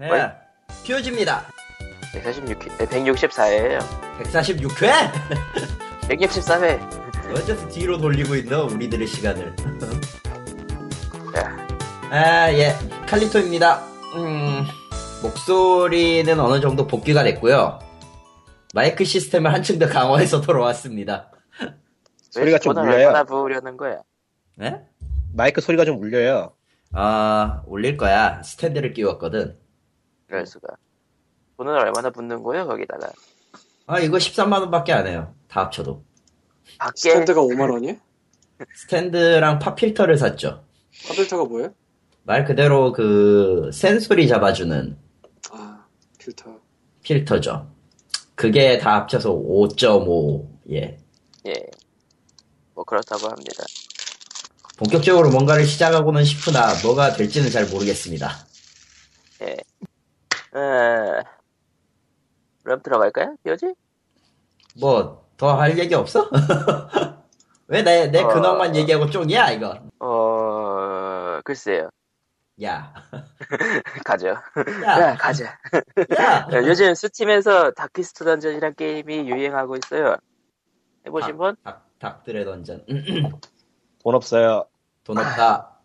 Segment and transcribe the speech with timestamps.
[0.00, 0.32] 네.
[0.86, 1.44] 퓨즈입니다.
[2.14, 3.80] 146, 164회에요.
[4.22, 4.90] 146회?
[6.08, 7.32] 164회.
[7.32, 9.54] 어째서 뒤로 돌리고 있노, 우리들의 시간을.
[11.36, 11.68] 야,
[12.10, 12.72] 아, 예.
[13.06, 13.84] 칼리토입니다.
[14.16, 14.64] 음,
[15.22, 17.78] 목소리는 어느 정도 복귀가 됐고요.
[18.72, 21.30] 마이크 시스템을 한층 더 강화해서 돌아왔습니다.
[22.30, 23.08] 소리가 좀 울려요.
[23.08, 23.98] 얼마나 부으려는 거야?
[24.56, 24.80] 네?
[25.34, 26.54] 마이크 소리가 좀 울려요.
[26.92, 28.42] 아, 올릴 거야.
[28.42, 29.59] 스탠드를 끼웠거든.
[30.30, 30.68] 그럴 수가.
[31.56, 33.10] 돈은 얼마나 붙는 거예요, 거기다가?
[33.86, 35.34] 아, 이거 13만 원 밖에 안 해요.
[35.48, 36.04] 다 합쳐도.
[36.78, 37.94] 밖에, 스탠드가 5만 원이야?
[38.76, 40.64] 스탠드랑 pop filter를 샀죠.
[41.08, 41.74] pop filter가 뭐예요?
[42.22, 44.96] 말 그대로 그, 센소리 잡아주는
[45.50, 45.84] 아
[46.18, 46.60] 필터.
[47.02, 47.68] 필터죠.
[48.36, 50.96] 그게 다 합쳐서 5.5, 예.
[51.46, 51.52] 예.
[52.74, 53.64] 뭐, 그렇다고 합니다.
[54.78, 58.46] 본격적으로 뭔가를 시작하고는 싶으나 뭐가 될지는 잘 모르겠습니다.
[59.42, 59.56] 예.
[60.54, 61.22] 에,
[62.64, 63.36] 그럼 들어갈까요?
[63.44, 63.74] 뼈지?
[64.80, 66.28] 뭐 더 할 얘기 없어?
[67.68, 68.28] 왜 내내 어.
[68.28, 69.80] 근황만 얘기하고 쫑이야 이거?
[70.00, 71.88] 어, 글쎄요.
[72.62, 72.92] 야,
[74.04, 74.28] 가죠.
[74.84, 75.44] 야, 야, 가자.
[75.46, 76.46] 야.
[76.52, 80.16] 야, 요즘 스팀에서 다키스트 던전이란 게임이 유행하고 있어요.
[81.06, 81.56] 해보신 분?
[81.64, 82.84] 닭, 닭들의 던전.
[84.04, 84.66] 돈 없어요.
[85.04, 85.78] 돈 없다.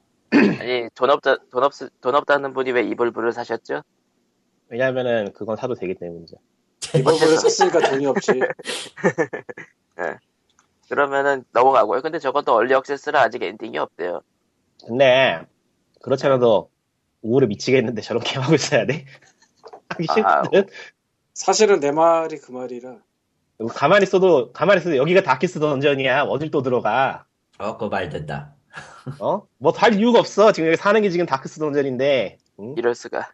[0.59, 3.83] 아니, 돈 없다, 돈 없, 돈 없다는 분이 왜 Evolve를 사셨죠?
[4.69, 6.38] 왜냐면은 그건 사도 되기 때문이죠.
[6.97, 8.31] 이번을 샀으니까 돈이 없지.
[10.89, 12.02] 그러면은 넘어가고요.
[12.02, 14.22] 근데 저것도 early access라 아직 엔딩이 없대요.
[14.88, 15.41] 근데
[16.02, 16.69] 그렇지 않아도
[17.21, 19.05] 우울해 미치겠는데 저런 게임 하고 있어야 돼?
[19.89, 20.67] 하기 아, 싫거든.
[21.33, 22.97] 사실은 내 말이 그 말이라.
[23.69, 26.23] 가만히 있어도 가만히 있어도 여기가 다키스 던전이야.
[26.23, 27.25] 어딜 또 들어가?
[27.57, 28.53] 어, 그말 된다.
[29.19, 29.44] 어?
[29.57, 30.52] 뭐 할 이유가 없어.
[30.52, 32.75] 지금 여기 사는 게 지금 다키스 던전인데 응?
[32.77, 33.31] 이럴 수가.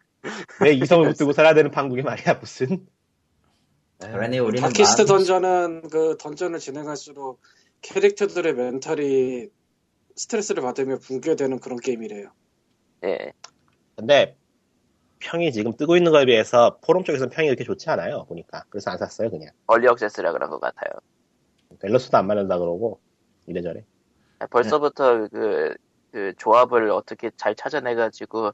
[0.60, 2.86] 왜 이성을 붙들고 살아야 되는 판국이 말이야 무슨?
[3.98, 7.40] 그러니 우리는 다키스트 마음- 던전은 그 던전을 진행할수록
[7.82, 9.48] 캐릭터들의 멘탈이
[10.16, 12.32] 스트레스를 받으며 붕괴되는 그런 게임이래요.
[13.04, 13.32] 예.
[13.96, 14.36] 근데
[15.20, 18.24] 평이 지금 뜨고 있는 거에 비해서 포럼 쪽에서는 평이 이렇게 좋지 않아요.
[18.28, 19.50] 보니까 그래서 안 샀어요 그냥.
[19.66, 20.90] early access라 그런 것 같아요.
[21.80, 23.00] 밸런스도 안 맞는다 그러고
[23.46, 23.84] 이래저래.
[24.50, 25.74] 벌써부터 그,
[26.10, 28.50] 그 조합을 어떻게 잘 찾아내가지고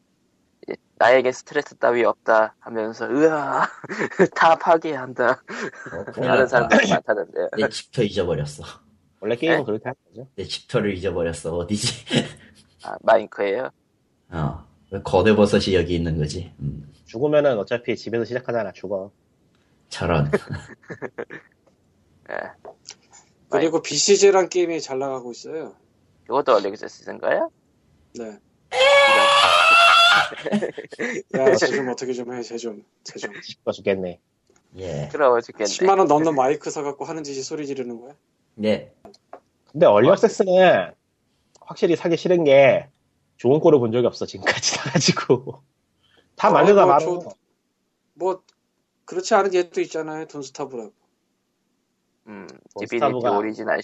[0.96, 3.69] 나에게 스트레스 따위 없다 하면서 으아
[4.34, 6.46] 다 파괴한다 어, 하는 났다.
[6.46, 7.48] 사람들이 많다는데요.
[7.56, 8.64] 내 집터 잊어버렸어.
[9.20, 9.64] 원래 게임은 네?
[9.64, 10.28] 그렇게 하는 거죠.
[10.34, 11.54] 내 집터를 잊어버렸어.
[11.56, 12.04] 어디지?
[12.84, 13.70] 아, 마인크예요.
[14.30, 14.64] 어.
[14.91, 16.52] 왜 거대 버섯이 여기 있는 거지?
[16.60, 18.72] 음, 죽으면은 어차피 집에서 시작하잖아.
[18.72, 19.10] 죽어.
[19.90, 20.30] 저런.
[22.30, 22.36] 예.
[23.50, 25.75] 그리고 BCG란 게임이 잘 나가고 있어요.
[26.25, 27.50] 이것도 얼리 액세스인가요?
[28.19, 28.38] 네.
[31.38, 33.32] 야, 쟤좀 어떻게 좀 해, 쟤 좀, 쟤 좀.
[33.40, 34.18] 죽어 죽겠네.
[34.76, 35.08] 예.
[35.10, 35.64] 그러워 죽겠네.
[35.70, 38.14] 10만 원 넘는 마이크 사갖고 하는 짓이 소리 지르는 거야?
[38.64, 38.92] 예.
[39.72, 40.92] 근데 early access는
[41.60, 42.88] 확실히 사기 싫은 게
[43.36, 45.62] 좋은 꼴을 본 적이 없어 지금까지 나가지고
[46.36, 46.98] 다 어, 만들다 뭐 말아.
[47.04, 47.28] 저-
[48.14, 48.42] 뭐,
[49.04, 50.26] 그렇지 않은 예도 있잖아요.
[50.26, 50.92] Don't Starve라고.
[52.26, 53.80] 음, 뭐 디비니티 스타브가- 오리지널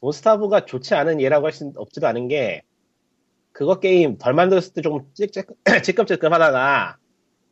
[0.00, 2.62] Don't Starve가 좋지 않은 예라고 할 수 없지도 않은 게
[3.52, 5.06] 그거 게임 덜 만들었을 때 조금
[5.84, 6.96] 찌끔찌끔 하다가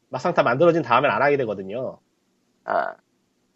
[0.09, 1.99] 막상 다 만들어진 다음엔 안 하게 되거든요.
[2.65, 2.95] 아,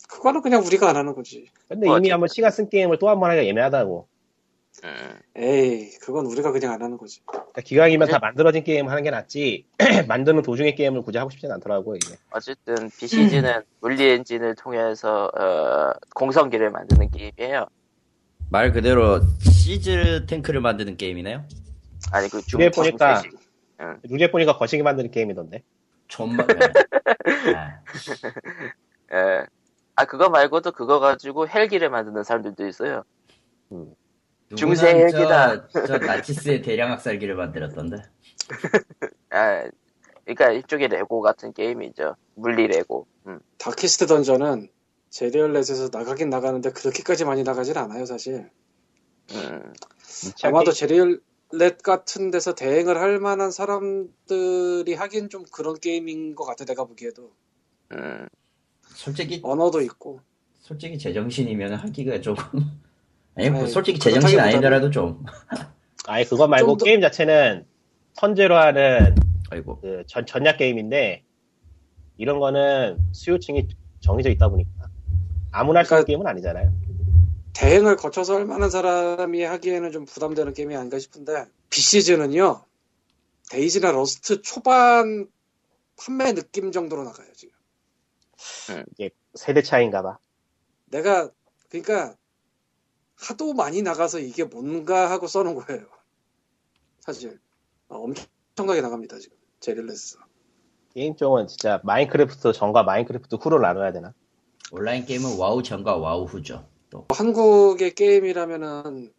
[0.08, 1.46] 그거는 그냥 우리가 안 하는 거지.
[1.68, 2.10] 근데 뭐 이미.
[2.10, 4.08] 한번 시간 쓴 게임을 또 한 번 하기가 예매하다고.
[4.84, 4.90] 음,
[5.36, 7.20] 에이, 그건 우리가 그냥 안 하는 거지.
[7.24, 8.08] 그러니까 기왕이면?
[8.08, 9.66] 다 만들어진 게임 하는 게 낫지
[10.08, 11.96] 만드는 도중의 게임을 굳이 하고 싶진 않더라고요.
[11.96, 12.16] 이게.
[12.32, 17.66] 어쨌든 BCG는 물리 엔진을 통해서 어, 공성기를 만드는 게임이에요.
[18.50, 21.44] 말 그대로 시즈 탱크를 만드는 게임이네요.
[22.12, 23.38] 아니 그 중, 위에 보니까 중세식.
[24.04, 25.62] 룰에 보니까 거시기 만드는 게임이던데.
[26.08, 26.46] 존만.
[26.50, 27.54] 예.
[27.54, 27.80] 아,
[29.12, 29.46] 예.
[29.96, 33.04] 아 그거 말고도 그거 가지고 헬기를 만드는 사람들도 있어요.
[34.56, 35.68] 중세 누구는 헬기다.
[35.68, 38.02] 저, 저 나치스의 대량 학살기를 만들었던데.
[39.30, 39.64] 아,
[40.24, 42.16] 그러니까 일종의 레고 같은 게임이죠.
[42.34, 43.06] 물리 레고.
[43.26, 43.40] 음.
[43.58, 44.68] 다키스트 던전은
[45.10, 48.50] 제리얼렛에서 나가긴 나가는데 그렇게까지 많이 나가진 않아요, 사실.
[49.32, 49.72] 음.
[50.42, 51.20] 아마도 제리얼
[51.56, 57.32] 렛 같은 데서 대행을 할 만한 사람들이 하긴 좀 그런 게임인 것 같아, 내가 보기에도.
[57.92, 58.26] 음.
[58.88, 60.20] 솔직히 언어도 있고.
[60.60, 62.44] 솔직히 제정신이면 하기가 조금.
[63.36, 65.24] 아니 뭐 솔직히 제정신 아니더라도 좀.
[66.06, 67.66] 아예 그거 말고 좀 더- 게임 자체는
[68.14, 69.14] 선제로 하는
[69.50, 69.80] 아이고.
[69.80, 71.24] 그 전, 전략 게임인데
[72.16, 73.68] 이런 거는 수요층이
[74.00, 74.70] 정해져 있다 보니까
[75.50, 76.72] 아무나 할수 있는 그러니까- 게임은 아니잖아요.
[77.54, 82.64] 대행을 거쳐서 할 만한 사람이 하기에는 좀 부담되는 게임이 아닌가 싶은데, 비시즌은요,
[83.50, 85.28] 데이지나 러스트 초반
[85.96, 87.54] 판매 느낌 정도로 나가요 지금.
[88.92, 90.18] 이게 세대 차이인가 봐.
[90.86, 91.30] 내가
[91.68, 92.16] 그러니까
[93.16, 95.86] 하도 많이 나가서 이게 뭔가 하고 써놓은 거예요.
[97.00, 97.38] 사실
[97.88, 100.18] 아, 엄청나게 나갑니다 지금 제릴레스.
[100.94, 104.14] 게임 쪽은 진짜 마인크래프트 전과 마인크래프트 후로 나눠야 되나?
[104.70, 106.68] 온라인 게임은 와우 전과 와우 후죠.
[106.94, 109.12] 또 한국의 게임이라면은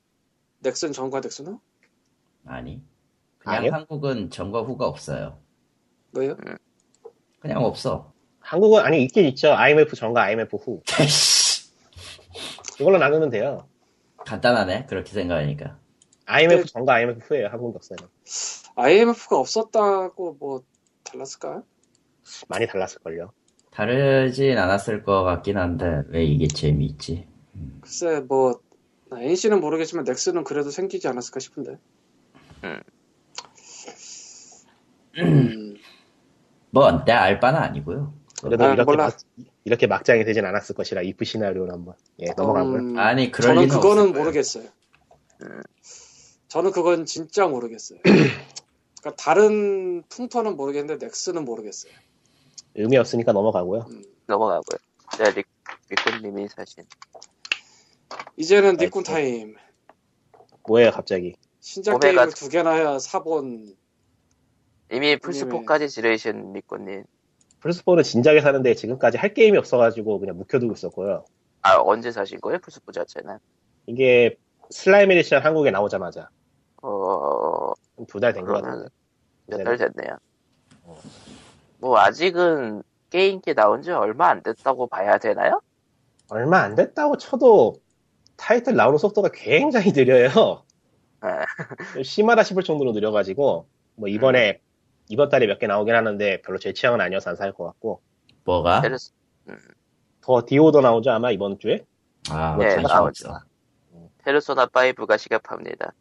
[0.60, 1.60] 넥슨 전과 넥슨 후?
[2.46, 2.82] 아니
[3.40, 3.72] 그냥 아니요?
[3.74, 5.38] 한국은 전과 후가 없어요.
[6.12, 6.38] 뭐예요?
[7.40, 8.14] 그냥 없어.
[8.40, 9.52] 한국은 아니 있긴 있죠.
[9.54, 10.82] IMF 전과 IMF 후.
[11.10, 11.70] 씨,
[12.80, 13.68] 이걸로 나누면 돼요.
[14.26, 15.78] 간단하네 그렇게 생각하니까.
[16.28, 16.72] IMF 네.
[16.72, 17.48] 전과 IMF 후예요.
[17.48, 18.04] 한국 역사는.
[18.76, 20.64] IMF가 없었다고 뭐
[21.04, 21.62] 달랐을까?
[22.48, 23.32] 많이 달랐을걸요.
[23.72, 27.28] 다르진 않았을 것 같긴 한데 왜 이게 재미있지?
[27.82, 28.60] 글쎄 뭐
[29.12, 31.78] NC는 모르겠지만 넥슨은 그래도 생기지 않았을까 싶은데.
[32.64, 32.82] 음.
[35.18, 35.78] 음,
[36.72, 38.14] 뭐내 알바는 아니고요.
[38.44, 39.06] 그래도 아, 이렇게, 몰라.
[39.06, 39.18] 막,
[39.64, 42.80] 이렇게 막장이 되진 않았을 것이라 이프 시나리오를 한번 예, 넘어가고요.
[42.80, 44.20] 음, 아니 그럴 저는 리는 그거는 없을.
[44.20, 44.70] 모르겠어요.
[45.44, 45.62] 음.
[46.50, 48.00] 저는 그건 진짜 모르겠어요.
[48.04, 51.94] 그러니까 다른 풍토는 모르겠는데 넥슨은 모르겠어요.
[52.76, 53.86] 의미 없으니까 넘어가고요.
[53.90, 54.04] 음.
[54.28, 54.78] 넘어가고요.
[55.20, 55.44] 네, 리,
[55.90, 56.84] 리코님이 사신.
[58.38, 59.04] 이제는 니꾼.
[59.04, 59.56] 타임.
[60.68, 61.36] 뭐예요 갑자기?
[61.60, 63.76] 신작 오메가- 게임을 두 개나 사본
[64.92, 67.04] 이미 플스4까지 지르신 리코님.
[67.62, 71.26] 플스4는 진작에 사는데 지금까지 할 게임이 없어가지고 그냥 묵혀두고 있었고요.
[71.62, 72.60] 아, 언제 사신 거예요?
[72.60, 73.38] 플스4 자체는?
[73.88, 74.38] 이게
[74.70, 76.30] 슬라임 에디션 한국에 나오자마자
[76.84, 77.72] 어,
[78.08, 78.90] 두 달된것 그러면 같은데.
[79.48, 79.64] 몇 네.
[79.64, 80.18] 달 됐네요.
[81.80, 85.62] 뭐, 아직은 게임기 나온 지 얼마 안 됐다고 봐야 되나요?
[86.30, 87.76] 얼마 안 됐다고 쳐도
[88.38, 90.64] 타이틀 나오는 속도가 굉장히 느려요.
[91.24, 91.30] 네.
[92.04, 94.60] 심하다 싶을 정도로 느려가지고 뭐 이번에
[95.10, 98.02] 이번 달에 몇 개 나오긴 하는데 별로 제 취향은 아니어서 안 살 것 같고
[98.44, 98.82] 뭐가?
[98.82, 99.12] 테르스,
[100.22, 101.86] 디 오더도 나오죠 아마 이번 주에
[102.30, 103.30] 아, 네, 관심 나오죠.
[104.24, 105.94] 페르소나 5가 시급합니다.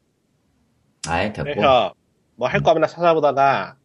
[1.06, 1.44] 아예 됐고.
[1.44, 1.94] 그래서
[2.36, 3.76] 뭐 할 거 없나 찾아보다가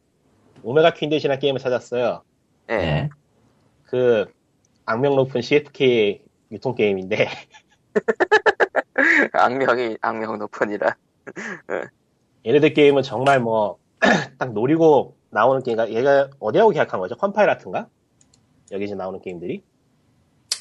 [0.63, 2.24] 오메가 퀸텟이라는 게임을 찾았어요.
[2.69, 2.75] 예.
[2.75, 3.10] 네.
[3.84, 4.25] 그
[4.86, 7.28] 악명 높은 CFK 유통 게임인데
[9.33, 10.95] 악명이, 악명 높으니라.
[12.45, 13.77] 얘네들 게임은 정말 뭐
[14.38, 17.15] 딱 노리고 나오는 게임, 그러니까 얘가 어디하고 계약한 거죠?
[17.16, 17.88] 컴파일하트인가?
[18.71, 19.63] 여기 이제 나오는 게임들이?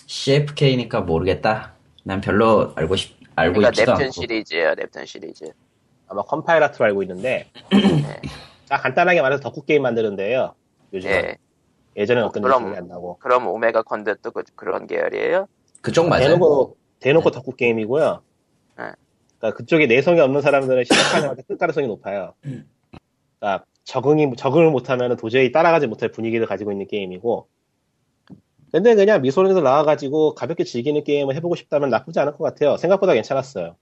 [0.07, 1.75] CFK니까 모르겠다.
[2.05, 4.11] 난 별로 알고 싶 알고 그러니까 있지도 넵튠 않고.
[4.13, 5.45] 시리즈예요, 넵튠 시리즈.
[6.09, 7.51] 아마 컴파일하트로 알고 있는데
[8.69, 10.55] 딱 간단하게 말해서 덕후 게임 만드는데요.
[10.93, 11.37] 요즘 예.
[11.97, 15.47] 예전에 어, 어떤 그럼- 느낌이 안 나고 그럼 오메가 퀸텟도 그, 그런 계열이에요?
[15.83, 16.23] 그쪽 맞아요.
[16.25, 18.23] 대놓고 대놓고 덕후 게임이고요.
[18.79, 18.85] 네.
[19.39, 22.35] 그러니까 그쪽에 내성이 없는 사람들은 시작하자마자 끌 가능성이 높아요.
[23.39, 27.49] 그러니까 적응이 적응을 못하면 도저히 따라가지 못할 분위기를 가지고 있는 게임이고.
[28.71, 32.77] 근데 그냥 미소에서 나와가지고 가볍게 즐기는 게임을 해보고 싶다면 나쁘지 않을 것 같아요.
[32.77, 33.77] 생각보다 괜찮았어요.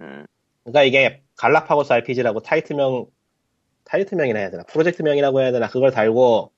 [0.00, 0.24] 음,
[0.62, 3.06] 그러니까 이게 갈라파고스 RPG라고 타이틀명
[3.84, 6.52] 타이틀명이라 해야 되나 프로젝트명이라고 해야 되나 그걸 달고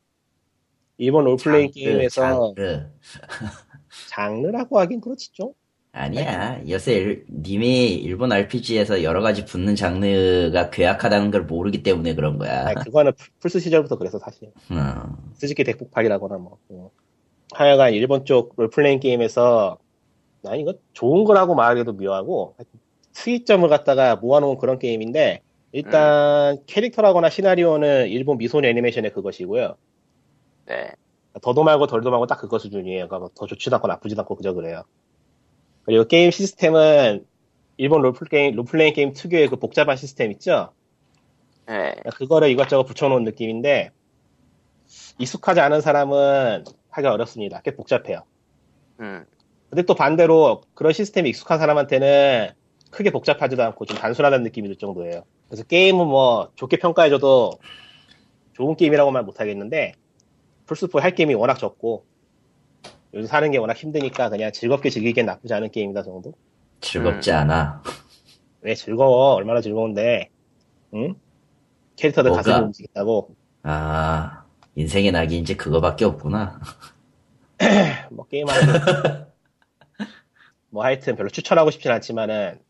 [0.99, 2.91] 일본 롤플레잉 게임에서 장르.
[4.11, 5.53] 장르 라고 하긴 그렇지 좀.
[5.99, 6.61] 아니야.
[6.69, 12.67] 요새 일- 님이 일본 RPG에서 여러 가지 붙는 장르가 괴악하다는 걸 모르기 때문에 그런 거야.
[12.67, 14.51] 아니, 그거는 플스 시절부터 그래서 사실.
[14.71, 14.93] 음.
[15.35, 16.59] 스즈키 대폭발이라거나 뭐.
[16.69, 16.91] 어.
[17.55, 19.79] 하여간 일본 쪽 롤플레잉 게임에서
[20.43, 22.55] 난 이거 좋은 거라고 말하기도 묘하고
[23.13, 25.41] 수익점을 갖다가 모아놓은 그런 게임인데
[25.73, 29.77] 일단 캐릭터라거나 시나리오는 일본 미소녀 애니메이션의 그것이고요.
[30.67, 30.91] 네.
[31.41, 33.09] 더도 말고 덜도 말고 딱 그거 수준이에요.
[33.09, 34.83] 그러니까 더 좋지도 않고 나쁘지도 않고 그저 그래요.
[35.87, 37.25] 그리고 게임 시스템은
[37.77, 40.73] 일본 롤플레잉, 롤플레잉 게임 특유의 그 복잡한 시스템 있죠?
[41.67, 41.95] 네.
[42.15, 43.91] 그거를 이것저것 붙여놓은 느낌인데
[45.19, 47.61] 익숙하지 않은 사람은 하기 어렵습니다.
[47.63, 48.25] 꽤 복잡해요.
[49.01, 49.25] 음,
[49.71, 52.51] 근데 또 반대로 그런 시스템이 익숙한 사람한테는
[52.91, 55.25] 크게 복잡하지도 않고 좀 단순하다는 느낌이 들 정도예요.
[55.49, 57.53] 그래서 게임은 뭐 좋게 평가해줘도
[58.55, 59.93] 좋은 게임이라고 말 못하겠는데
[60.67, 62.05] 플스4 할 게임이 워낙 적고
[63.15, 66.33] 요즘 사는 게 워낙 힘드니까 그냥 즐겁게 즐기기엔 나쁘지 않은 게임이다 정도?
[66.81, 67.37] 즐겁지 음.
[67.37, 67.83] 않아.
[68.61, 69.35] 왜 즐거워?
[69.35, 70.31] 얼마나 즐거운데?
[70.95, 71.15] 응?
[71.97, 72.43] 캐릭터들 뭐가?
[72.43, 74.45] 가슴이 움직인다고 아,
[74.75, 76.61] 인생의 낙이 이제 그거밖에 없구나.
[78.11, 79.27] 뭐 게임하는
[80.71, 82.61] 뭐 하여튼 별로 추천하고 싶진 않지만은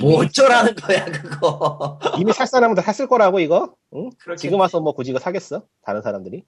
[0.00, 1.98] 뭐 어쩌라는 거야, 그거.
[2.18, 3.74] 이미 살 사람은 다 샀을 거라고 이거?
[3.94, 4.10] 응?
[4.36, 5.62] 지금 와서 뭐 굳이 이거 사겠어?
[5.82, 6.44] 다른 사람들이?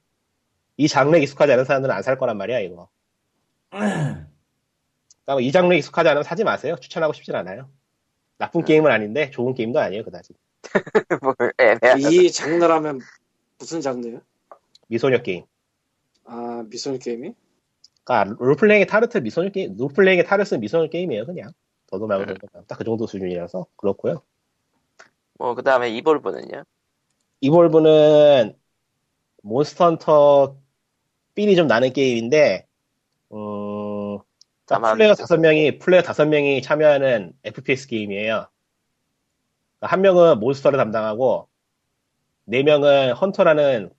[0.77, 2.89] 이 장르에 익숙하지 않은 사람들은 안 살 거란 말이야 이거.
[3.71, 4.29] 그러니까
[5.27, 6.77] 뭐이 장르에 익숙하지 않으면 사지 마세요.
[6.81, 7.71] 추천하고 싶진 않아요.
[8.39, 10.35] 나쁜 게임은 아닌데 좋은 게임도 아니에요 그다지.
[11.23, 12.11] 뭐, 애매하다.
[12.11, 13.01] 이 장르라면
[13.59, 14.21] 무슨 장르예요?
[14.89, 15.45] 미소녀 게임.
[16.25, 17.35] 아 미소녀 게임이?
[18.05, 21.53] 그러니까 롤플레잉의 탈을 쓴 미소녀 게임, 롤플레잉의 탈을 쓴 미소녀 게임이에요 그냥.
[21.87, 22.65] 더도 말고 음.
[22.67, 24.23] 딱그 정도 수준이라서 그렇고요.
[25.39, 26.65] 뭐 그 다음에 이볼브는요?
[27.41, 28.57] 이볼브는
[29.43, 30.59] 몬스터 헌터
[31.37, 32.68] 삘이 좀 나는 게임인데,
[33.33, 34.19] 음,
[34.67, 38.49] 딱 다만 플레이어 다섯 명이, 플레이어 다섯 명이 참여하는 FPS 게임이에요.
[39.79, 41.49] 그러니까 한 명은 몬스터를 담당하고,
[42.45, 43.91] 네 명은 헌터라는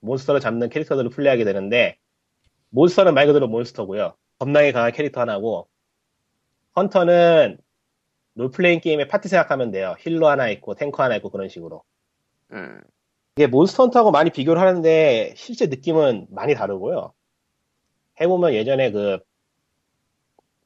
[0.00, 1.98] 몬스터를 잡는 캐릭터들을 플레이하게 되는데,
[2.70, 4.14] 몬스터는 말 그대로 몬스터고요.
[4.38, 5.68] 겁나게 강한 캐릭터 하나고,
[6.74, 7.58] 헌터는
[8.34, 9.94] 롤플레잉 게임의 파티 생각하면 돼요.
[9.98, 11.82] healer 하나 있고, 탱커 하나 있고, 그런 식으로.
[12.52, 12.82] 음,
[13.36, 17.14] 이게 몬스터 헌터하고 많이 비교를 하는데 실제 느낌은 많이 다르고요.
[18.20, 19.18] 해보면 예전에 그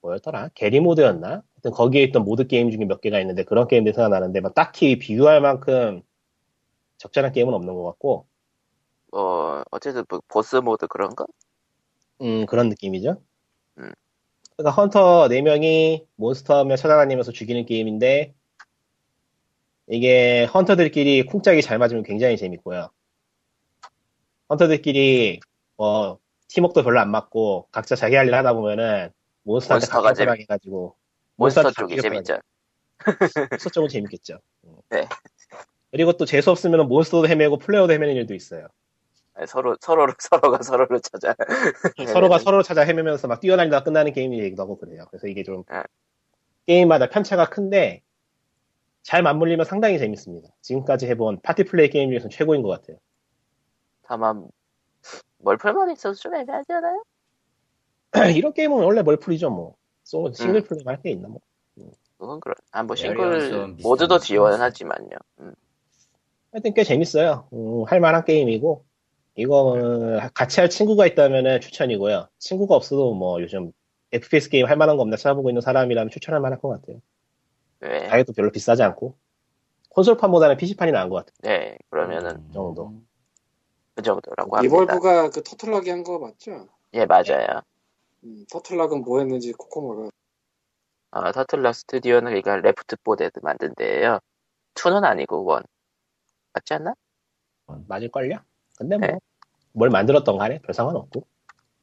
[0.02, 0.50] 뭐였더라?
[0.54, 1.28] 게리 모드였나?
[1.28, 5.40] 하여튼 거기에 있던 모드 게임 중에 몇 개가 있는데 그런 게임들 생각나는데 막 딱히 비교할
[5.40, 6.02] 만큼
[6.98, 8.26] 적절한 게임은 없는 것 같고
[9.10, 11.26] 뭐 어쨌든 뭐 보스 모드 그런 거?
[12.22, 13.20] 음 그런 느낌이죠.
[13.78, 13.92] 음.
[14.56, 18.34] 그러니까 헌터 4명이 몬스터 하나 찾아다니면서 죽이는 게임인데
[19.88, 22.90] 이게 헌터들끼리 쿵짝이 잘 맞으면 굉장히 재밌고요.
[24.50, 25.40] 헌터들끼리
[25.76, 29.10] 뭐 팀워크도 별로 안 맞고 각자 자기 할 일 하다 보면은
[29.42, 30.94] 몬스터한테 몬스터가 각각 해가지고
[31.36, 32.38] 몬스터 쪽이 재밌죠.
[33.50, 34.38] 몬스터 쪽은 재밌겠죠.
[34.64, 34.76] 음.
[34.90, 35.06] 네.
[35.90, 38.68] 그리고 또 재수 없으면 몬스터도 헤매고 플레이어도 헤매는 일도 있어요.
[39.34, 41.34] 아니, 서로 서로 서로가 서로를 찾아.
[42.12, 45.04] 서로가 서로를 찾아 헤매면서 막 뛰어다니다 끝나는 게임이기도 하고 그래요.
[45.10, 45.82] 그래서 이게 좀 네.
[46.66, 48.02] 게임마다 편차가 큰데
[49.02, 50.48] 잘 맞물리면 상당히 재밌습니다.
[50.62, 52.98] 지금까지 해본 파티 플레이 게임 중에서 최고인 것 같아요.
[54.02, 54.48] 다만
[55.38, 57.02] 멀플만 있어서 좀 애매하지 않아요?
[58.36, 59.76] 이런 게임은 원래 멀플이죠 뭐.
[60.04, 61.40] 솔로 싱글 플레이만 할 게 있나 뭐.
[62.18, 62.54] 그건 그런.
[62.72, 65.16] 아뭐 에어리언 싱글 좀 모드도 지원하지만요.
[65.40, 65.54] 음.
[66.52, 67.48] 하여튼 꽤 재밌어요.
[67.52, 68.84] 음, 할 만한 게임이고
[69.34, 69.76] 이거
[70.32, 72.28] 같이 할 친구가 있다면 추천이고요.
[72.38, 73.72] 친구가 없어도 뭐 요즘
[74.12, 77.02] FPS 게임 할 만한 거 없나 찾아보고 있는 사람이라면 추천할 만할 것 같아요.
[77.80, 78.06] 네.
[78.06, 79.14] 가격도 별로 비싸지 않고
[79.90, 81.34] 콘솔판보다는 PC판이 나은 것 같아요.
[81.42, 81.76] 네.
[81.90, 82.50] 그러면은 음.
[82.54, 82.94] 정도.
[83.96, 84.74] 그 정도라고 합니다.
[84.76, 86.68] 이볼브가 그 터틀락이 한 거 맞죠?
[86.92, 87.62] 예 맞아요.
[88.24, 90.10] 음, 터틀락은 뭐 했는지 코코마가
[91.12, 94.20] 아, 터틀락 스튜디오는 그러니까 레프트 포 데드 만든 데예요.
[94.74, 95.64] 2는 아니고 원
[96.52, 96.94] 맞지 않나?
[97.88, 98.38] 맞을걸요?
[98.78, 99.18] 근데 뭐 네.
[99.72, 101.26] 뭘 만들었던 간에 별 상관없고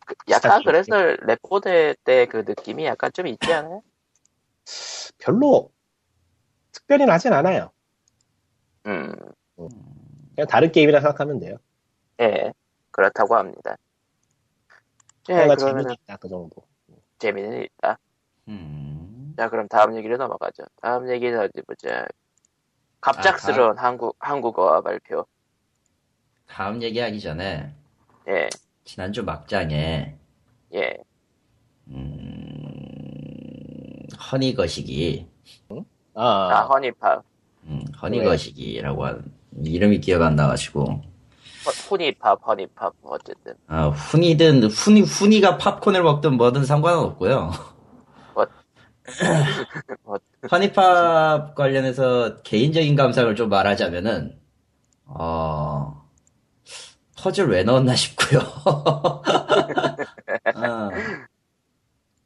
[0.06, 3.82] 그- 약간 그래서 레포데 때그 느낌이 약간 좀 있지 않아요?
[5.20, 5.72] 별로
[6.72, 7.72] 특별히 나진 않아요.
[8.86, 9.14] 음,
[10.36, 11.58] 그냥 다른 게임이라 생각하면 돼요.
[12.24, 12.54] 예,
[12.92, 13.76] 그렇다고 합니다.
[15.30, 16.64] 예, 재미는 있다 그 정도.
[17.20, 17.98] 재미는 있다.
[18.48, 19.34] 음.
[19.38, 20.64] 자, 그럼 다음 얘기로 넘어가죠.
[20.82, 22.06] 다음 얘기는 어디 보자.
[23.02, 25.26] 갑작스러운 한국 한국어와 발표.
[26.48, 27.74] 다음 얘기하기 전에
[28.28, 28.50] 예,
[28.86, 30.18] 지난주 막장에
[30.74, 30.98] 예.
[31.88, 32.08] 음,
[34.32, 35.28] 허니 거시기
[36.14, 37.24] 아, 아, 허니팝,
[37.66, 39.34] 음, 허니 거시기라고 하는
[39.66, 41.02] 이름이 기억 안 나가지고
[41.66, 43.54] 허- 후니팝, 허니 팝 어쨌든.
[43.68, 47.52] 아, 훈이든 훈이 훈이가 팝콘을 먹든 뭐든 상관은 없고요.
[48.34, 48.48] 뭐-
[50.04, 50.20] 뭐-
[50.52, 54.38] 허니팝 관련해서 개인적인 감상을 좀 말하자면은
[55.06, 56.04] 어
[57.18, 58.40] 퍼즐 왜 넣었나 싶고요.
[60.56, 60.90] 어.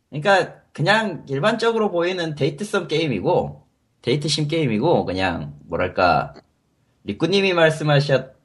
[0.10, 3.68] 그러니까 그냥 일반적으로 보이는 데이트성 게임이고
[4.02, 6.34] 데이트심 게임이고 그냥 뭐랄까
[7.04, 8.37] 리꾸님이 말씀하셨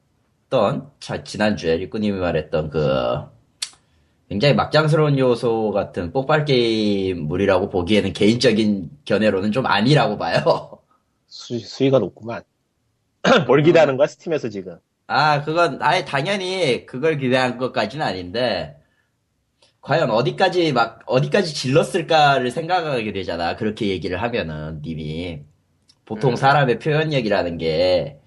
[0.53, 3.21] 던 자, 지난주에 리꾸님이 말했던 그
[4.29, 10.79] 굉장히 막장스러운 요소 같은 폭발 게임물이라고 보기에는 개인적인 견해로는 좀 아니라고 봐요.
[11.25, 12.43] 수, 수위가 높구만.
[13.47, 14.77] 뭘 기대하는 거야 스팀에서 지금?
[15.07, 18.77] 아, 그건 아예 당연히 그걸 기대한 것까지는 아닌데
[19.81, 23.55] 과연 어디까지 막 어디까지 질렀을까를 생각하게 되잖아.
[23.55, 25.41] 그렇게 얘기를 하면은 님이
[26.05, 26.35] 보통 음.
[26.35, 28.19] 사람의 표현력이라는 게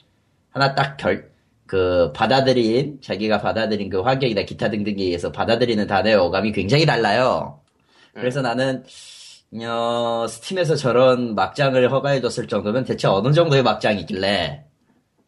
[0.51, 1.36] 하나 딱 결
[1.67, 7.61] 그 받아들인 자기가 받아들인 그 환경이나 기타 등등에 의해서 받아들이는 단어의 어감이 굉장히 달라요.
[8.15, 8.21] 음.
[8.21, 8.85] 그래서 나는
[9.55, 14.65] 어, Steam에서 저런 막장을 허가해줬을 정도면 대체 어느 정도의 막장이길래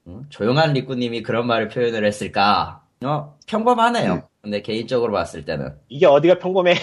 [0.07, 0.25] 음?
[0.29, 2.83] 조용한 리꾸님이 그런 말을 표현을 했을까?
[3.05, 4.29] 어, 평범하네요.
[4.41, 6.75] 근데 개인적으로 봤을 때는 이게 어디가 평범해?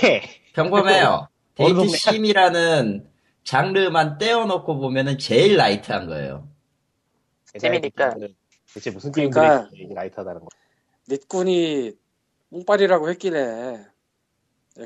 [0.54, 1.28] 평범해요.
[1.56, 1.88] 데이트?
[1.88, 3.08] sim이라는
[3.44, 6.48] 장르만 떼어놓고 보면은 제일 light한 거예요.
[7.46, 8.16] 스팀이니까.
[8.76, 10.48] 대체 무슨 그러니까- 게임들이 라이트하다는 거?
[11.08, 11.94] 닛군이
[12.50, 13.86] 뭉빨이라고 했길래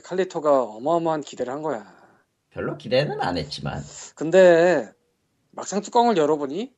[0.03, 1.91] 칼리토가 어마어마한 기대를 한 거야.
[2.51, 3.81] 별로 기대는 안 했지만
[4.15, 4.91] 근데
[5.51, 6.72] 막상 뚜껑을 열어보니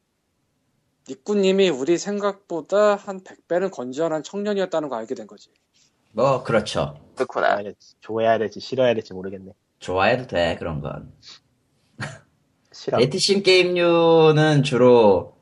[1.09, 5.49] 닉구님이 우리 생각보다 한 100배는 건전한 청년이었다는 거 알게 된 거지.
[6.13, 6.97] 뭐 그렇죠.
[7.15, 7.47] 그렇구나.
[7.47, 9.51] 좋아해야 될지, 좋아해야 될지 싫어해야 될지 모르겠네.
[9.79, 11.11] 좋아해도 돼 그런 건.
[12.71, 12.97] 싫어.
[12.99, 15.35] 데이트 sim 게임류는 주로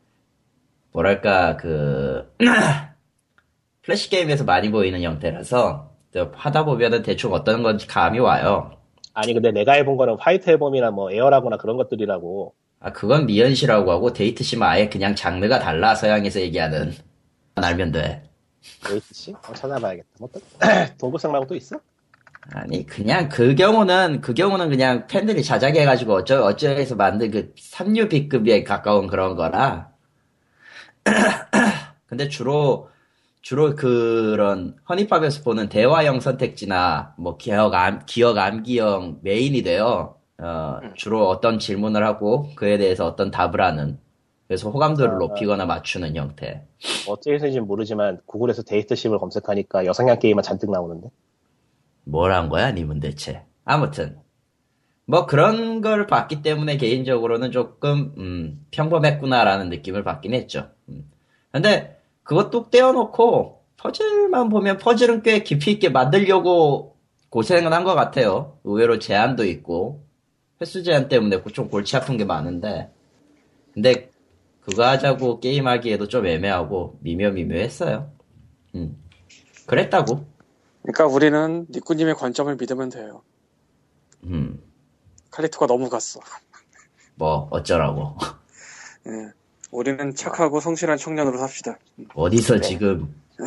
[0.92, 2.34] 뭐랄까 그
[3.84, 8.72] 플래시 게임에서 많이 보이는 형태라서 또 하다 보면은 대충 어떤 건지 감이 와요.
[9.14, 12.54] 아니 근데 내가 해본 거는 White Album이나 뭐 Air라거나 그런 것들이라고.
[12.80, 16.94] 아 그건 미연시라고 하고 데이트 sim은 아예 그냥 장르가 달라 서양에서 얘기하는
[17.56, 18.24] 알면 돼.
[18.88, 19.34] 데이트 sim?
[19.34, 20.08] 어, 찾아봐야겠다.
[20.20, 20.40] 뭐 또,
[20.98, 21.80] 동급생 말고 또 있어?
[22.52, 28.10] 아니 그냥 그 경우는 그 경우는 그냥 팬들이 자작해 가지고 어쩌 어쩌해서 만든 그 3류
[28.10, 29.92] B급에 가까운 그런 거라.
[32.08, 32.90] 근데 주로
[33.42, 40.16] 주로 그런 허니팝에서 보는 대화형 선택지나 뭐 기억 암 기억 암기형 메인이 돼요.
[40.42, 44.00] 어, 주로 어떤 질문을 하고 그에 대해서 어떤 답을 하는
[44.48, 45.18] 그래서 호감도를 아.
[45.18, 46.66] 높이거나 맞추는 형태.
[47.08, 51.10] 어찌해서인지 모르지만 구글에서 데이트십을 검색하니까 여성향 게임만 잔뜩 나오는데.
[52.06, 53.46] 뭘 한 거야, 님은 대체?
[53.66, 54.18] 아무튼.
[55.10, 60.70] 뭐 그런 걸 봤기 때문에 개인적으로는 조금, 음, 평범했구나라는 느낌을 받긴 했죠.
[60.88, 61.10] 음.
[61.52, 66.96] 근데 그것 뚝 떼어놓고 퍼즐만 보면 퍼즐은 꽤 깊이 있게 만들려고
[67.32, 68.60] 고생은 한 것 같아요.
[68.64, 70.04] 의외로 제한도 있고,
[70.62, 72.92] 횟수 제한 때문에 좀 골치 아픈 게 많은데.
[73.74, 74.12] 근데
[74.62, 78.12] 그거 하자고 게임하기에도 좀 애매하고 미묘미묘했어요.
[78.76, 78.96] 음.
[79.66, 80.24] 그랬다고.
[80.84, 83.24] 그러니까 우리는 니꾸님의 관점을 믿으면 돼요.
[84.26, 84.69] 음.
[85.32, 86.20] 칼리토가 너무 갔어.
[87.16, 88.18] 뭐 어쩌라고
[89.08, 89.32] 예.
[89.72, 91.78] 우리는 착하고 성실한 청년으로 삽시다.
[92.16, 92.62] 어디서 네.
[92.62, 93.46] 지금 음,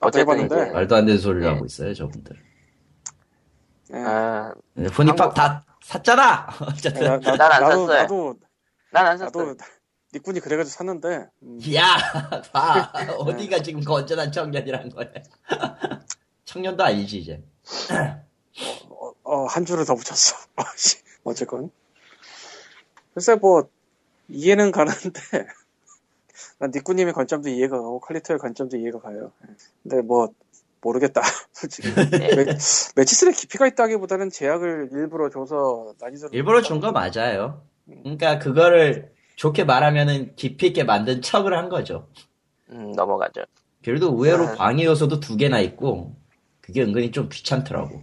[0.00, 0.62] 어쨌든 해봤는데.
[0.62, 1.48] 이제 말도 안 되는 소리를 네.
[1.48, 2.36] 하고 있어요 저분들
[3.94, 3.96] 예.
[3.98, 4.54] 아,
[4.92, 8.02] 후니팝 한국- 다 샀잖아 어쨌든 나, 나, 난 안 나도, 샀어요.
[8.02, 8.34] 나도,
[8.92, 9.42] 난 안 샀어.
[9.44, 9.56] 나도
[10.14, 11.96] 니꾼이 그래가지고 샀는데, 음, 야
[12.52, 15.06] 봐 어디가 지금 건전한 청년이란 거야
[16.44, 17.42] 청년도 아니지 이제
[18.90, 19.12] 어, 어,
[19.46, 20.36] 한 줄을 더 붙였어.
[21.24, 21.70] 어쨌건.
[23.14, 23.68] 글쎄, 뭐,
[24.28, 25.20] 이해는 가는데,
[26.58, 29.32] 난 니꾸님의 관점도 이해가 가고, 칼리토의 관점도 이해가 가요.
[29.48, 29.54] 예.
[29.82, 30.28] 근데 뭐,
[30.80, 31.22] 모르겠다.
[31.52, 31.92] 솔직히.
[31.94, 32.34] 네.
[32.36, 32.44] 매,
[32.96, 36.34] 매치스의 깊이가 있다기보다는 제약을 일부러 줘서 난이도를.
[36.36, 42.06] 일부러 준 거 맞아요 그러니까 그거를 좋게 말하면은 깊이 있게 만든 척을 한 거죠
[42.70, 43.42] 음, 넘어가죠.
[43.82, 44.54] 그래도 의외로 아.
[44.54, 46.14] 방해 요소도 두 개나 있고
[46.60, 48.02] 그게 은근히 좀 귀찮더라고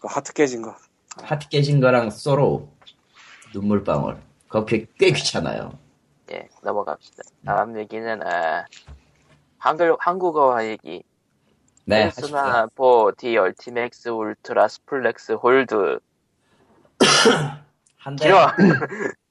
[0.00, 0.74] 그 하트 깨진 거.
[1.22, 2.68] 하트 깨진 거랑 소로
[3.54, 4.16] 눈물방울
[4.48, 5.78] 그거 꽤, 꽤 귀찮아요
[6.32, 7.22] 예, 넘어갑시다.
[7.44, 8.64] 다음 얘기는, 아,
[9.58, 11.02] 한글, 한국어화 얘기.
[11.84, 15.98] 네 페르소나 4 The Ultimax Ultra Suplex Hold.
[17.98, 18.46] 한대 길어!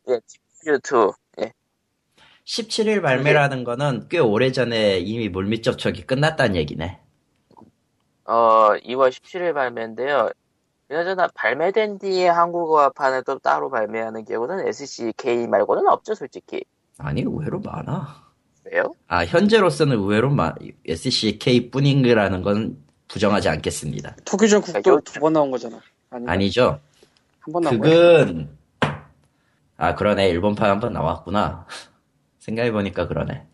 [0.09, 0.19] 예,
[0.65, 1.13] TPU2.
[1.41, 1.53] 예,
[2.45, 6.99] 17일 발매라는 거는 꽤 오래전에 이미 물밑 접촉이 끝났다는 얘기네.
[8.25, 10.29] 어, 2월 17일 발매인데요.
[10.89, 16.65] 그나저나 발매된 뒤에 한국어판을 또 따로 발매하는 경우는 SCK 말고는 없죠, 솔직히.
[16.97, 18.27] 아니, 의외로 많아.
[18.65, 18.95] 왜요?
[19.07, 20.55] 아, 현재로서는 의외로 마,
[20.87, 24.15] SCK 뿐인가라는 건 부정하지 않겠습니다.
[24.25, 25.03] 토끼전 국도 가격?
[25.03, 25.79] 두번 나온 거잖아.
[26.09, 26.79] 아니, 아니죠.
[27.41, 28.25] 한 번 나온 거야.
[28.25, 28.57] 그건,
[29.77, 30.27] 아, 그러네.
[30.29, 31.67] 일본판 한 번 나왔구나.
[32.39, 33.45] 생각해보니까 그러네.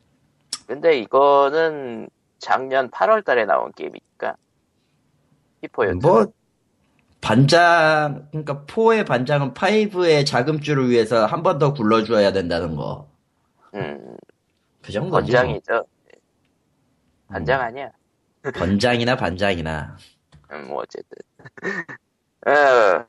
[0.68, 2.08] 근데 이거는
[2.40, 4.38] 작년 8월 달에 나온 게임이니까.
[5.64, 6.00] 히포였죠.
[6.00, 6.26] 뭐,
[7.26, 13.10] 반장, 그러니까 4의 반장은 5의 자금줄을 위해서 한 번 더 굴러줘야 된다는 거.
[13.76, 14.18] 음,
[14.84, 15.36] 그 정도지.
[15.38, 15.60] 뭐.
[15.64, 15.86] 번장이죠.
[17.30, 17.92] 반장 아니야.
[18.56, 19.98] 번장이나 반장이나.
[20.52, 21.18] 음, 뭐, 어쨌든.
[22.48, 23.08] 어,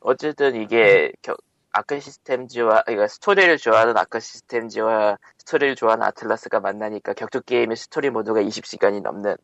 [0.00, 1.36] 어쨌든 이게, 겨-
[1.72, 8.42] Arc Systems와, 그러니까 스토리를 좋아하는 Arc Systems와 스토리를 좋아하는 Atlus가 만나니까 격투 게임의 스토리 모드가
[8.42, 9.36] 20시간이 넘는,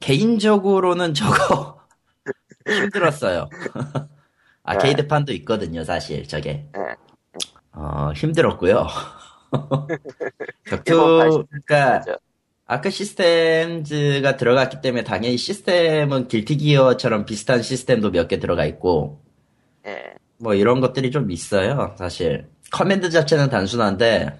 [0.00, 1.77] 개인적으로는 저거
[2.72, 3.48] 힘들었어요.
[4.64, 6.66] 아케이드판도 있거든요, 사실 저게.
[6.74, 6.80] 네.
[7.72, 8.86] 어 힘들었고요.
[10.66, 12.18] 격투 그러니까 거죠.
[12.66, 19.22] Arc Systems가 들어갔기 때문에 당연히 시스템은 Guilty Gear처럼 비슷한 시스템도 몇 개 들어가 있고
[19.86, 20.14] 예.
[20.38, 22.46] 뭐 이런 것들이 좀 있어요, 사실.
[22.70, 24.38] command 자체는 단순한데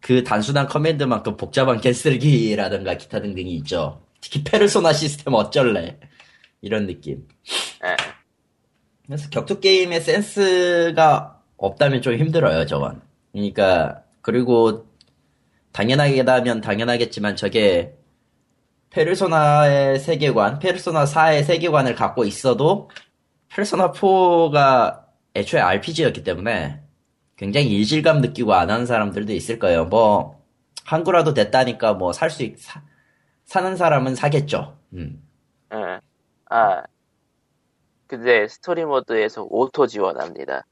[0.00, 4.02] 그 단순한 command만큼 복잡한 개쓰기라든가 기타 등등이 있죠.
[4.20, 5.98] 특히 페르소나 시스템 어쩔래
[6.66, 7.26] 이런 느낌.
[7.84, 7.96] 예.
[9.06, 13.00] 그래서 격투 게임의 센스가 없다면 좀 힘들어요, 저건.
[13.32, 14.86] 그러니까 그리고
[15.72, 17.94] 당연하게다면 당연하겠지만 저게
[18.90, 22.90] 페르소나의 세계관, 페르소나 4의 세계관을 갖고 있어도
[23.48, 26.80] 페르소나 4가 애초에 RPG였기 때문에
[27.36, 29.84] 굉장히 일질감 느끼고 안 하는 사람들도 있을 거예요.
[29.84, 30.42] 뭐
[30.84, 32.82] 한국어라도 됐다니까 뭐 살 수 있, 사-
[33.44, 34.78] 사는 사람은 사겠죠.
[34.94, 35.22] 음.
[35.74, 36.00] 예.
[36.48, 36.82] 아,
[38.06, 40.64] 근데 스토리 모드에서 auto 지원합니다.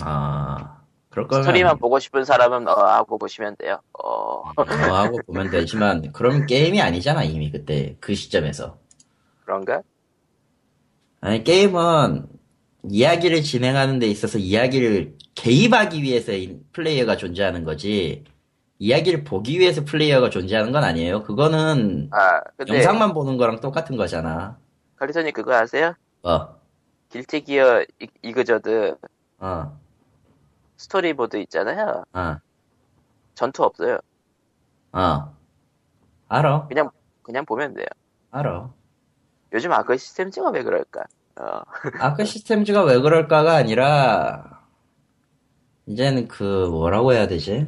[0.00, 3.80] 아, 그럴 거면 스토리만 보고 싶은 사람은 어 하고 보시면 돼요.
[3.92, 8.78] 어, 어 하고 보면 되지만 그럼 게임이 아니잖아 이미 그때 그 시점에서.
[9.44, 9.82] 그런가?
[11.20, 12.26] 아니 게임은
[12.84, 18.24] 이야기를 진행하는 데 있어서 이야기를 개입하기 위해서 이 플레이어가 존재하는 거지
[18.78, 21.22] 이야기를 보기 위해서 플레이어가 존재하는 건 아니에요.
[21.22, 24.58] 그거는 아, 근데 영상만 보는 거랑 똑같은 거잖아.
[25.02, 25.94] 칼리토님 그거 아세요?
[26.22, 26.54] 어,
[27.08, 28.96] Guilty Gear 이- 이그저드
[29.40, 29.76] 어,
[30.76, 32.04] 스토리 모드 있잖아요.
[32.12, 32.36] 어,
[33.34, 33.98] 전투 없어요.
[34.92, 35.34] 어.
[36.28, 36.90] 알아, 그냥
[37.24, 37.86] 그냥 보면 돼요.
[38.30, 38.70] 알아.
[39.52, 41.02] 요즘 Arc Systems가 왜 그럴까?
[41.40, 41.62] 어,
[41.98, 44.62] Arc Systems가 왜 그럴까가 아니라
[45.86, 47.66] 이제는 그 뭐라고 해야 되지?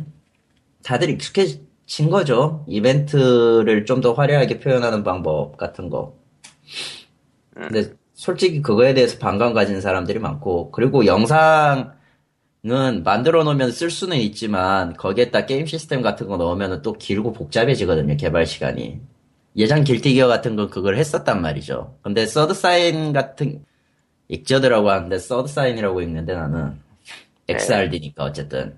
[0.85, 2.65] 다들 익숙해진 거죠.
[2.69, 6.15] 이벤트를 좀 더 화려하게 표현하는 방법 같은 거.
[7.55, 11.93] 근데 솔직히 그거에 대해서 반감 가진 사람들이 많고 그리고 영상은
[13.03, 18.17] 만들어 놓으면 쓸 수는 있지만 거기에다 게임 시스템 같은 거 넣으면 또 길고 복잡해지거든요.
[18.17, 19.01] 개발 시간이.
[19.57, 21.97] 예전 길티기어 같은 건 그걸 했었단 말이죠.
[22.03, 23.65] 근데 서드 사인 같은
[24.29, 26.81] Xrd라고 하는데 third sign이라고 읽는데 나는
[27.49, 28.77] XRD니까 어쨌든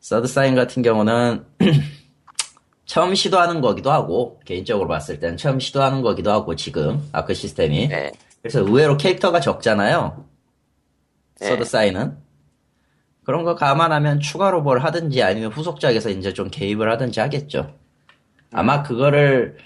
[0.00, 1.44] third sign 같은 경우는
[2.86, 8.12] 처음 시도하는 거기도 하고 개인적으로 봤을 때는 처음 시도하는 거기도 하고 지금 Arc System이 네.
[8.42, 10.26] 그래서 의외로 캐릭터가 적잖아요.
[11.40, 11.48] 네.
[11.48, 12.16] 서드 사인은
[13.24, 17.74] 그런 거 감안하면 추가로 뭘 하든지 아니면 후속작에서 이제 좀 개입을 하든지 하겠죠.
[18.52, 19.56] 아마 그거를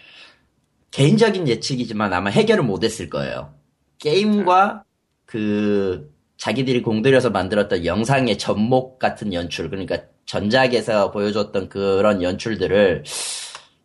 [0.93, 3.53] 개인적인 예측이지만 아마 해결을 못했을 거예요.
[3.99, 4.85] 게임과
[5.27, 9.99] 그 자기들이 공들여서 만들었던 영상의 접목 같은 연출, 그러니까
[10.39, 13.03] 전작에서 보여줬던 그런 연출들을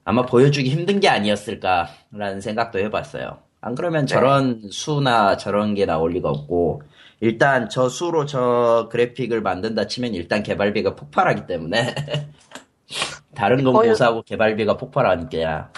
[0.04, 3.40] 아마 보여주기 힘든 게 아니었을까라는 생각도 해봤어요.
[3.62, 6.82] 안 그러면 저런 수나 저런 게 나올 리가 없고,
[7.22, 11.96] 일단 저 수로 저 그래픽을 만든다 치면 일단 개발비가 폭발하기 때문에,
[13.34, 15.72] 다른 건 거의- 고사하고 개발비가 폭발하니까,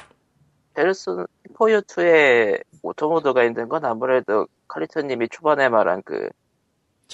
[0.74, 6.28] 페르소나 4U2에 오토모드가 있는 건 아무래도 칼리토님이 초반에 말한 그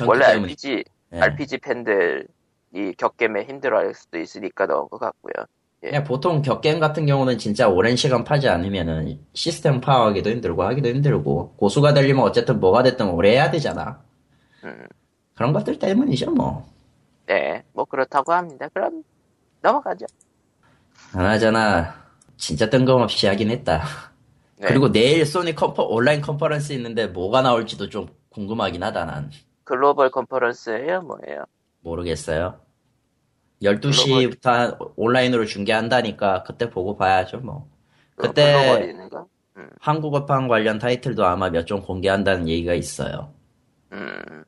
[0.08, 0.54] 원래 때문에.
[0.54, 0.84] RPG
[1.14, 1.20] 예.
[1.20, 2.28] RPG 팬들
[2.74, 5.34] 이 격겜에 힘들어할 수도 있으니까 넣은 것 같고요.
[5.82, 11.56] 그냥 보통 격게임 같은 경우는 진짜 오랜 시간 파지 않으면은 시스템 파악하기도 힘들고 하기도 힘들고
[11.58, 14.00] 고수가 되려면 어쨌든 뭐가 됐든 오래 해야 되잖아.
[14.64, 14.86] 음,
[15.36, 16.68] 그런 것들 때문이죠 뭐.
[17.26, 18.68] 네, 뭐 그렇다고 합니다.
[18.74, 19.04] 그럼
[19.62, 20.06] 넘어가죠.
[21.14, 21.96] 하나잖아
[22.38, 23.82] 진짜 뜬금없이 하긴 했다.
[24.58, 24.68] 네.
[24.68, 29.32] 그리고 내일 소니 컨퍼, 온라인 컨퍼런스 있는데 뭐가 나올지도 좀 궁금하긴 하다 난.
[29.64, 31.46] 글로벌 컨퍼런스예요, 뭐예요?
[31.82, 32.60] 모르겠어요.
[33.62, 37.70] 12시부터 온라인으로 중계한다니까 그때 보고 봐야죠 뭐.
[38.16, 39.26] 그때 글로벌인가?
[39.80, 43.34] 한국어판 관련 타이틀도 아마 몇 종 공개한다는 얘기가 있어요.
[43.92, 44.44] 음,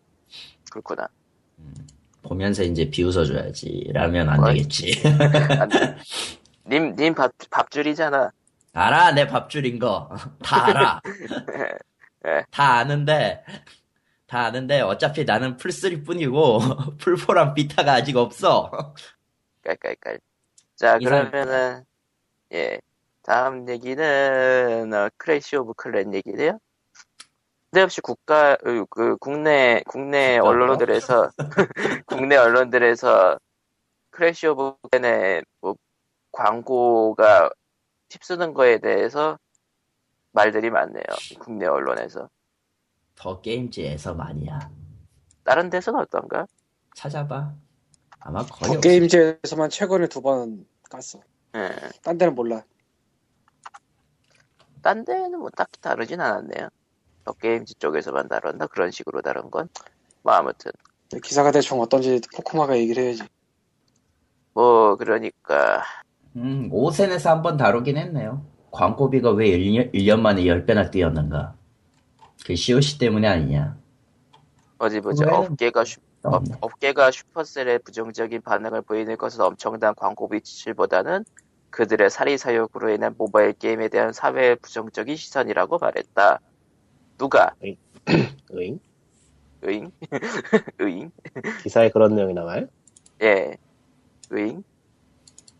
[0.72, 1.08] 그렇구나.
[2.24, 3.91] 보면서 이제 비웃어줘야지.
[3.93, 4.54] 라면 안 어이.
[4.58, 5.02] 되겠지.
[5.60, 5.98] 안 돼.
[6.67, 8.32] 님, 님 밥, 밥줄이잖아.
[8.74, 10.10] 알아, 내 밥줄인 거.
[10.41, 11.02] 다 알아.
[12.26, 12.46] 예.
[12.50, 13.43] 다 아는데,
[14.34, 16.58] 다 아는데, 어차피 나는 플3 뿐이고,
[16.97, 18.72] 플4랑 Vita가 아직 없어.
[19.62, 20.19] 깔깔깔.
[20.76, 21.86] 자, 그러면은,
[22.52, 22.82] 예.
[23.22, 26.58] 다음 얘기는, 어, Clash of Clans 얘기래요.
[27.69, 31.30] 뜬금없이 국가, 어, 그, 국내, 국내 국가 언론들에서,
[32.08, 33.38] 국내 언론들에서
[34.10, 35.76] Clash of Clans의 뭐,
[36.32, 37.52] 광고가
[38.10, 39.38] 휩쓰는 거에 대해서
[40.32, 41.06] 말들이 많네요.
[41.39, 42.32] 국내 언론에서.
[43.15, 44.69] The Games에서 난리야.
[45.43, 46.45] 다른 데서는 어떤가?
[46.95, 47.54] 찾아봐.
[48.19, 48.80] 아마 거의 더 없어.
[48.82, 51.21] Games에서만 최근에 두번 깠어.
[51.56, 51.69] 예.
[52.02, 52.63] 딴 데는 몰라.
[54.82, 56.69] 딴 데는 뭐 딱히 다르진 않았네요.
[57.23, 58.67] The Games 쪽에서만 다뤘나?
[58.67, 59.69] 그런 식으로 다룬 건?
[60.23, 60.71] 뭐 아무튼.
[61.23, 63.23] 기사가 대충 어떤지 코코마가 얘기를 해야지.
[64.54, 65.84] 뭐 그러니까
[66.36, 68.45] 음, OSEN에서 한번 다루긴 했네요.
[68.71, 71.56] 광고비가 왜 1년, 1년 만에 10배나 뛰었는가.
[72.45, 73.77] 그 COC 때문에 아니냐.
[74.77, 75.25] 어디 보자.
[75.25, 76.43] 그거에는 업계가 슈, 업.
[76.62, 81.25] 업계가 Supercell의 부정적인 반응을 보이는 것은 엄청난 광고비 지출보다는
[81.69, 86.39] 그들의 사리 사욕으로 인한 모바일 게임에 대한 사회의 부정적인 시선이라고 말했다.
[87.17, 87.56] 누가?
[87.63, 88.79] 으잉?
[89.62, 89.91] 의잉?
[90.77, 91.12] 의잉?
[91.63, 92.67] 기사에 그런 내용이 나와요?
[93.21, 93.58] 예.
[94.29, 94.63] 의잉?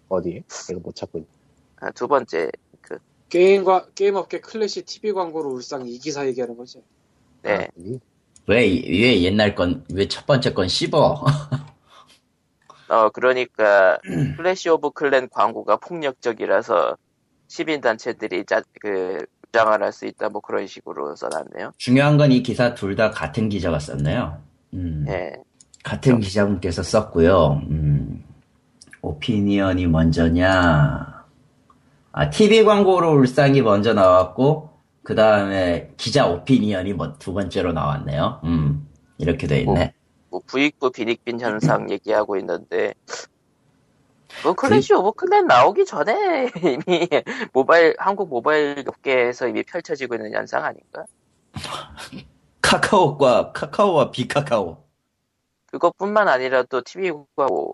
[0.10, 0.44] 어디에?
[0.70, 1.28] 이거 못 찾고 있
[1.78, 2.73] 아, 두 번째 그
[3.38, 6.78] 게임과 게임 업계 Clash TV 광고로 울상 이 기사 얘기하는 거지.
[7.42, 7.56] 네.
[7.56, 8.00] 아, 이-
[8.46, 11.26] 왜, 왜 옛날 건, 왜 첫 번째 건 씹어?
[12.90, 13.98] 어, 그러니까,
[14.38, 16.96] Clash of Clan 광고가 폭력적이라서
[17.48, 21.72] 시민단체들이 자, 그, 주장을 할 수 있다, 뭐 그런 식으로 써놨네요.
[21.78, 24.42] 중요한 건 이 기사 둘 다 같은 기자가 썼네요.
[24.74, 25.34] 음, 예.
[25.84, 27.62] 같은 기자분께서 썼고요.
[27.70, 28.24] 음,
[29.02, 31.13] opinion이 먼저냐?
[32.14, 34.70] 아, TV 광고로 울상이 먼저 나왔고,
[35.04, 38.42] 그 다음에 기자 opinion이 뭐 두 번째로 나왔네요.
[38.46, 39.94] 음, 이렇게 돼 있네.
[40.30, 42.94] 뭐 부익부 빈익빈 현상 얘기하고 있는데,
[44.44, 46.50] 뭐 Clash of Clan 나오기 전에
[46.88, 47.08] 이미
[47.54, 51.06] 모바일, 한국 모바일 업계에서 이미 펼쳐지고 있는 현상 아닌가?
[52.62, 54.84] 카카오과, 카카오와 비카카오.
[55.72, 57.74] 그것뿐만 아니라 또 TV과 뭐,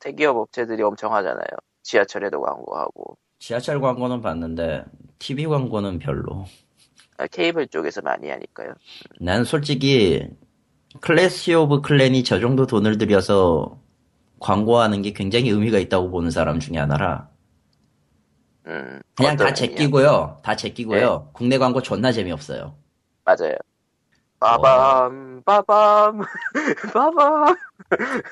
[0.00, 1.46] 대기업 업체들이 엄청 하잖아요.
[1.82, 3.16] 지하철에도 광고하고,
[3.46, 4.82] 지하철 광고는 봤는데,
[5.20, 6.46] TV 광고는 별로.
[7.16, 8.72] 아, 케이블 쪽에서 많이 하니까요.
[9.20, 10.26] 난 솔직히
[11.00, 13.78] Clash of Clan이 저 정도 돈을 들여서
[14.40, 17.28] 광고하는 게 굉장히 의미가 있다고 보는 사람 중에 하나라.
[18.66, 19.54] 음, 그냥 다?
[19.54, 20.38] 제끼고요.
[20.42, 21.30] 다 제끼고요.
[21.32, 22.74] 국내 광고 존나 재미없어요.
[23.24, 23.54] 맞아요.
[24.40, 26.20] 빠밤, 빠밤,
[26.92, 27.54] 빠밤.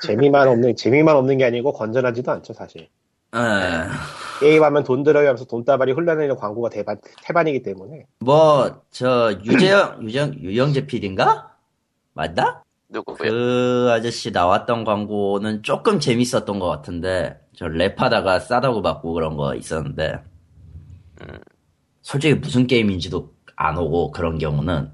[0.03, 2.89] 재미만 없는 재미만 없는 게 아니고 건전하지도 않죠 사실.
[3.35, 10.35] 에, 게임하면 돈 들어야 하면서 돈다발이 흘러내리는 광고가 대반 태반이기 때문에 뭐, 저, 유재영, 유정,
[10.35, 11.55] 유영재 PD인가?
[12.13, 12.63] 맞나?
[12.89, 13.31] 누구고요?
[13.31, 20.21] 그 아저씨 나왔던 광고는 조금 재밌었던 것 같은데, 저 랩하다가 싸다구 받고 그런 거 있었는데,
[21.23, 21.39] 음.
[22.03, 24.91] 솔직히 무슨 게임인지도 안 나오고 그런 경우는,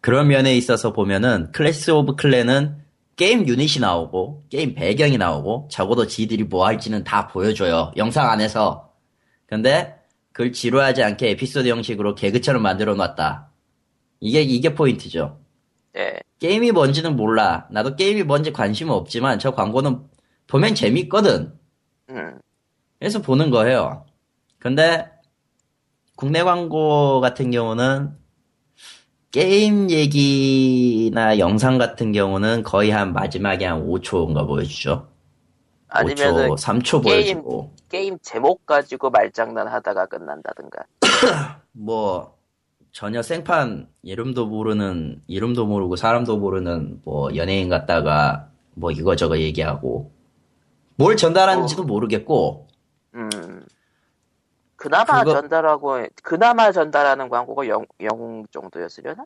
[0.00, 2.85] 그런 면에 있어서 보면은, Clash of Clan은
[3.16, 7.92] 게임 유닛이 나오고, 게임 배경이 나오고, 적어도 지들이 뭐 할지는 다 보여줘요.
[7.96, 8.92] 영상 안에서.
[9.46, 9.96] 근데,
[10.32, 13.50] 그걸 지루하지 않게 에피소드 형식으로 개그처럼 만들어 놨다.
[14.20, 15.40] 이게, 이게 포인트죠.
[15.96, 16.20] 예.
[16.38, 17.66] 게임이 뭔지는 몰라.
[17.70, 20.02] 나도 게임이 뭔지 관심은 없지만 저 광고는
[20.46, 21.54] 보면 재밌거든.
[22.10, 22.38] 음.
[22.98, 24.04] 그래서 보는 거예요.
[24.58, 25.10] 근데
[26.16, 28.16] 국내 광고 같은 경우는
[29.46, 35.08] 게임 얘기나 영상 같은 경우는 거의 한 마지막에 한 5초인가 보여주죠.
[35.88, 37.70] 아니면은 5초, 3초 게임- 보여주고.
[37.90, 40.84] 게임 제목 가지고 말장난 하다가 끝난다든가.
[41.72, 42.38] 뭐
[42.92, 50.12] 전혀 생판 이름도 모르는 이름도 모르고 사람도 모르는 뭐 연예인 같다가 뭐 이거저거 얘기하고
[50.96, 52.68] 뭘 전달하는지도 모르겠고
[53.16, 53.28] 음.
[54.86, 59.24] 그나마 그거- 전달하고, 그나마 전달하는 광고가 영, 영웅 정도였으려나?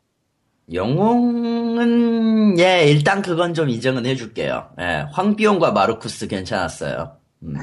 [0.73, 4.71] 영웅은 예 일단 그건 좀 인정은 해줄게요.
[4.79, 7.17] 예, 황비용과 마르쿠스 괜찮았어요.
[7.43, 7.55] 음.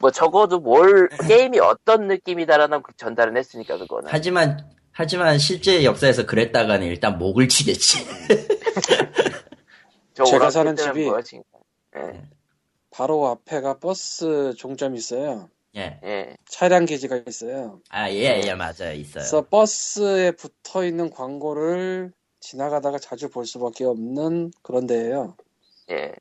[0.00, 4.08] 뭐 적어도 뭘, 게임이 어떤 느낌이다라는 그 전달은 했으니까, 그거는.
[4.10, 8.06] 하지만 하지만 실제 역사에서 그랬다가는 일단 목을 치겠지.
[10.14, 11.40] 저 제가 사는 집이- 뭐였지?
[11.96, 12.22] 예,
[12.90, 15.48] 바로 앞에가 버스 종점이 있어요.
[15.76, 16.36] 예, 예.
[16.46, 17.80] 차량 게지가 있어요.
[17.90, 19.14] 아 예 예 맞아요 있어요.
[19.14, 25.36] 그래서 버스에 붙어 있는 광고를 지나가다가 자주 볼 수밖에 없는 그런 데예요.
[25.90, 26.12] 예.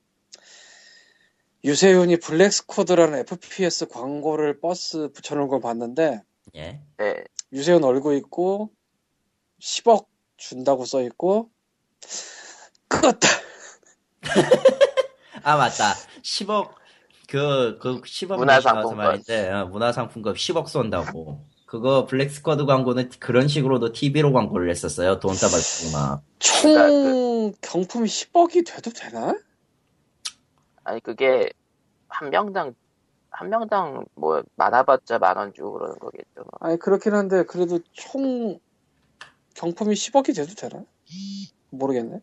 [1.64, 6.22] 유세윤이 블랙스코드라는 FPS 광고를 버스 붙여놓은 걸 봤는데
[6.56, 6.82] 예.
[7.02, 7.24] 예.
[7.54, 8.72] 유세윤 얼굴 있고
[9.62, 10.06] 10억
[10.38, 11.50] 준다고 써 있고
[12.88, 13.28] 끄었다.
[15.44, 15.94] 아 맞다.
[16.24, 16.74] 10억
[17.32, 18.98] 그, 그 10억 문화상품권.
[18.98, 21.40] 말인데 어, 문화상품권 10억 쏜다고.
[21.66, 25.20] 그거 블랙스쿼드 광고는 그런 식으로도 TV로 광고를 했었어요.
[25.22, 26.22] 돈 따발쓰고 막.
[26.40, 29.34] 총 경품 10억이 돼도 되나?
[30.84, 31.50] 아니, 그게,
[32.10, 32.74] 한 명당,
[33.30, 36.26] 한 명당, 뭐, 많아봤자 만 원 주고 그러는 거겠죠.
[36.36, 36.48] 뭐.
[36.60, 38.60] 아니 그렇긴 한데 그래도 총
[39.54, 40.84] 경품이 10억이 돼도 되나?
[41.70, 42.20] 모르겠네.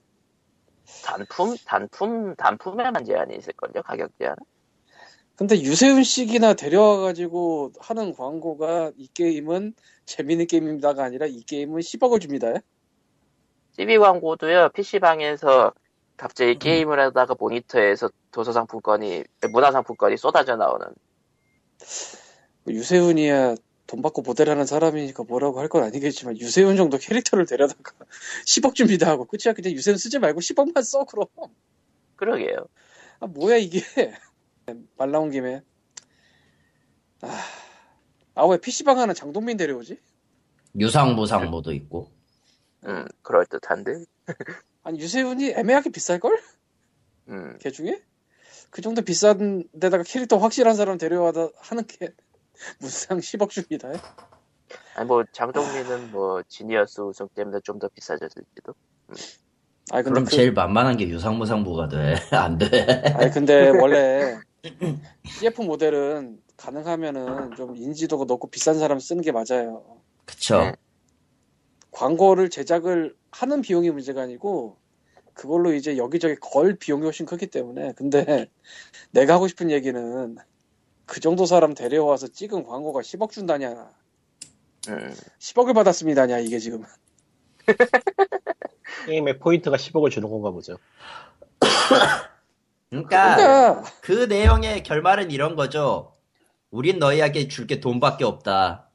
[1.04, 3.82] 단품, 단품, 단품에만 제한이 있을걸요?
[3.84, 4.36] 가격 제한?
[5.38, 9.74] 근데 유세윤 씨기나 데려와가지고 하는 광고가 이 게임은
[10.06, 12.54] 재밌는 게임입니다가 아니라 이 게임은 10억을 줍니다.
[13.76, 15.72] TV 광고도요, PC방에서
[16.16, 20.88] 갑자기 게임을 하다가 모니터에서 도서상품권이, 문화상품권이 쏟아져 나오는.
[22.68, 23.54] 유세윤이야
[23.86, 27.92] 돈 받고 모델하는 사람이니까 뭐라고 할 건 아니겠지만 유세윤 정도 캐릭터를 데려다가
[28.46, 31.26] 10억 줍니다 하고 끝이야 그냥 유세윤 쓰지 말고 10억만 써 그럼
[32.16, 32.66] 그러게요.
[33.20, 33.80] 아 뭐야 이게
[34.96, 35.62] 말 나온 김에
[38.34, 39.98] 아왜 PC방 하는 장동민 데려오지?
[40.78, 42.10] 유상무상 모도 있고.
[42.86, 44.04] 음, 그럴 듯한데.
[44.84, 46.38] 아니 유세윤이 애매하게 비쌀걸?
[47.28, 48.00] 음, 걔 중에?
[48.70, 52.10] 그 정도 비싼 데다가 캐릭터 확실한 사람 데려와다 하는 게
[52.80, 53.88] 무상 10억 줍니다
[54.94, 58.74] 아니, 뭐, 장동민은 뭐, 지니어스 우승 때문에 좀 더 비싸졌을지도.
[59.90, 62.14] 아니 근데 그럼 그, 제일 만만한 게 유상무상부가 돼.
[62.32, 62.84] 안 돼.
[63.16, 64.38] 아니 근데 원래
[65.24, 70.00] CF 모델은 가능하면은 좀 인지도가 높고 비싼 사람 쓰는 게 맞아요.
[70.24, 70.58] 그쵸.
[70.60, 70.72] 네.
[71.90, 74.76] 광고를 제작을 하는 비용이 문제가 아니고
[75.34, 78.46] 그걸로 이제 여기저기 걸 비용이 훨씬 크기 때문에 근데
[79.12, 80.36] 내가 하고 싶은 얘기는
[81.06, 83.90] 그 정도 사람 데려와서 찍은 광고가 10억 준다냐
[84.88, 86.84] 음, 10억을 받았습니다냐 이게 지금
[89.06, 90.76] 게임의 포인트가 10억을 주는 건가 보죠.
[92.90, 96.14] 그러니까 그러니까 그 내용의 결말은 이런 거죠.
[96.70, 98.90] 우린 너희에게 줄 게 돈밖에 없다.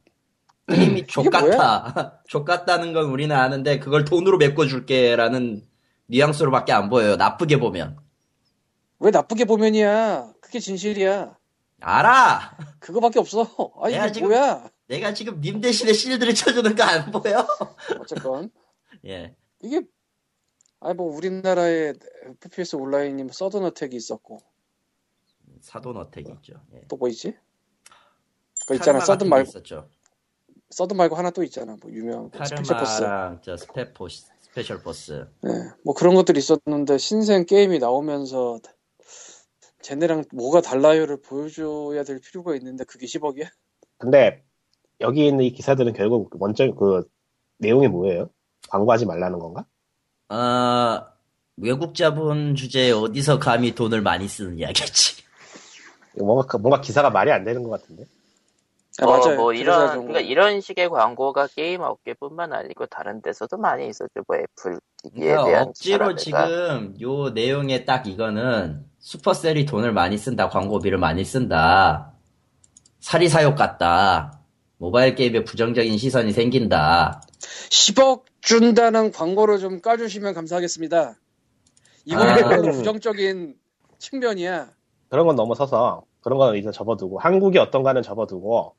[0.70, 2.22] 게임이 족같아.
[2.28, 5.62] 족같다는 건 우리는 아는데 그걸 돈으로 메꿔줄게라는
[6.08, 7.16] 뉘앙스로밖에 안 보여요.
[7.16, 7.98] 나쁘게 보면.
[9.00, 11.36] 왜 나쁘게 보면이야 그게 진실이야
[11.82, 12.58] 알아.
[12.80, 13.42] 그거밖에 없어
[13.82, 17.46] 아 내가 지금- 뭐야 내가 지금 님 대신에 실드를 쳐주는 거 안 보여?
[18.00, 18.50] 어쨌건
[19.06, 19.36] 예.
[19.62, 19.82] 이게
[20.84, 21.94] 아니 뭐 우리나라에
[22.44, 24.40] FPS 온라인이 Sudden Attack이 있었고
[25.62, 26.62] Sudden Attack이 있죠.
[26.74, 26.82] 예.
[26.90, 27.36] 또뭐 있지?
[28.68, 29.90] 그 있잖아 Sudden 말고 있었죠.
[30.70, 35.26] Sudden 말고 하나 또 있잖아 뭐 유명한 거, Special Force Karma랑 저 스페포 Special Force.
[35.42, 35.50] 네,
[35.86, 38.60] 뭐 그런 것들이 있었는데 신생 게임이 나오면서
[39.82, 43.50] 쟤네랑 뭐가 달라요를 보여줘야 될 필요가 있는데 그게 10억이야?
[43.98, 44.44] 근데
[45.00, 47.08] 여기 있는 이 기사들은 결국 원점 그
[47.58, 48.30] 내용이 뭐예요?
[48.70, 49.66] 광고하지 말라는 건가?
[50.34, 51.06] 어,
[51.58, 55.24] 외국 자본 주제에 어디서 감히 돈을 많이 쓰는 이야기겠지.
[56.18, 58.06] 뭔가 뭔가 기사가 말이 안 되는 것 같은데.
[59.00, 59.38] 아, 어, 맞아요.
[59.38, 64.24] 뭐 이런 좀- 그러니까 이런 식의 광고가 게임 업계뿐만 아니고 다른 데서도 많이 있었죠.
[64.28, 66.16] 뭐 애플 기기에 그러니까 대한 억지로.
[66.16, 72.14] 지금 요 내용에 딱 이거는 Supercell이 돈을 많이 쓴다, 광고비를 많이 쓴다,
[73.00, 74.40] 사리사욕 같다,
[74.78, 77.22] 모바일 게임에 부정적인 시선이 생긴다.
[77.70, 81.16] 10억 준다는 광고를 좀 까주시면 감사하겠습니다.
[82.06, 82.72] 이건 아.
[82.72, 83.56] 부정적인
[84.00, 84.70] 측면이야.
[85.10, 88.76] 그런 건 넘어서서 그런 건 이제 접어두고 한국이 어떤가는 접어두고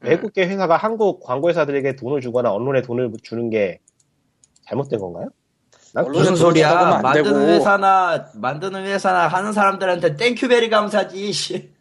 [0.00, 3.80] 외국계 회사가 한국 광고 회사들에게 돈을 주거나 언론에 돈을 주는 게
[4.66, 5.28] 잘못된 건가요?
[6.12, 7.00] 무슨 소리야?
[7.00, 7.46] 만드는 되고.
[7.48, 11.32] 회사나 만드는 회사나 하는 사람들한테 thank you very 감사지.
[11.32, 11.72] 씨.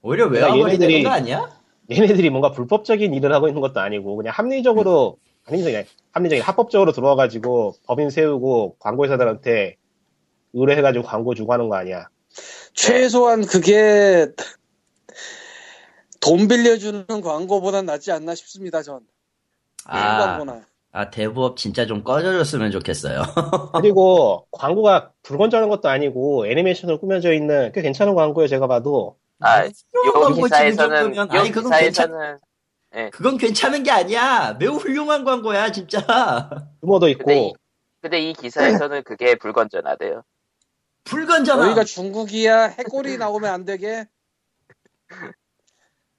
[0.00, 1.50] 오히려 그러니까 외화벌이 되는 얘네들이- 거 아니야?
[1.90, 8.10] 얘네들이 뭔가 불법적인 일을 하고 있는 것도 아니고 그냥 합리적으로 합리적인 합리적인 합법적으로 들어와가지고 법인
[8.10, 9.76] 세우고 광고 회사들한테
[10.52, 12.08] 의뢰해가지고 광고 주고 하는 거 아니야?
[12.74, 14.28] 최소한 그게
[16.20, 19.00] 돈 빌려주는 광고보단 낫지 않나 싶습니다, 전.
[19.84, 20.62] 아, 광고나.
[20.94, 23.22] 아 대부업 진짜 좀 꺼져줬으면 좋겠어요.
[23.74, 29.70] 그리고 광고가 불건전한 것도 아니고 애니메이션으로 꾸며져 있는 꽤 괜찮은 광고예요 제가 봐도 아, 요
[30.12, 31.16] 광고지, 그 기사에서는.
[31.16, 32.38] 요 아니 그건 괜찮 기사에서는
[33.12, 34.54] 그건 괜찮은 게 아니야.
[34.58, 36.00] 매우 훌륭한 광고야 진짜.
[36.82, 37.52] 유머도 근데 있고 이,
[38.00, 40.22] 근데 이 기사에서는 그게 불건전하대요.
[41.04, 41.66] 불건전한.
[41.68, 42.64] 여기가 중국이야.
[42.64, 44.06] 해골이 나오면 안 되게.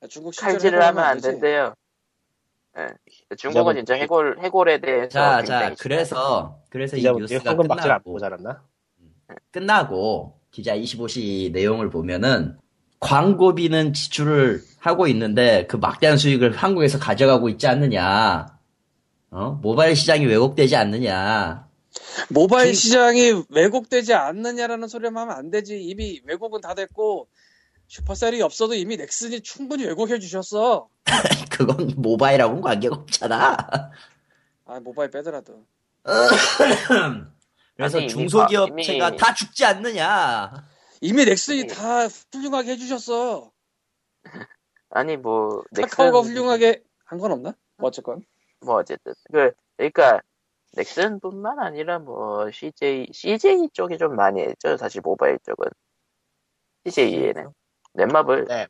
[0.10, 1.22] 중국 칼질을 하면 안.
[1.22, 1.76] 된대요.
[2.78, 2.88] 예.
[3.38, 8.04] 중국은 진짜 해골 해골에 대해서 자, 자, 그래서, 그래서 이 뉴스가 황금 박질 안 끝나고,
[8.04, 8.64] 보고 자랐나?
[9.52, 12.58] 끝나고, 기자 25시 내용을 보면은,
[13.04, 18.48] 광고비는 지출을 하고 있는데, 그 막대한 수익을 한국에서 가져가고 있지 않느냐.
[19.32, 19.60] 어?
[19.62, 21.68] 모바일 시장이 왜곡되지 않느냐.
[22.30, 25.82] 모바일 중- 시장이 왜곡되지 않느냐라는 소리만 하면 안 되지.
[25.82, 27.28] 이미 왜곡은 다 됐고
[27.88, 30.88] 슈퍼셀이 없어도 이미 넥슨이 충분히 왜곡해 주셨어.
[31.52, 33.58] 그건 모바일하고는 관계가 없잖아.
[34.66, 35.64] 아 모바일 빼더라도.
[37.76, 40.52] 그래서 아니, 중소기업체가 다 죽지 않느냐.
[41.04, 41.68] 이미 넥슨이 예.
[41.68, 43.52] 다 훌륭하게 해주셨어.
[44.90, 47.56] 아니 뭐 카카오가 넥슨 훌륭하게 한 건 없나?
[47.78, 48.22] 뭐 어쨌건.
[48.62, 50.22] 뭐 어쨌든 그 그러니까
[50.78, 55.68] 넥슨뿐만 아니라 뭐 CJ CJ 쪽이 좀 많이 했죠 사실 모바일 쪽은
[56.86, 57.50] CJ에는
[57.96, 58.68] 넷마블 네.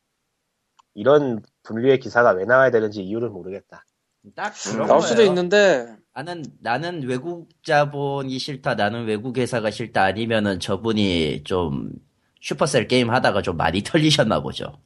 [0.94, 3.84] 이런 분류의 기사가 왜 나와야 되는지 이유를 모르겠다.
[4.34, 5.28] 딱 그런 나올 수도 거예요.
[5.30, 8.74] 있는데 나는 나는 외국 자본이 싫다.
[8.74, 10.02] 나는 외국 회사가 싫다.
[10.04, 11.92] 아니면은 저분이 좀
[12.44, 14.78] 슈퍼셀 게임 하다가 좀 많이 털리셨나 보죠.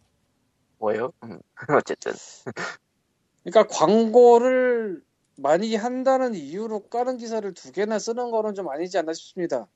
[0.79, 1.13] 뭐요?
[1.25, 1.41] 음,
[1.77, 2.13] 어쨌든
[3.43, 5.03] 그러니까 광고를
[5.37, 9.67] 많이 한다는 이유로 까는 기사를 두 개나 쓰는 거는 좀 아니지 않나 싶습니다.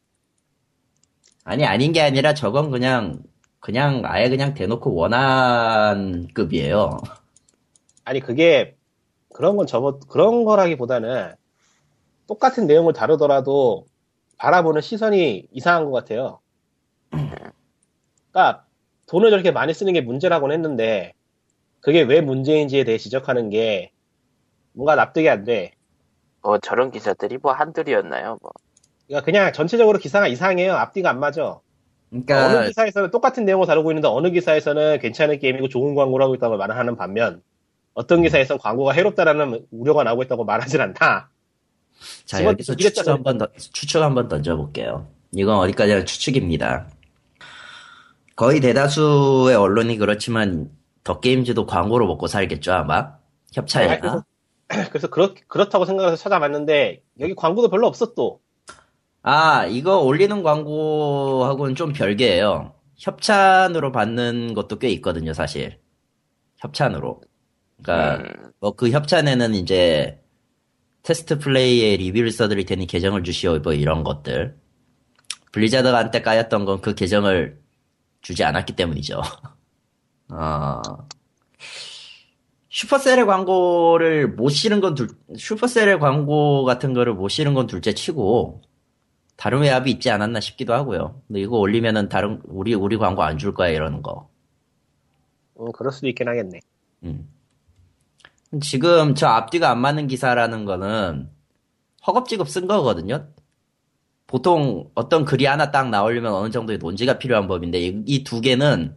[1.45, 3.21] 아니 아닌 게 아니라 저건 그냥
[3.59, 6.99] 그냥 아예 그냥 대놓고 원한 급이에요.
[8.05, 8.77] 아니 그게
[9.35, 11.35] 그런 건 접어 그런 거라기보다는
[12.29, 13.87] 똑같은 내용을 다루더라도
[14.37, 16.41] 바라보는 시선이 이상한 것 같아요.
[18.33, 18.65] 그러니까
[19.07, 21.13] 돈을 저렇게 많이 쓰는 게 문제라고는 했는데
[21.81, 23.93] 그게 왜 문제인지에 대해 지적하는 게
[24.73, 25.73] 뭔가 납득이 안 돼.
[26.43, 28.39] 뭐 저런 기사들이 뭐 한둘이었나요?
[28.41, 28.51] 뭐
[29.07, 30.75] 그러니까 그냥 전체적으로 기사가 이상해요.
[30.75, 31.61] 앞뒤가 안 맞아.
[32.11, 36.57] 어느 그러니까 기사에서는 똑같은 내용을 다루고 있는데 어느 기사에서는 괜찮은 게임이고 좋은 광고를 하고 있다고
[36.57, 37.43] 말을 하는 반면
[37.95, 41.31] 어떤 기사에서는 광고가 해롭다라는 우려가 나오고 있다고 말하진 않다.
[42.25, 42.75] 자 여기서.
[42.75, 45.07] 추측 한번 더, 추측 한번 던져볼게요.
[45.33, 46.87] 이건 어디까지나 추측입니다.
[48.43, 50.69] 거의 대다수의 언론이 그렇지만
[51.05, 53.13] 더 게임즈도 광고로 먹고 살겠죠 아마
[53.53, 54.25] 협찬이나 그래서-
[54.91, 58.41] 그래서 그렇, 그렇다고 생각해서 찾아봤는데 여기 광고도 별로 없어 또.
[59.23, 62.75] 아 이거 올리는 광고하고는 좀 별개예요.
[62.97, 65.79] 협찬으로 받는 것도 꽤 있거든요 사실
[66.57, 67.21] 협찬으로.
[67.81, 70.21] 그러니까 음, 뭐그 협찬에는 이제
[71.05, 74.57] 테스트 플레이에 리뷰를 써드릴 테니 계정을 주시오 뭐 이런 것들
[75.53, 77.62] Blizzard가 한때 까였던 건 그 계정을
[78.23, 79.21] 주지 않았기 때문이죠
[80.31, 80.81] 어,
[82.71, 88.63] Supercell의 광고를 못 실은 건 둘, Supercell의 광고 같은 거를 못 실은 건 둘째 치고
[89.37, 93.53] 다른 외압이 있지 않았나 싶기도 하고요 근데 이거 올리면은 다른 우리 우리 광고 안 줄
[93.55, 94.29] 거야 이러는 거
[95.61, 96.61] 음, 그럴 수도 있긴 하겠네.
[97.05, 97.29] 음.
[98.61, 101.31] 지금 저 앞뒤가 안 맞는 기사라는 거는
[102.07, 103.29] 허겁지겁 쓴 거거든요.
[104.33, 108.97] 보통 어떤 글이 하나 딱 나오려면 어느 정도의 논지가 필요한 법인데 이 두 개는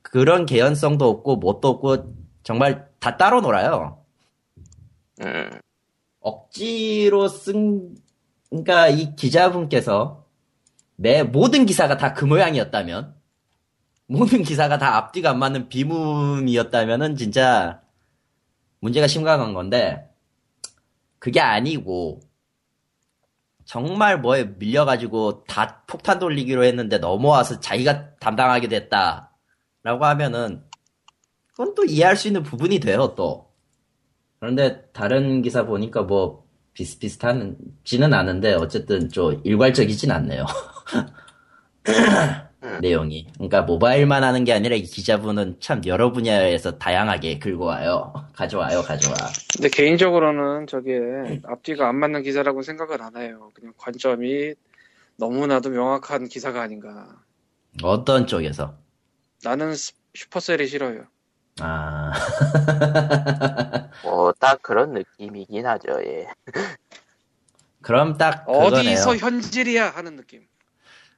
[0.00, 2.14] 그런 개연성도 없고 뭣도 없고
[2.44, 4.04] 정말 다 따로 놀아요.
[5.22, 5.50] 음,
[6.20, 7.96] 억지로 쓴
[8.50, 10.24] 그러니까 이 기자분께서
[10.96, 13.16] 매 모든 기사가 다 그 모양이었다면
[14.06, 17.82] 모든 기사가 다 앞뒤가 안 맞는 비문이었다면은 진짜
[18.80, 20.08] 문제가 심각한 건데
[21.18, 22.20] 그게 아니고
[23.66, 30.64] 정말 뭐에 밀려가지고 다 폭탄 돌리기로 했는데 넘어와서 자기가 담당하게 됐다라고 하면은
[31.48, 33.52] 그건 또 이해할 수 있는 부분이 돼요 또
[34.38, 40.44] 그런데 다른 기사 보니까 뭐 비슷비슷한지는 않은데 어쨌든 좀 일괄적이진 않네요.
[42.80, 43.26] 내용이.
[43.34, 48.12] 그러니까 모바일만 하는 게 아니라 이 기자분은 참 여러 분야에서 다양하게 긁어와요.
[48.34, 49.14] 가져와요, 가져와.
[49.54, 53.50] 근데 개인적으로는 저게 앞뒤가 안 맞는 기사라고 생각은 안 해요.
[53.54, 54.54] 그냥 관점이
[55.16, 57.06] 너무나도 명확한 기사가 아닌가.
[57.82, 58.74] 어떤 쪽에서?
[59.44, 61.04] 나는 스- 슈퍼셀이 싫어요.
[61.60, 62.12] 아,
[64.04, 66.26] 뭐, 딱 그런 느낌이긴 하죠, 예.
[67.80, 68.66] 그럼 딱 그거네요.
[68.78, 70.46] 어디서 현질이야 하는 느낌.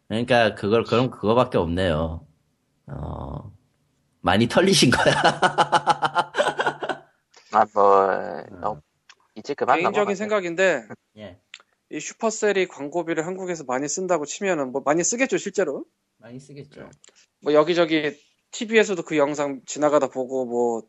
[0.08, 2.26] 그러니까 그걸 그럼 그거밖에 없네요.
[2.86, 3.52] 어,
[4.20, 5.14] 많이 털리신 거야.
[7.52, 8.06] 아, 뭐,
[8.60, 8.80] 너,
[9.34, 10.14] 이제 그만 개인적인.
[10.14, 10.86] 생각인데
[11.18, 11.38] 예,
[11.90, 15.84] 이 슈퍼셀이 광고비를 한국에서 많이 쓴다고 치면은 뭐 많이 쓰겠죠 실제로.
[16.18, 16.90] 많이 쓰겠죠.
[17.42, 18.18] 뭐 여기저기
[18.50, 20.82] TV에서도 그 영상 지나가다 보고 뭐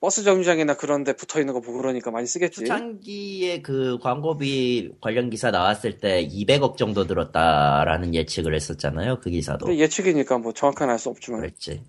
[0.00, 2.60] 버스 정류장이나 그런 데 붙어 있는 거 보고 그러니까 많이 쓰겠지.
[2.60, 9.20] 초창기에 그 광고비 관련 기사 나왔을 때 200억 정도 들었다라는 예측을 했었잖아요.
[9.20, 9.74] 그 기사도.
[9.76, 11.82] 예측이니까 뭐 정확한 알 수 없지만 그랬지.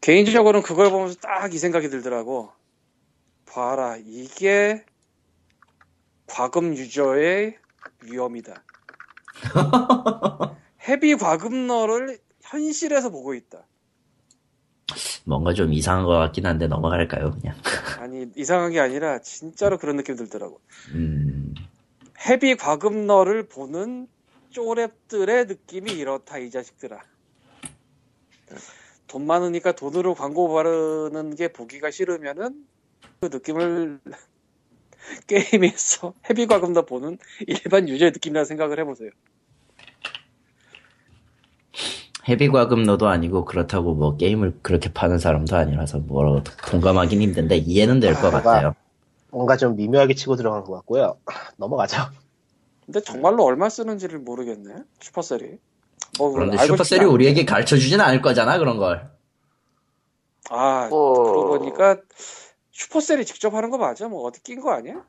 [0.00, 2.50] 개인적으로는 그걸 보면서 딱 이 생각이 들더라고.
[3.44, 4.84] 봐라 이게
[6.26, 7.56] 과금 유저의
[8.02, 8.64] 위험이다.
[10.88, 13.66] 헤비 과금러를 현실에서 보고 있다.
[15.24, 17.56] 뭔가 좀 이상한 것 같긴 한데 넘어갈까요, 그냥?
[18.00, 20.60] 아니 이상한 게 아니라 진짜로 그런 느낌 들더라고.
[20.94, 21.54] 음,
[22.26, 24.06] 헤비 과금러를 보는
[24.52, 27.00] 쪼랩들의 느낌이 이렇다 이 자식들아.
[29.08, 32.66] 돈 많으니까 돈으로 광고 바르는 게 보기가 싫으면은
[33.20, 34.00] 그 느낌을
[35.26, 39.10] 게임에서 헤비 과금러 보는 일반 유저의 느낌이라 생각을 해보세요.
[42.28, 48.24] 헤비 과금러도 아니고 그렇다고 뭐 게임을 그렇게 파는 사람도 아니라서 뭐라고 공감하긴 힘든데 이해는 될것
[48.24, 48.74] 아, 같아요.
[49.30, 51.18] 뭔가 좀 미묘하게 치고 들어간 것 같고요.
[51.56, 51.98] 넘어가죠.
[52.84, 54.74] 근데 정말로 얼마 쓰는지를 모르겠네.
[55.00, 55.58] 슈퍼셀이.
[56.18, 59.10] 뭐 그런데 슈퍼셀이 우리에게 가르쳐 주진 않을 거잖아, 그런 걸.
[60.50, 61.96] 아, 뭐, 그러고 보니까
[62.70, 64.08] 슈퍼셀이 직접 하는 거 맞아?
[64.08, 65.04] 뭐 어디 낀 거 아니야?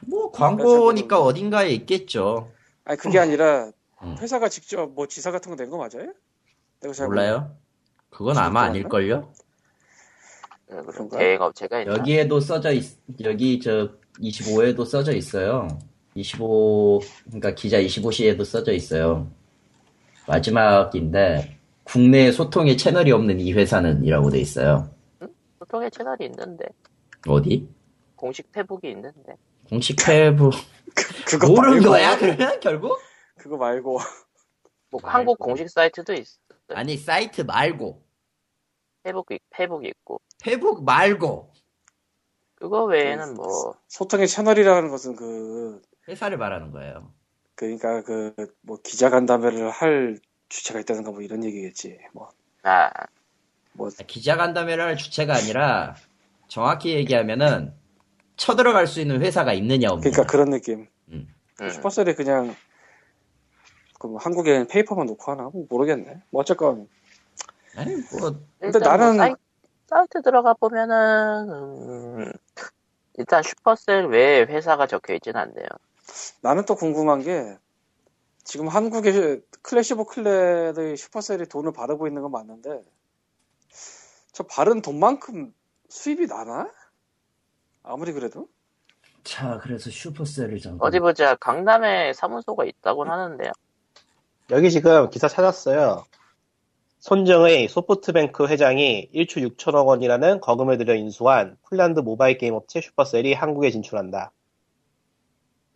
[0.00, 2.50] 뭐 광고니까 어딘가에 있겠죠.
[2.84, 3.70] 아니 그게 아니라
[4.04, 4.16] 음.
[4.20, 6.12] 회사가 직접 뭐 지사 같은 거 낸 거 맞아요?
[6.80, 7.56] 내가 잘 몰라요?
[8.10, 9.32] 그건 아마 아닐걸요?
[10.70, 11.18] 어, 무슨 그런가?
[11.18, 11.94] 대행 업체가 있나?
[11.94, 12.84] 여기에도 써져 있,
[13.22, 13.90] 여기 저
[14.20, 15.68] 25에도 써져 있어요.
[16.14, 19.30] 25, 그러니까 기자 25시에도 써져 있어요.
[20.28, 24.90] 마지막인데, 국내 소통의 채널이 없는 이 회사는 이라고 돼 있어요.
[25.58, 26.64] 소통의 채널이 있는데,
[27.26, 27.68] 어디?
[28.16, 29.34] 공식 페북이 있는데.
[29.68, 30.52] 공식 페북.
[31.26, 32.96] 그거 모르는 거야, 그러면 결국?
[33.44, 33.98] 그거 말고
[34.90, 35.08] 뭐, 말고.
[35.08, 36.38] 한국 공식 사이트도 있어.
[36.70, 38.02] 아니, 사이트 말고.
[39.02, 40.18] 페북, 페북이 있고.
[40.42, 41.52] 페북 말고.
[42.54, 47.12] 그거 외에는 뭐, 소통의 채널이라는 것은 그 회사를 말하는 거예요.
[47.54, 50.18] 그러니까 그 뭐 기자 간담회를 할
[50.48, 51.98] 주체가 있다든가 뭐 이런 얘기겠지.
[52.14, 52.30] 뭐,
[52.62, 52.90] 아,
[53.74, 55.96] 뭐, 기자 간담회라는 주체가 아니라
[56.48, 57.74] 정확히 얘기하면은
[58.36, 60.10] 쳐들어갈 수 있는 회사가 있느냐 없느냐.
[60.12, 60.88] 그러니까 그런 느낌.
[61.08, 61.28] 음.
[61.70, 62.56] Supercell이 그냥
[64.04, 66.22] 그뭐 한국에는 paper만 놓고 하나 뭐 모르겠네.
[66.28, 66.86] 뭐 어쨌건
[67.74, 69.34] 아니 뭐 근데 일단 나는- 뭐 사이,
[69.86, 71.48] 사이트 들어가 보면은
[72.20, 72.32] 음,
[73.14, 75.66] 일단 Supercell 외에 회사가 적혀 있진 않네요.
[76.42, 77.56] 나는 또 궁금한 게
[78.42, 82.82] 지금 한국의 Clash of Clan의 Supercell이 돈을 바르고 있는 건 맞는데
[84.32, 85.54] 저 바른 돈만큼
[85.88, 86.70] 수입이 나나?
[87.82, 88.48] 아무리 그래도
[89.22, 93.50] 자, 그래서 슈퍼셀을 좀 어디 보자 강남에 사무소가 있다고 하는데요.
[94.50, 96.04] 여기 지금 기사 찾았어요.
[96.98, 103.70] 손정의 소프트뱅크 회장이 1초 6천억 원이라는 거금을 들여 인수한 폴란드 모바일 게임 업체 슈퍼셀이 한국에
[103.70, 104.32] 진출한다.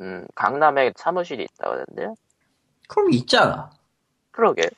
[0.00, 2.14] 음, 강남에 사무실이 있다고 하는데요.
[2.88, 3.70] 그럼 있잖아.
[4.30, 4.68] 그러게.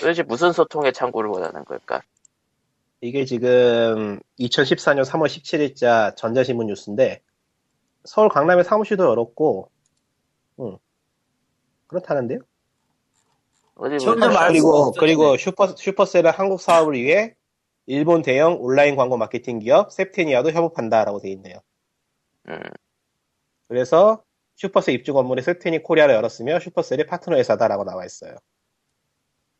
[0.00, 2.02] 도대체 무슨 소통의 창구를 원하는 걸까?
[3.00, 7.22] 이게 지금 2014년 3월 17일자 전자신문 뉴스인데
[8.04, 9.70] 서울 강남에 사무실도 열었고
[10.60, 10.78] 응.
[11.86, 12.40] 그렇다는데요?
[13.78, 15.00] 그리고 없어지네.
[15.00, 17.34] 그리고 슈퍼 슈퍼셀은 한국 사업을 위해
[17.86, 21.58] 일본 대형 온라인 광고 마케팅 기업 셉테니아도 협업한다라고 돼 있네요.
[22.48, 22.58] 음,
[23.68, 24.22] 그래서
[24.56, 28.36] Supercell 입주 건물에 Septeni Korea를 열었으며 Supercell이 파트너 회사다라고 나와 있어요.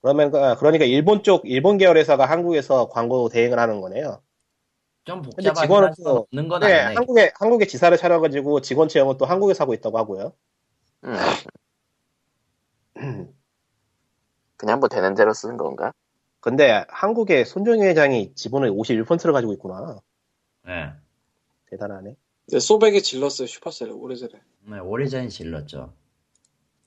[0.01, 4.23] 그러면 그- 그러니까 일본 쪽 일본 계열 회사가 한국에서 광고 대행을 하는 거네요.
[5.05, 6.95] 좀 근데 복잡하긴 직원은 또- 없는 건 네, 아니네.
[6.97, 10.33] 한국에 한국에 지사를 차려가지고 직원 채용은 또 한국에서 하고 있다고 하고요.
[11.05, 11.15] 음.
[14.57, 15.93] 그냥 뭐 되는 대로 쓰는 건가?
[16.41, 20.01] 근데 한국의 손정의 회장이 지분을 51%를 가지고 있구나.
[20.67, 20.93] 네.
[21.71, 22.17] 대단하네.
[22.47, 24.33] 근데 소백이 질렀어요 슈퍼셀을 오래전에.
[24.69, 25.93] 네, 오래전에 질렀죠.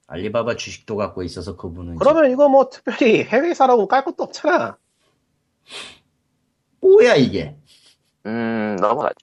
[0.07, 4.77] 알리바바 주식도 갖고 있어서 그분은 그러면 이거 뭐 특별히 해외 사라고 깔 것도 없잖아.
[6.81, 7.55] 뭐야 이게?
[8.25, 9.15] 음, 넘어가죠.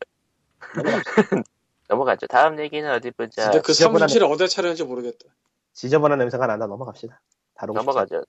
[1.88, 2.26] 넘어가죠.
[2.28, 3.44] 다음 얘기는 어디 보자.
[3.44, 4.00] 근데 그 지저분하네.
[4.00, 5.26] 사무실을 어디에 차렸는지 모르겠다.
[5.72, 6.66] 지저분한 냄새가 난다.
[6.66, 7.20] 넘어갑시다.
[7.56, 8.22] 다루고 넘어가죠.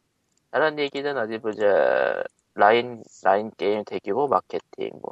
[0.51, 2.23] 다른 얘기는 어디 보자.
[2.55, 5.11] LINE, LINE 게임 대규모 마케팅, 뭐.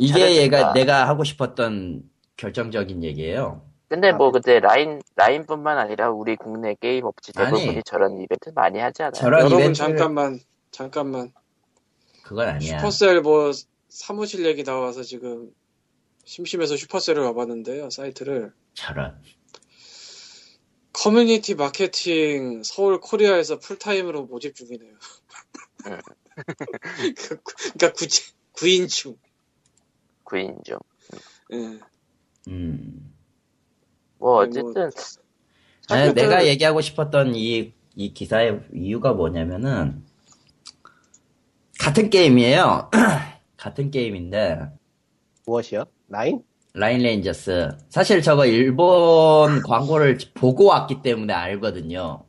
[0.00, 0.36] 이게.
[0.36, 3.62] 얘가 내가 하고 싶었던 결정적인 얘기예요.
[3.88, 7.82] 근데 뭐 아, 근데 LINE, LINE뿐만 아니라 우리 국내 게임 업체 대부분이 아니.
[7.84, 9.12] 저런 이벤트 많이 하지 않아요?
[9.12, 10.38] 저런 여러분 이벤트를 잠깐만
[10.70, 11.32] 잠깐만
[12.22, 12.78] 그건 아니야.
[12.78, 13.50] Supercell 뭐
[13.88, 15.50] 사무실 얘기 나와서 지금
[16.24, 19.18] 심심해서 Supercell을 와봤는데요 사이트를 저런.
[21.00, 24.92] 커뮤니티 마케팅 Seoul Korea에서 풀타임으로 모집 중이네요.
[25.86, 25.98] 음.
[27.16, 27.40] 그-
[27.72, 28.06] 그러니까 구,
[28.52, 29.16] 9인중.
[30.24, 30.78] 구인 중.
[31.54, 31.80] 예.
[32.48, 33.14] 음.
[34.18, 34.90] 뭐 아니, 뭐, 어쨌든
[35.88, 40.04] 아니, 그- 내가 얘기하고 싶었던 이, 이 기사의 이유가 뭐냐면은,
[41.78, 42.90] 같은 게임이에요.
[43.56, 44.68] 같은 게임인데,
[45.46, 45.84] 무엇이요?
[46.08, 46.44] 라인?
[46.72, 47.70] 라인 레인저스.
[47.88, 52.22] 사실 저거 일본 광고를 보고 왔기 때문에 알거든요.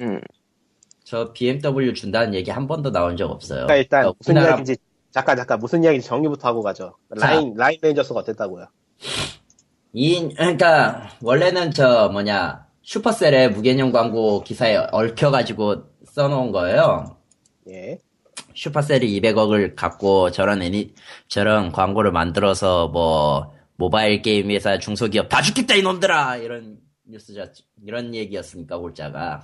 [0.00, 0.20] 음,
[1.04, 3.66] 저 BMW 준다는 얘기 한 번도 나온 적 없어요.
[3.66, 4.76] 그러니까 일단 어, 무슨 우리나라- 이야기인지
[5.12, 6.96] 잠깐 잠깐 무슨 이야기인지 정리부터 하고 가죠.
[7.10, 8.66] 라인 라인 레인저스가 어땠다고요?
[9.94, 17.18] 이, 그러니까, 원래는 저, 뭐냐, 슈퍼셀의 무개념 광고 기사에 얽혀가지고 써놓은 거예요.
[17.68, 17.98] 예.
[18.54, 20.94] 슈퍼셀이 200억을 갖고 저런 애니,
[21.28, 26.36] 저런 광고를 만들어서 뭐, 모바일 게임 회사 중소기업 다 죽겠다 이놈들아!
[26.36, 26.78] 이런
[27.08, 27.46] 뉴스죠.
[27.84, 29.42] 이런 얘기였으니까, 골자가.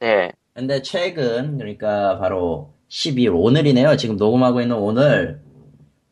[0.00, 3.96] 네, 근데 최근, 그러니까 바로 12일, 오늘이네요.
[3.96, 5.42] 지금 녹음하고 있는 오늘,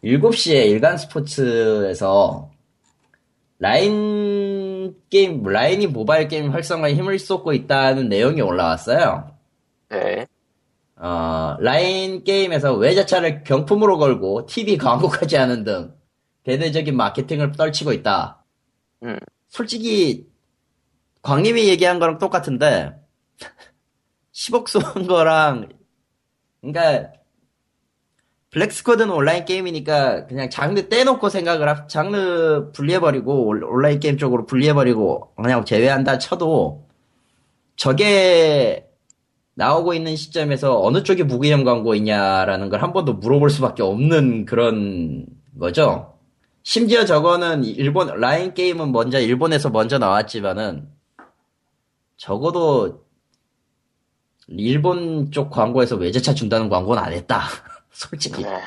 [0.04, 2.50] 7시에 일간 스포츠에서
[3.58, 9.36] 라인 게임, 라인이 모바일 게임 활성화에 힘을 쏟고 있다는 내용이 올라왔어요.
[9.90, 10.26] 네,
[11.04, 15.94] 어, 라인 게임에서 외제차를 경품으로 걸고 TV 광고까지 하는 등
[16.44, 18.44] 대대적인 마케팅을 떨치고 있다.
[19.02, 20.28] 음, 솔직히
[21.22, 22.92] 광님이 얘기한 거랑 똑같은데
[24.32, 25.70] 10억 쏜 거랑
[26.60, 27.12] 그러니까
[28.50, 35.34] 블랙스쿼드는 온라인 게임이니까 그냥 장르 떼놓고 생각을 하, 장르 분리해버리고 올- 온라인 게임 쪽으로 분리해버리고
[35.34, 36.86] 그냥 제외한다 쳐도
[37.74, 38.88] 저게
[39.54, 45.26] 나오고 있는 시점에서 어느 쪽이 무기념 광고이냐라는 걸 한번더 물어볼 수밖에 없는 그런
[45.58, 46.18] 거죠.
[46.62, 50.88] 심지어 저거는 일본 라인 게임은 먼저 일본에서 먼저 나왔지만은
[52.16, 53.04] 적어도
[54.48, 57.42] 일본 쪽 광고에서 외제차 준다는 광고는 안 했다.
[57.90, 58.44] 솔직히.
[58.44, 58.60] 네.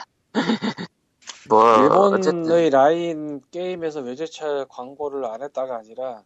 [1.47, 6.23] 뭐 어쨌든 일본의 라인 게임에서 외제차 광고를 안 했다가 아니라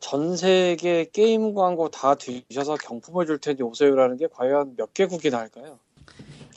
[0.00, 5.78] 전 세계 게임 광고 다 뒤져서 경품을 줄 테니 오세요라는 게 과연 몇 개국이나 할까요?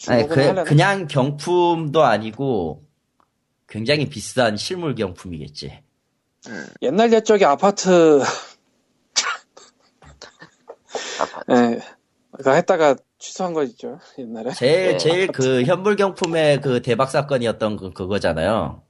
[0.08, 0.64] 아니, 중국은 그, 하려나?
[0.64, 2.84] 그냥 경품도 아니고
[3.68, 5.82] 굉장히 비싼 실물 경품이겠지.
[6.48, 8.22] 음, 옛날 옛적에 아파트
[11.20, 11.52] 아파트.
[11.52, 11.80] 예,
[12.32, 14.98] 그거 했다가 취소한 거 있죠 옛날에 제일 네.
[14.98, 18.84] 제일 그 현물 경품의 그 대박 사건이었던 그 그거잖아요.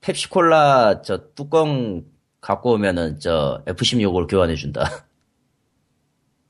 [0.00, 2.04] 펩시콜라 저 뚜껑
[2.40, 4.82] 갖고 오면은 저 F16을 교환해 준다.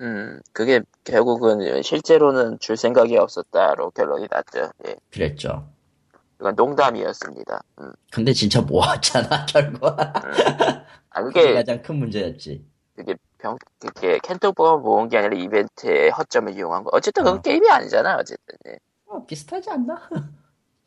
[0.01, 4.71] 음, 그게 결국은 실제로는 줄 생각이 없었다로 결론이 났죠.
[4.87, 4.97] 예.
[5.11, 5.69] 그랬죠.
[6.41, 7.63] 이건 농담이었습니다.
[7.81, 7.93] 음.
[8.13, 9.85] 근데 진짜 모았잖아 결국.
[9.85, 12.65] 아, 그게 그게, 가장 큰 문제였지.
[12.95, 16.91] 그게 병, 그게 캔토버가 모은 게 아니라 이벤트의 허점을 이용한 거.
[16.93, 17.43] 어쨌든 그건 어.
[17.43, 18.57] 게임이 아니잖아, 어쨌든.
[18.69, 18.79] 예.
[19.07, 20.09] 어, 비슷하지 않나?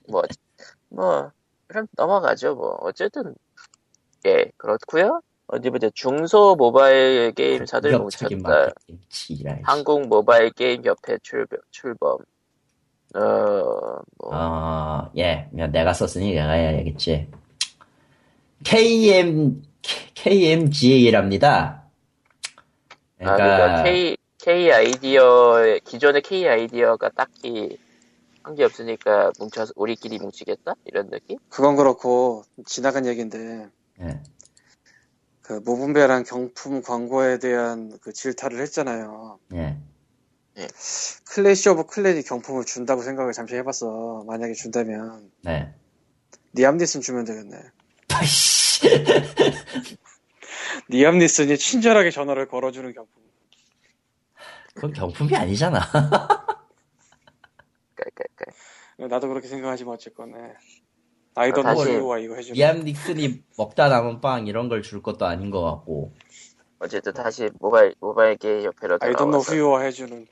[0.07, 0.23] 뭐,
[0.89, 1.31] 뭐,
[1.67, 2.77] 그럼 넘어가죠, 뭐.
[2.81, 3.35] 어쨌든,
[4.25, 5.89] 예, 그렇고요 어디 보자.
[5.93, 8.69] 중소 모바일 게임사들 뭉쳤다.
[9.63, 12.17] 한국 모바일 게임 협회 출범, 출범.
[13.13, 13.19] 어,
[14.17, 17.27] 뭐, 어, 예, 내가 썼으니 내가 해야겠지.
[18.63, 19.61] KM,
[20.13, 21.83] KMGA랍니다.
[23.19, 27.77] 아, 그러니까, 그러니까 K, K 아이디어, 기존의 K 아이디어가 딱히
[28.43, 30.73] 한 게 없으니까 뭉쳐서, 우리끼리 뭉치겠다?
[30.85, 31.37] 이런 느낌?
[31.49, 33.67] 그건 그렇고 지나간 얘기인데
[34.01, 34.23] 예,
[35.41, 39.39] 그 무분별한 경품 광고에 대한 그 질타를 했잖아요.
[39.53, 39.77] 예.
[41.29, 44.25] 클래시 오브 클랜이 경품을 준다고 생각을 잠시 해봤어.
[44.27, 45.73] 만약에 준다면 네.
[46.55, 47.57] 리암 니슨 주면 되겠네.
[48.13, 48.81] 아이씨.
[50.89, 53.21] 리암 니슨이 친절하게 전화를 걸어주는 경품.
[54.73, 55.79] 그건 경품이 아니잖아.
[57.95, 59.09] 깔깔깔.
[59.09, 60.53] 나도 그렇게 생각하지만 어쨌건 네.
[61.35, 62.53] 아이던 다시- 노유와 이거 해주는.
[62.55, 66.11] 리암 닉슨이 먹다 남은 빵 이런 걸 줄 것도 아닌 것 같고.
[66.79, 69.33] 어쨌든 다시 모바일, 모바일 게임 협회로 아이던.
[69.35, 70.25] 후유와 해주는.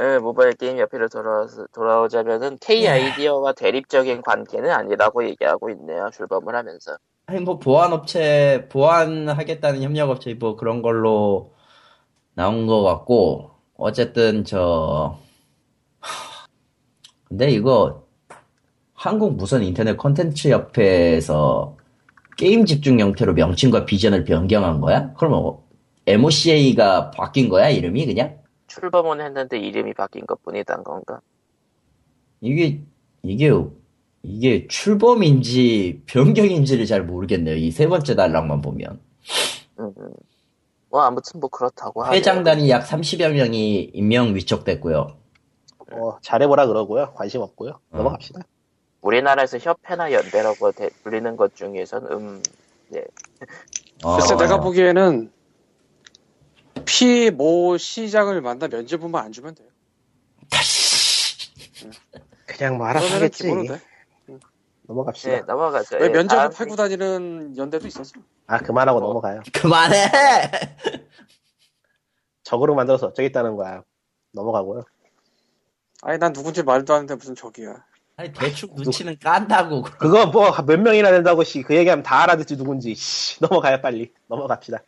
[0.00, 6.08] 예, 모바일 게임 협회로 돌아와서, 돌아오자면은 K 아이디어와 대립적인 관계는 아니라고 얘기하고 있네요.
[6.12, 6.96] 출범을 하면서.
[7.26, 11.54] 아니, 뭐, 보안업체, 보안하겠다는 협력업체, 뭐, 그런 걸로
[12.34, 15.18] 나온 것 같고, 어쨌든, 저,
[16.00, 16.46] 하,
[17.28, 18.06] 근데 이거,
[19.00, 21.74] 한국 무선 인터넷 콘텐츠 협회에서
[22.36, 25.14] 게임 집중 형태로 명칭과 비전을 변경한 거야?
[25.14, 25.56] 그러면,
[26.06, 28.36] MOCA가 바뀐 거야, 이름이 그냥?
[28.66, 31.18] 출범은 했는데 이름이 바뀐 것 뿐이단 건가?
[32.42, 32.82] 이게,
[33.22, 33.50] 이게,
[34.22, 37.56] 이게 출범인지 변경인지를 잘 모르겠네요.
[37.56, 39.00] 이 세 번째 단락만 보면.
[39.78, 40.12] 음, 음.
[40.90, 42.18] 뭐, 아무튼 뭐 그렇다고 하네요.
[42.18, 45.16] 회장단이 약 30여 명이 임명 위촉됐고요.
[45.90, 47.14] 뭐 잘해보라 그러고요.
[47.14, 47.80] 관심 없고요.
[47.92, 47.96] 어.
[47.96, 48.40] 넘어갑시다.
[49.00, 52.42] 우리나라에서 협회나 연대라고 대- 불리는 것 중에서는, 음,
[52.94, 53.04] 예.
[54.04, 54.60] 어, 글쎄 내가 어.
[54.60, 55.32] 보기에는
[56.84, 59.68] 피모 시장을 만나 면제부만 안 주면 돼요.
[62.46, 63.42] 그냥 뭐 알아서 그러면 하겠지.
[63.44, 63.80] 기본으로 돼.
[64.82, 65.30] 넘어갑시다.
[65.30, 65.96] 네, 넘어가죠.
[65.98, 68.12] 왜 예, 면제부 다음- 팔고 다니는 연대도 있었어.
[68.48, 69.02] 아 그만하고 어.
[69.02, 69.40] 넘어가요.
[69.52, 70.10] 그만해!
[72.42, 73.84] 적으로 만들어서 어쩌겠다는 거야.
[74.32, 74.82] 넘어가고요.
[76.02, 77.84] 아니 난 누군지 말도 안 하는데 무슨 적이야.
[78.20, 79.82] 아니, 대충 눈치는 깐다고.
[79.82, 82.94] 그거 뭐 몇 명이나 된다고 씨 그 얘기하면 다 알아듣지 누군지.
[82.94, 84.12] 씨, 넘어가요 빨리.
[84.28, 84.78] 넘어갑시다.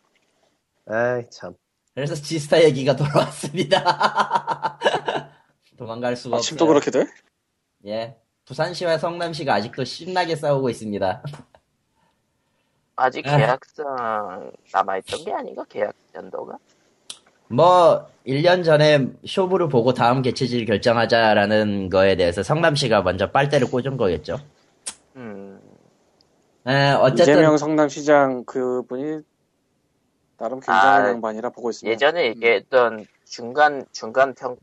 [0.87, 1.55] 아이 참.
[1.95, 4.77] 그래서 지스타 얘기가 돌아왔습니다.
[5.77, 6.39] 도망갈 수가 없어요.
[6.47, 7.05] 아침도 그렇게 돼?
[7.87, 8.15] 예.
[8.45, 11.23] 부산시와 성남시가 아직도 신나게 싸우고 있습니다.
[12.95, 13.37] 아직 아.
[13.37, 15.65] 계약상 남아있던 게 아닌가?
[15.69, 16.57] 계약 연도가?
[17.53, 24.37] 뭐, 1년 전에 쇼부를 보고 다음 개최지를 결정하자라는 거에 대해서 성남시가 먼저 빨대를 꽂은 거겠죠.
[25.15, 25.59] 음,
[26.67, 27.33] 에, 어쨌든.
[27.33, 29.21] 이재명 성남시장 그분이
[30.37, 31.93] 나름 굉장한 아, 양반이라 보고 있습니다.
[31.93, 34.61] 예전에 얘기했던 중간, 중간 평가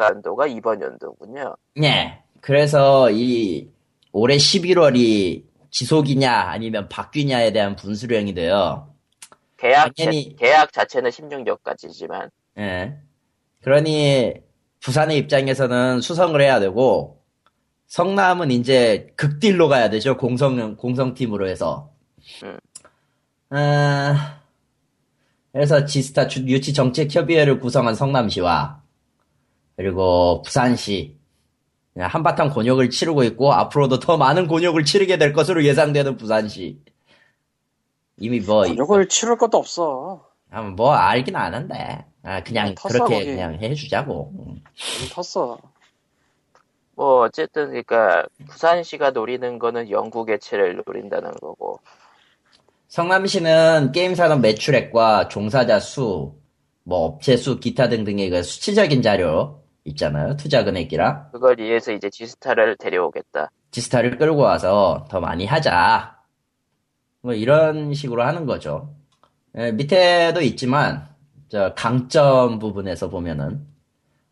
[0.00, 1.54] 연도가 이번 연도군요.
[1.82, 2.22] 예.
[2.40, 3.68] 그래서 이
[4.10, 8.91] 올해 11월이 지속이냐 아니면 바뀌냐에 대한 분수령이 돼요.
[9.62, 12.96] 계약, 당연히- 자, 계약 자체는 16년까지지만, 예.
[13.62, 14.34] 그러니
[14.80, 17.22] 부산의 입장에서는 수성을 해야 되고
[17.86, 20.16] 성남은 이제 극딜로 가야 되죠.
[20.16, 21.92] 공성 공성팀으로 해서.
[22.42, 22.58] 음.
[23.50, 24.40] 아,
[25.52, 28.82] 그래서 지스타 주- 유치 정책 협의회를 구성한 성남시와
[29.76, 31.18] 그리고 부산시
[31.96, 36.80] 한바탕 곤욕을 치르고 있고 앞으로도 더 많은 곤욕을 치르게 될 것으로 예상되는 부산시.
[38.18, 40.26] 이미 뭐 이걸 치를 것도 없어.
[40.50, 43.26] 아, 뭐 알긴 아는데 아, 그냥 텄어, 그렇게 거기.
[43.26, 44.32] 그냥 해주자고.
[44.34, 44.62] 음.
[45.10, 45.58] 텄어.
[46.94, 51.80] 뭐, 어쨌든, 그러니까, 부산시가 노리는 거는 영구 개최를 노린다는 거고,
[52.88, 56.34] 성남시는 게임 산업 매출액과 종사자 수,
[56.84, 60.36] 뭐 업체 수, 기타 등등의 그 수치적인 자료 있잖아요.
[60.36, 63.50] 투자 금액이랑 그걸 위해서 이제 지스타를 데려오겠다.
[63.70, 66.18] 지스타를 끌고 와서 더 많이 하자.
[67.22, 68.94] 뭐 이런 식으로 하는 거죠.
[69.56, 71.08] 예, 밑에도 있지만
[71.48, 73.66] 저 강점 부분에서 보면은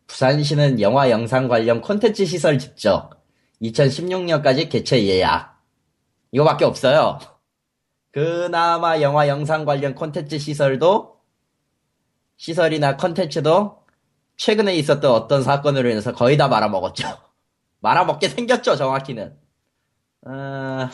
[0.07, 3.23] 부산시는 영화 영상 관련 콘텐츠 시설 집적
[3.61, 5.61] 2016년까지 개최 예약
[6.31, 7.19] 이거밖에 없어요.
[8.11, 11.17] 그나마 영화 영상 관련 콘텐츠 시설도
[12.35, 13.85] 시설이나 콘텐츠도
[14.35, 17.07] 최근에 있었던 어떤 사건으로 인해서 거의 다 말아먹었죠.
[17.79, 19.37] 말아먹게 생겼죠, 정확히는.
[20.25, 20.89] 어,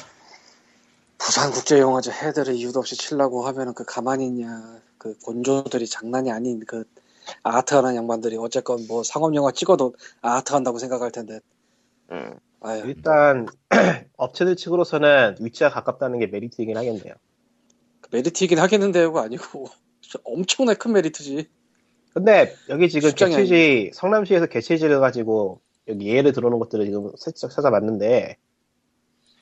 [1.18, 4.82] 부산국제영화제 헤드를 이유도 없이 치려고 하면은 그 가만히 있냐.
[4.98, 6.84] 그 곤조들이 장난이 아닌 그
[7.44, 11.40] 아트하는 양반들이 어쨌건 뭐 상업영화 찍어도 아트한다고 생각할 텐데.
[12.12, 12.36] 음.
[12.62, 13.46] 아유, 일단
[14.18, 17.14] 업체들 측으로서는 위치가 가깝다는 게 메리트이긴 하겠네요.
[18.02, 19.68] 그 메리트이긴 하겠는데요가 아니고
[20.24, 21.50] 엄청나게 큰 메리트지.
[22.14, 28.38] 근데 여기 지금 개최지 성남시에서 개최지를 가지고 여기 예를 들어오는 것들을 지금 살짝 찾아봤는데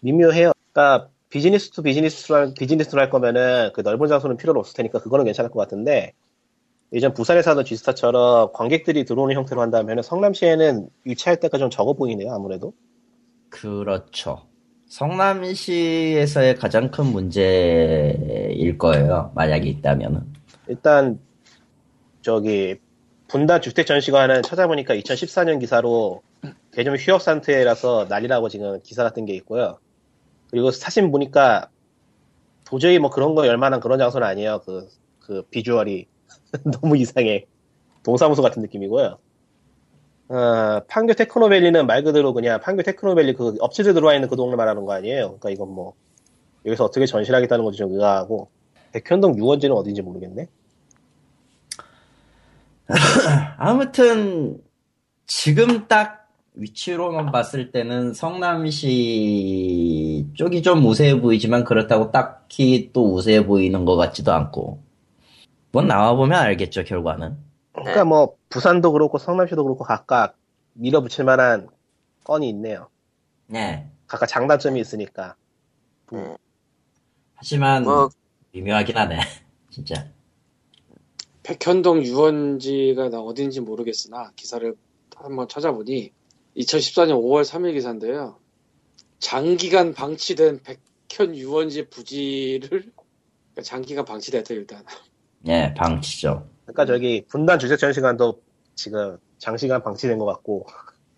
[0.01, 0.51] 미묘해요.
[0.73, 5.25] 그러니까 business to business로 할, business로 할 거면은 그 넓은 장소는 필요로 없을 테니까 그거는
[5.25, 6.13] 괜찮을 것 같은데
[6.93, 12.73] 예전 부산에서 하던 G스타처럼 관객들이 들어오는 형태로 한다면 성남시에는 위치할 때가 좀 적어 보이네요 아무래도.
[13.49, 14.43] 그렇죠.
[14.87, 19.31] 성남시에서의 가장 큰 문제일 거예요.
[19.35, 20.21] 만약에 있다면은.
[20.67, 21.19] 일단
[22.21, 22.75] 저기
[23.27, 26.21] 분단 주택 전시관은 찾아보니까 2014년 기사로
[26.71, 29.79] 개점 휴업 상태라서 난리라고 지금 기사가 뜬게 있고요.
[30.55, 31.67] 그리고 사진 보니까
[32.63, 34.61] 도저히 뭐 그런 거 열만한 그런 장소는 아니에요.
[34.65, 34.87] 그,
[35.19, 36.07] 그 비주얼이
[36.71, 37.45] 너무 이상해.
[38.03, 39.17] 동사무소 같은 느낌이고요.
[40.29, 44.85] 어, 판교 테크노밸리는 말 그대로 그냥 판교 테크노밸리 그 업체들 들어와 있는 그 동네 말하는
[44.85, 45.37] 거 아니에요.
[45.37, 45.93] 그러니까 이건 뭐
[46.65, 48.49] 여기서 어떻게 전시를 하겠다는 건지 좀 의아하고
[48.93, 50.47] 백현동 유원지는 어딘지 모르겠네.
[53.57, 54.61] 아무튼
[55.27, 56.24] 지금 딱
[56.55, 58.85] 위치로만 봤을 때는 성남시
[60.35, 64.81] 쪽이 좀 우세해 보이지만 그렇다고 딱히 또 우세해 보이는 것 같지도 않고
[65.71, 67.37] 뭐 나와보면 알겠죠 결과는
[67.73, 70.37] 그러니까 뭐 부산도 그렇고 성남시도 그렇고 각각
[70.73, 71.67] 밀어붙일 만한
[72.23, 72.89] 건이 있네요.
[73.47, 75.35] 네 각각 장단점이 있으니까.
[76.13, 76.35] 음.
[77.35, 78.09] 하지만 뭐
[78.51, 79.19] 미묘하긴 하네
[79.69, 80.07] 진짜
[81.43, 84.75] 백현동 유원지가 나 어딘지 모르겠으나 기사를
[85.15, 86.11] 한번 찾아보니
[86.57, 88.39] 2014년 5월 3일 기사인데요.
[89.19, 90.61] 장기간 방치된
[91.09, 94.83] 백현 유원지 부지를 그러니까 장기간 방치됐다 일단.
[95.39, 98.41] 네 방치죠 그러니까 저기 분단 주택 전시관도
[98.75, 100.65] 지금 장시간 방치된 것 같고.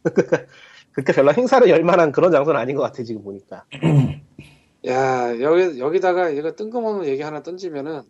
[0.92, 3.66] 그러니까 별로 행사를 열 만한 그런 장소는 아닌 것 같아 지금 보니까.
[4.88, 8.04] 야 여기 여기다가 이거 뜬금없는 얘기 하나 던지면은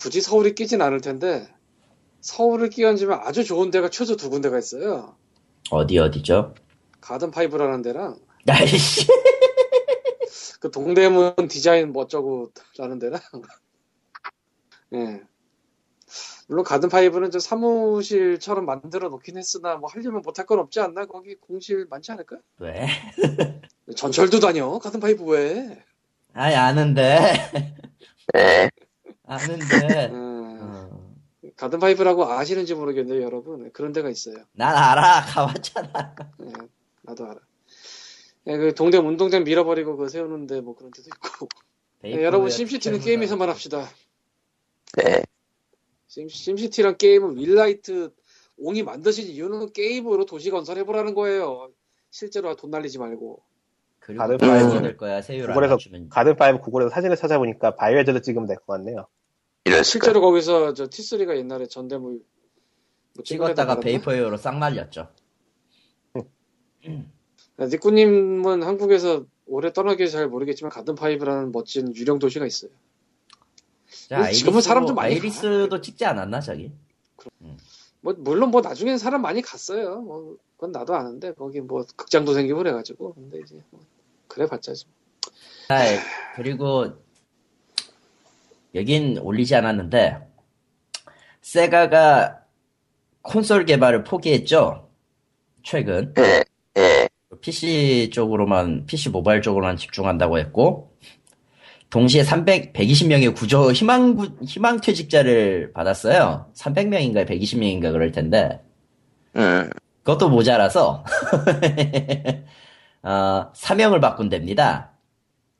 [0.00, 1.48] 굳이 서울이 끼진 않을 텐데
[2.20, 5.16] 서울을 끼얹으면 아주 좋은 데가 최소 두 군데가 있어요.
[5.70, 6.54] 어디 어디죠?
[7.00, 9.06] 가든 파이브라는 데랑 아이씨
[10.60, 13.20] 그 동대문 디자인 뭐 어쩌고라는 데랑
[14.94, 15.20] 예.
[16.48, 21.06] 물론 가든 파이브는 저 사무실처럼 만들어 놓긴 했으나 뭐 하려면 못할 건 없지 않나?
[21.06, 22.36] 거기 공실 많지 않을까?
[22.58, 22.86] 왜?
[23.96, 25.82] 전철도 다녀 가든 파이브 왜?
[26.34, 27.18] 아이 아는데
[28.34, 28.70] 네.
[29.26, 30.35] 아는데 음, 어,
[31.56, 33.70] 가든 파이브라고 아시는지 모르겠네요, 여러분.
[33.72, 34.36] 그런 데가 있어요.
[34.52, 36.52] 난 알아 가봤잖아 예,
[37.02, 37.36] 나도 알아.
[38.48, 41.48] 예, 그 동대 운동장 밀어버리고 그 세우는데 뭐 그런 데도 있고.
[42.04, 43.88] 예, 여러분 심시티는 게임에서만 합시다.
[44.98, 45.22] 네.
[46.06, 48.10] 심, 심시티란 게임은 윌 라이트
[48.58, 51.70] 옹이 만드신 이유는 게임으로 도시 건설해보라는 거예요.
[52.10, 53.42] 실제로 돈 날리지 말고.
[54.00, 55.78] 가든 파이브 될 거야 세율 구글에서
[56.10, 59.08] 가든 파이브 구글에서 사진을 찾아보니까 바이오헤드를 찍으면 될 것 같네요.
[59.70, 59.82] 수가.
[59.82, 62.20] 실제로 거기서 저 T3가 옛날에 전대물
[63.14, 65.08] 뭐 찍었다가 베이퍼웨어로 싹 날렸죠
[66.14, 67.66] 말았나?
[67.66, 72.70] 니꾸님은 한국에서 오래 떠나기 잘 모르겠지만 가든 파이브라는 멋진 유령 도시가 있어요.
[74.08, 76.72] 자, 뭐 지금은 사람 좀 많이 아이리스도 찍지 않았나 저기
[78.00, 80.00] 뭐 물론 뭐 나중엔 사람 많이 갔어요.
[80.00, 83.80] 뭐 그건 나도 아는데 거기 뭐 극장도 생기고 그래가지고 근데 이제 뭐
[84.28, 84.86] 그래 봤자지.
[85.68, 85.84] 자,
[86.36, 87.05] 그리고
[88.76, 90.18] 여긴 올리지 않았는데
[91.40, 92.40] 세가가
[93.22, 94.88] 콘솔 개발을 포기했죠
[95.62, 96.44] 최근 네.
[96.74, 97.08] 네.
[97.40, 100.92] PC 쪽으로만 PC 모바일 쪽으로만 집중한다고 했고
[101.90, 108.60] 동시에 300 120명의 구조 희망 구- 희망 퇴직자를 받았어요 300명인가 120명인가 그럴 텐데
[109.36, 109.70] 음.
[110.02, 111.04] 그것도 모자라서
[113.02, 114.92] 어, 사명을 바꾼답니다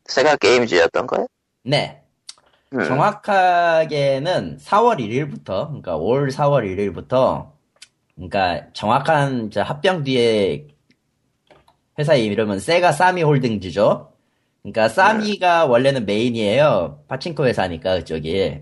[0.07, 1.27] 세가 게임즈였던 거예요?
[1.65, 2.01] 네.
[2.79, 2.85] 음.
[2.85, 7.51] 정확하게는 4월 1일부터, 그러니까 올 4월 1일부터,
[8.15, 10.67] 그러니까 정확한 저 합병 뒤에
[11.99, 14.13] 회사 이름은 세가 사미 홀딩즈죠.
[14.63, 17.05] 그러니까 사미가 원래는 메인이에요.
[17.09, 18.61] 파친코 회사니까 그쪽이.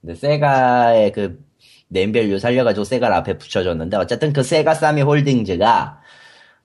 [0.00, 1.44] 근데 세가의 그
[1.88, 6.00] 네임밸류 살려가지고 세가를 앞에 붙여줬는데 어쨌든 그 세가 사미 홀딩즈가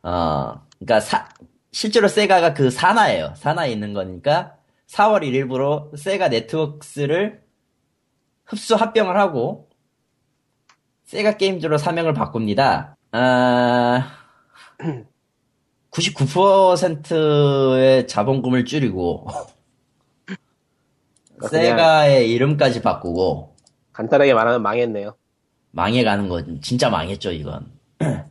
[0.04, 1.30] 어 그러니까 사-
[1.72, 3.34] 실제로 세가가 그 산하예요.
[3.38, 4.56] 산하에 있는 거니까
[4.94, 7.42] 4월 1일부로 세가 네트워크스를
[8.46, 9.70] 흡수 합병을 하고
[11.06, 12.96] 세가 게임즈로 사명을 바꿉니다.
[13.12, 14.12] 아,
[15.92, 19.28] 99%의 자본금을 줄이고
[21.38, 23.56] 그냥- 세가의 이름까지 바꾸고
[23.94, 25.16] 간단하게 말하면 망했네요.
[25.72, 27.72] 망해가는 건 진짜 망했죠 이건.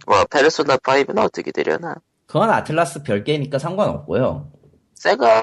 [0.07, 1.97] 뭐 페르소나 5는 어떻게 되려나?
[2.27, 4.51] 그건 아틀라스 별개니까 상관없고요.
[4.95, 5.43] 세가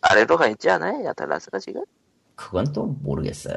[0.00, 1.04] 아래로 가 있지 않아요?
[1.04, 1.82] 야탈라스가 지금?
[2.34, 3.56] 그건 또 모르겠어요.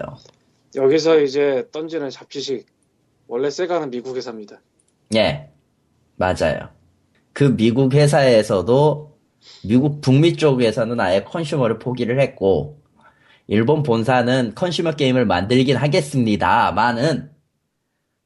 [0.75, 2.65] 여기서 이제 던지는 잡지식.
[3.27, 4.59] 원래 세가는 미국 회사입니다.
[5.15, 5.49] 예,
[6.15, 6.69] 맞아요.
[7.33, 9.17] 그 미국 회사에서도
[9.63, 12.81] 미국 북미 쪽에서는 아예 consumer를 포기를 했고
[13.47, 17.31] 일본 본사는 consumer 게임을 만들긴 하겠습니다만은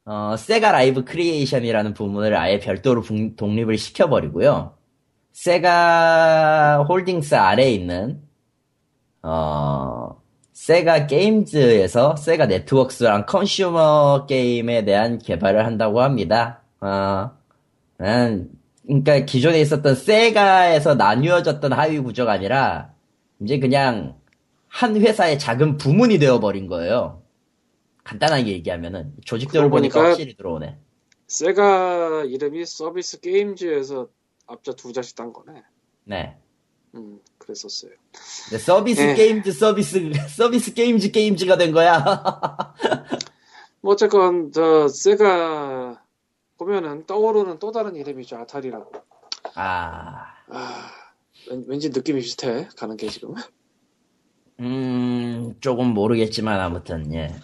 [0.06, 4.78] 어, 세가 라이브 크리에이션이라는 부문을 아예 별도로 분- 독립을 시켜버리고요.
[5.36, 8.22] 세가 홀딩스 아래에 있는
[9.22, 10.22] 어,
[10.54, 16.62] 세가 게임즈에서 세가 네트워크스랑 consumer 게임에 대한 개발을 한다고 합니다.
[16.80, 17.32] 어,
[18.00, 18.50] 음,
[18.88, 22.94] 그러니까 기존에 있었던 세가에서 나뉘어졌던 하위 구조가 아니라
[23.42, 24.16] 이제 그냥
[24.70, 27.22] 한 회사의 작은 부문이 되어버린 거예요.
[28.06, 29.12] 간단하게 얘기하면은
[29.70, 30.78] 보니까 보니까- 확실히 들어오네.
[31.28, 34.08] 세가 이름이 서비스 게임즈에서
[34.48, 35.64] 앞자 두 자씩 딴 거네.
[36.06, 36.38] 네.
[36.96, 37.92] 음, 그랬었어요.
[38.50, 39.14] 근데 서비스 예.
[39.16, 42.04] 게임즈 서비스 서비스 게임즈 게임즈가 된 거야.
[43.82, 46.02] 뭐 어쨌건 저 세가
[46.58, 48.38] 보면은 떠오르는 또 다른 이름이죠.
[48.38, 48.92] 아타리라고.
[49.56, 50.92] 아, 아,
[51.50, 52.68] 왠, 왠지 느낌이 비슷해.
[52.78, 53.36] 가는 게 지금.
[54.62, 57.36] 음, 조금 모르겠지만 아무튼 예.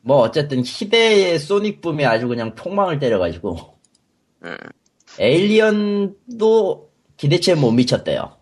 [0.00, 3.78] 뭐 어쨌든 희대의 소닉 붐이 아주 그냥 폭망을 때려가지고
[4.44, 4.56] 음.
[5.18, 8.36] 에일리언도 기대치에 못 미쳤대요.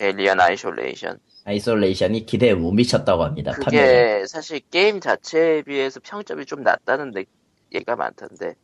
[0.00, 1.18] 에일리언 아이솔레이션.
[1.44, 3.52] 아이솔레이션이 기대에 못 미쳤다고 합니다.
[3.52, 7.24] 그게 사실 게임 자체에 비해서 평점이 좀 낮다는 데-
[7.72, 8.54] 얘기가 많던데.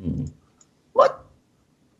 [0.00, 0.26] 음.
[0.92, 1.06] 뭐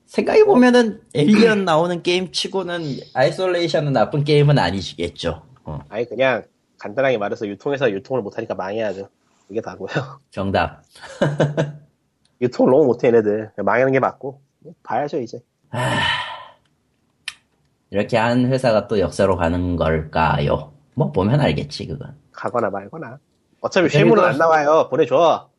[0.07, 2.83] 생각해 보면은 에일리언 나오는 게임 치고는
[3.15, 5.43] 아이솔레이션은 나쁜 게임은 아니시겠죠.
[5.65, 6.45] 어, 아니 그냥
[6.79, 9.09] 간단하게 말해서 유통해서 유통을 못하니까 망해야죠.
[9.47, 9.89] 그게 다고요.
[10.31, 10.83] 정답.
[12.41, 13.53] 유통을 너무 못해 얘네들.
[13.59, 14.41] 망하는 게 맞고 뭐
[14.83, 15.41] 봐야죠 이제.
[17.91, 20.73] 이렇게 한 회사가 또 역사로 가는 걸까요?
[20.95, 22.17] 뭐 보면 알겠지 그건.
[22.33, 23.19] 가거나 말거나.
[23.61, 24.89] 어차피 실물은 안 나와요.
[24.91, 25.51] 보내줘.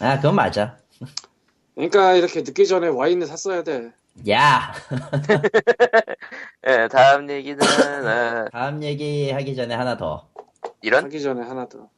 [0.00, 0.76] 아 그건 맞아.
[1.74, 3.92] 그러니까 이렇게 늦기 전에 와인을 샀어야 돼.
[4.30, 4.72] 야
[6.68, 10.28] 예, 다음 얘기는 어, 다음 얘기 하기 전에 하나 더.
[10.82, 11.88] 이런 사기 전에 하나 더.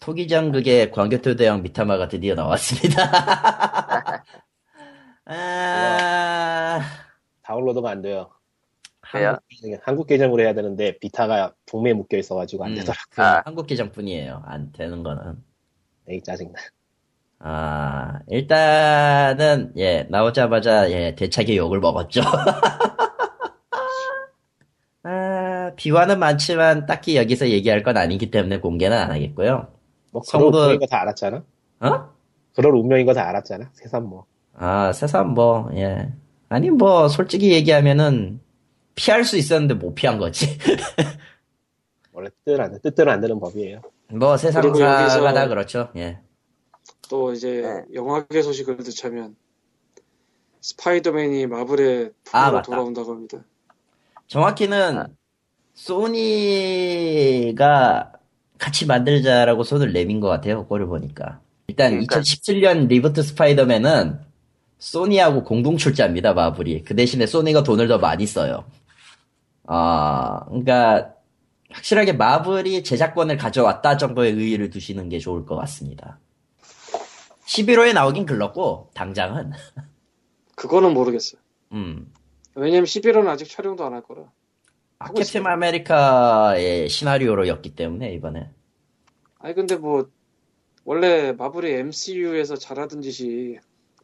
[0.00, 4.24] 토기장 극의 광교토 대왕 미타마가 드디어 나왔습니다.
[5.32, 6.80] 아,
[7.42, 8.30] 다운로드가 안 돼요.
[9.00, 9.42] 한국,
[9.82, 12.76] 한국 계정으로 해야 되는데 비타가 북미에 묶여 있어가지고 안 음.
[12.76, 13.00] 되더라고.
[13.10, 13.42] 그 아.
[13.44, 14.42] 한국 계정뿐이에요.
[14.44, 15.42] 안 되는 거는.
[16.08, 16.52] 에이 짜증나.
[17.42, 22.20] 아, 일단은, 예, 나오자마자, 예, 대차게 욕을 먹었죠.
[25.02, 29.72] 아, 비화는 많지만 딱히 여기서 얘기할 건 아니기 때문에 공개는 안 하겠고요.
[30.12, 31.42] 뭐 그럴 성도- 운명인 거 다 알았잖아.
[31.80, 32.10] 어?
[32.54, 33.70] 그럴 운명인 거 다 알았잖아.
[33.72, 34.26] 세상 뭐.
[34.62, 36.12] 아, 세상 뭐, 예.
[36.50, 38.40] 아니, 뭐, 솔직히 얘기하면은,
[38.94, 40.58] 피할 수 있었는데 못 피한 거지.
[42.12, 43.80] 원래 뜻대로 안, 뜻대로 안 되는 법이에요.
[44.08, 46.18] 뭐, 세상사가 다 그렇죠, 예.
[47.08, 47.84] 또 이제 네.
[47.94, 49.34] 영화계 소식을 듣자면
[50.60, 52.60] 스파이더맨이 마블에 아.
[52.60, 53.38] 돌아온다고 합니다.
[54.26, 55.06] 정확히는, 아.
[55.72, 57.62] 소니가
[58.58, 61.40] 같이 만들자라고 손을 내민 것 같아요, 그거를 보니까.
[61.68, 64.28] 일단, 그러니까- 2017년 reboot 스파이더맨은,
[64.80, 66.82] 소니하고 공동 출자입니다, 마블이.
[66.84, 68.64] 그 대신에 소니가 돈을 더 많이 써요.
[69.66, 71.14] 아, 그러니까
[71.70, 76.18] 확실하게 마블이 제작권을 가져왔다 정도의 의의를 두시는 게 좋을 것 같습니다.
[77.46, 79.52] 11호에 나오긴 글렀고 당장은
[80.56, 81.40] 그거는 모르겠어요.
[81.72, 82.12] 음.
[82.54, 84.22] 왜냐면 11호는 아직 촬영도 안 할 거라.
[84.98, 85.46] 아, 캡틴.
[85.46, 88.50] 아메리카의 시나리오로였기 때문에 이번에
[89.38, 90.08] 아니 근데 뭐
[90.84, 93.56] 원래 마블이 MCU에서 잘하던 짓이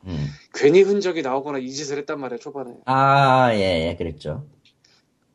[0.07, 0.27] 음.
[0.55, 2.75] 괜히 흔적이 나오거나 이 짓을 했단 말이야 초반에.
[2.87, 4.47] 아, 예, 예, 그랬죠.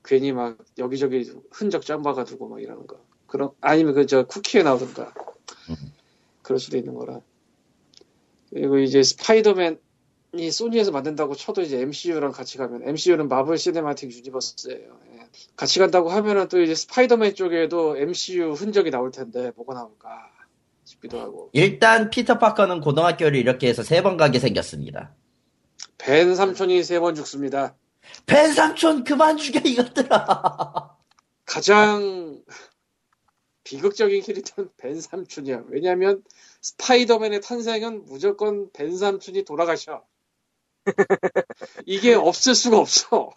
[0.03, 2.99] 괜히 막 여기저기 흔적 짱 박아두고 막 이러는 거.
[3.27, 5.13] 그런 아니면 그 저 쿠키에 나오던가
[6.41, 7.21] 그럴 수도 있는 거라.
[8.49, 14.99] 그리고 이제 스파이더맨이 소니에서 만든다고 쳐도 이제 MCU랑 같이 가면 MCU는 마블 시네마틱 유니버스예요.
[15.13, 15.19] 예.
[15.55, 20.30] 같이 간다고 하면은 또 이제 스파이더맨 쪽에도 MCU 흔적이 나올 텐데 뭐가 나올까
[21.01, 21.49] 싶기도 하고.
[21.53, 25.15] 일단 피터 파커는 고등학교를 이렇게 해서 세 번 가게 생겼습니다.
[25.97, 27.75] 벤 삼촌이 세 번 죽습니다.
[28.25, 30.97] 벤 삼촌 그만 죽여 이것들아.
[31.45, 32.43] 가장
[33.63, 35.63] 비극적인 캐릭터는 벤 삼촌이야.
[35.69, 36.23] 왜냐면
[36.61, 40.03] 스파이더맨의 탄생은 무조건 벤 삼촌이 돌아가셔.
[41.85, 43.29] 이게 없을 수가 없어.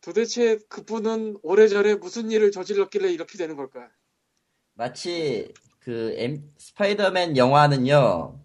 [0.00, 3.88] 도대체 그분은 오래전에 무슨 일을 저질렀길래 이렇게 되는 걸까?
[4.74, 5.52] 마치
[5.84, 8.40] 그 M- 스파이더맨 영화는요.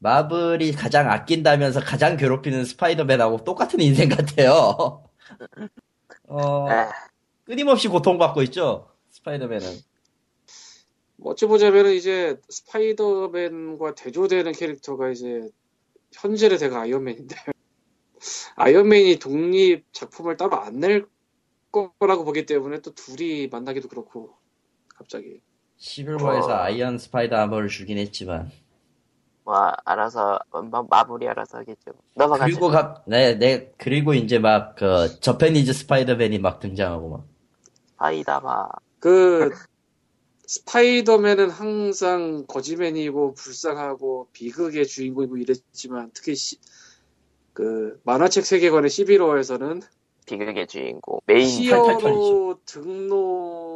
[0.00, 5.04] 마블이 가장 아낀다면서 가장 괴롭히는 스파이더맨하고 똑같은 인생 같아요.
[6.28, 6.88] 어, 에,
[7.44, 8.90] 끊임없이 고통받고 있죠.
[9.10, 9.82] 스파이더맨은.
[11.16, 15.48] 뭐 어찌 보자면은 이제 스파이더맨과 대조되는 캐릭터가 이제
[16.12, 17.36] 현재의 대가 아이언맨인데
[18.56, 21.06] 아이언맨이 독립 작품을 따로 안 낼
[21.72, 24.36] 거라고 보기 때문에 또 둘이 만나기도 그렇고
[24.88, 25.42] 갑자기
[25.78, 26.52] 시빌워에서 어.
[26.52, 28.50] 아이언 스파이더 아머를 주긴 했지만.
[29.44, 31.92] 뭐 알아서 마, 마블이 알아서 하겠죠.
[32.14, 32.44] 넘어가죠.
[32.44, 37.24] 그리고 가, 네, 네, 그리고 이제 막, 그, Japanese 스파이더맨이 막 등장하고 막.
[37.92, 38.68] スパイダーマ
[39.00, 39.50] 그
[40.46, 46.58] 스파이더맨은 항상 거지맨이고 불쌍하고 비극의 주인공이고 이랬지만 특히 시-
[47.52, 49.82] 그 만화책 세계관의 시빌 워에서는
[50.26, 53.67] 비극의 주인공 메인 히어로 등록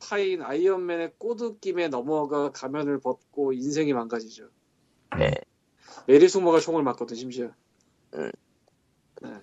[0.00, 4.48] 파인 아이언맨의 꼬드김에 넘어가 가면을 벗고 인생이 망가지죠.
[5.18, 5.32] 네.
[6.06, 7.50] 메이 숙모가 총을 맞거든 심지어.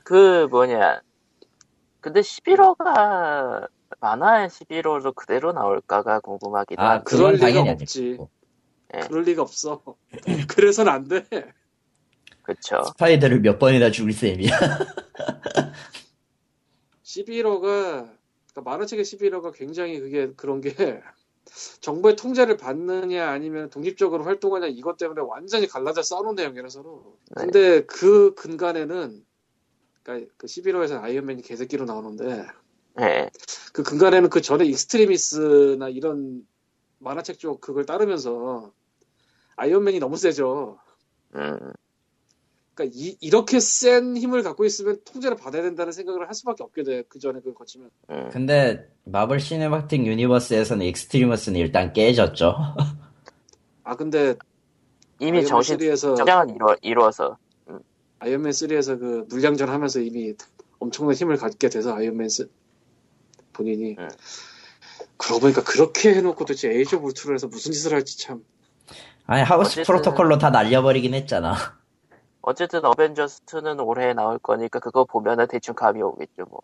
[0.03, 1.01] 그 뭐냐
[1.99, 3.67] 근데 11호가
[3.99, 8.17] 만화의 11호로 그대로 나올까가 궁금하기도 아, 한데 그럴 리가 없지.
[8.93, 8.99] 네.
[9.07, 9.81] 그럴 리가 없어.
[10.47, 11.25] 그래서는 안 돼.
[12.43, 14.51] 그쵸 스파이더를 몇 번이나 죽일 셈이야.
[17.03, 18.15] 시빌 워가
[18.55, 20.73] 그러니까 만화책의 시빌 워가 굉장히 그게 그런 게
[21.81, 27.19] 정부의 통제를 받느냐 아니면 독립적으로 활동하냐 이것 때문에 완전히 갈라져 싸우는 내용이라 서로.
[27.35, 27.43] 네.
[27.43, 29.23] 근데 그 근간에는
[30.01, 32.47] 그러니까 그 시빌 워에서 아이언맨이 개새끼로 나오는데
[32.95, 33.29] 네.
[33.73, 36.47] 그 근간에는 그 전에 익스트리미스나 이런
[36.99, 38.71] 만화책 쪽 그걸 따르면서
[39.57, 40.79] 아이언맨이 너무 세죠.
[41.35, 41.73] 음,
[42.75, 47.03] 그러니까 이, 렇게 센 힘을 갖고 있으면 통제를 받아야 된다는 생각을 할 수밖에 없게 돼.
[47.07, 47.89] 그 전에 그걸 거치면.
[48.09, 48.29] 음.
[48.31, 52.55] 근데, 마블 시네마틱 유니버스에서는 익스트리미스는 일단 깨졌죠.
[53.83, 54.35] 아 근데
[55.19, 57.37] 이미 정신 3에서 정장은 이루어, 이루어서
[58.17, 60.33] 아이언맨 3에서 그 물량전 하면서 이미
[60.79, 62.47] 엄청난 힘을 갖게 돼서 아이언맨 3
[63.53, 64.07] 본인이 응.
[65.17, 68.43] 그러고 보니까 그렇게 해놓고 도대체 에이지 오브 울트론에서 무슨 짓을 할지 참
[69.27, 71.55] 아니, 하우스 어쨌든- 프로토콜로 다 날려버리긴 했잖아.
[72.47, 76.59] 어쨌든 어벤져스2는 올해 나올 거니까 그거 보면은 대충 감이 오겠죠 뭐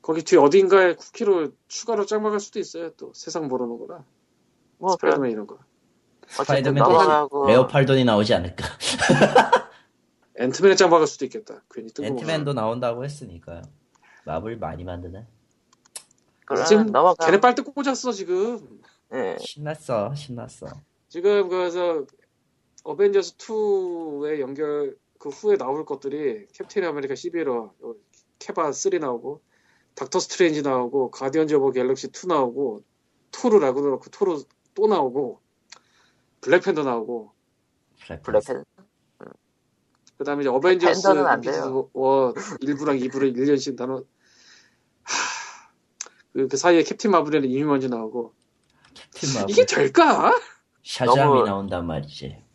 [0.00, 4.04] 거기 뒤에 어딘가에 쿠키로 추가로 짱박할 수도 있어요 또 세상 모르는 거라
[4.78, 5.58] 뭐 그런 스파이더맨 이런 거
[6.28, 8.64] 스파이더맨 넘어가고 레오팔돈이 나오지 않을까.
[10.36, 13.62] 앤트맨에 짱박을 수도 있겠다 괜히 앤트맨도 나온다고 했으니까요.
[14.24, 15.26] 마블 많이 만드네.
[16.44, 18.80] 그럼 지금 넘어가 걔네 빨대 꽂았어 지금
[19.12, 19.36] 예.
[19.40, 20.66] 신났어, 신났어.
[21.08, 22.04] 지금 그래서
[22.84, 27.72] 어벤져스 2의 연결 그 후에 나올 것들이 캡틴 아메리카 11호,
[28.38, 29.42] 케바 3 나오고
[29.94, 32.84] 닥터 스트레인지 나오고 가디언즈 오브 갤럭시 2 나오고
[33.32, 34.42] 토르 라그나로크 토르
[34.74, 35.40] 또 나오고
[36.40, 37.32] 블랙팬더 나오고
[38.06, 38.64] 블랙팬
[40.18, 41.90] 그다음에 이제 어벤져스 팬더는 안 인피니티 돼요.
[41.92, 44.04] 워 1부랑 2부를 1년씩 나눠
[45.02, 45.72] 하...
[46.32, 48.34] 그, 그 사이에 캡틴 마블에는 이미 먼저 나오고
[48.94, 49.50] 캡틴 마블.
[49.50, 50.32] 이게 될까?
[50.84, 52.47] 샤잠이 너무- 나온단 말이지.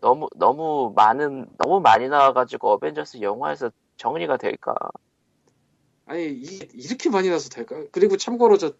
[0.00, 4.74] 너무 너무 많은 너무 많이 나와가지고 어벤져스 영화에서 정리가 될까
[6.06, 7.84] 아니 이, 이렇게 많이 나서 될까?
[7.92, 8.72] 그리고 참고로 저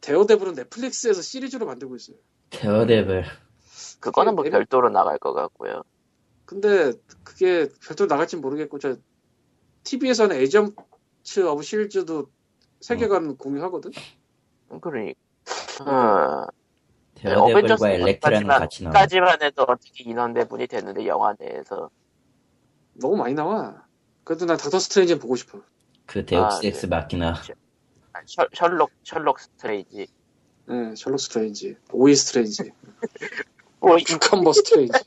[0.00, 2.16] 데어데블은 넷플릭스에서 시리즈로 만들고 있어요.
[2.50, 3.24] 데어데블.
[4.00, 5.82] 그거는 뭐 네, 별도로 나갈 것 같고요
[6.46, 6.92] 근데
[7.22, 8.96] 그게 별도로 나갈지 모르겠고 저
[9.84, 12.30] TV에서는 에이전트 오브 쉴드도
[12.80, 13.92] 세계관 공유하거든.
[14.80, 15.14] 그러니
[15.80, 18.92] 어, 데어데블과 엘렉트라는 같이 나와.
[18.92, 21.90] 까지만 해도 어떻게 인원 배분이 됐는데 영화 내에서
[22.94, 23.84] 너무 많이 나와.
[24.24, 25.60] 그래도 난 닥터 스트레인지 보고 싶어.
[26.06, 26.68] 그 Deus 아, 네.
[26.68, 27.34] ex machina.
[28.26, 30.06] 셜, 셜록 셜록 스트레인지
[30.66, 32.70] 네, 셜록 스트레인지, 오이 스트레인지,
[33.80, 34.98] 오이 주컴버 스트레인지.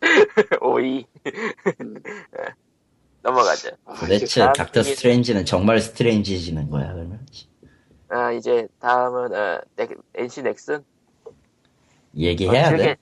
[0.62, 1.04] 오이
[1.80, 1.94] 음.
[3.22, 3.70] 넘어가죠.
[4.00, 7.24] 도대체 다음 닥터 스트레인지는 정말 스트레인지지는 거야 그러면?
[8.08, 10.84] 아, 이제 다음은 어, 넥- NC 넥슨.
[12.16, 12.96] 얘기해야 어, 길게, 돼?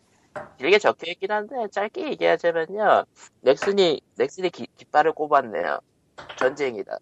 [0.59, 3.05] 길게 적혀 있긴 한데 짧게 얘기하자면요.
[3.43, 5.79] 넥슨이 넥슨이 기- 깃발을 꼽았네요.
[6.37, 6.99] 전쟁이다.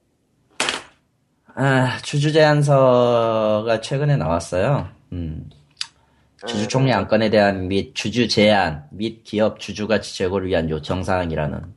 [1.54, 4.88] 아, 주주 제안서가 최근에 나왔어요.
[5.12, 5.48] 음.
[6.46, 11.74] 주주 총리 안건에 대한 및 주주 제한 및 기업 주주 가치 제고를 위한 요청 사항이라는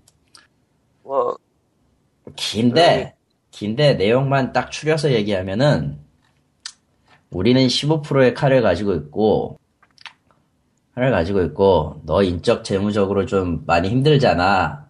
[1.03, 1.37] 뭐
[2.35, 3.15] 긴데
[3.51, 5.99] 긴데 내용만 딱 추려서 얘기하면은
[7.31, 9.58] 우리는 15%의 칼을 가지고 있고
[10.99, 14.89] 칼을 가지고 있고 너 인적 재무적으로 좀 많이 힘들잖아.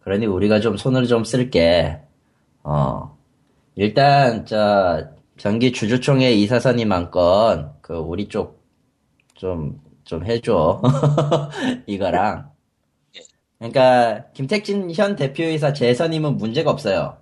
[0.00, 2.00] 그러니 우리가 좀 손을 좀 쓸게.
[2.64, 3.16] 어
[3.76, 9.80] 일단 저 전기 주주총회 이사선임 안건 그 우리 쪽좀좀
[10.24, 10.82] 해줘
[11.86, 12.50] 이거랑
[13.58, 17.16] 그러니까 김택진 현 대표이사 재선임은 문제가 없어요.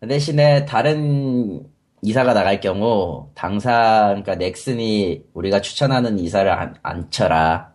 [0.00, 1.66] 그 대신에 다른
[2.06, 7.74] 이사가 나갈 경우 당사 그러니까 넥슨이 우리가 추천하는 이사를 안, 안 쳐라.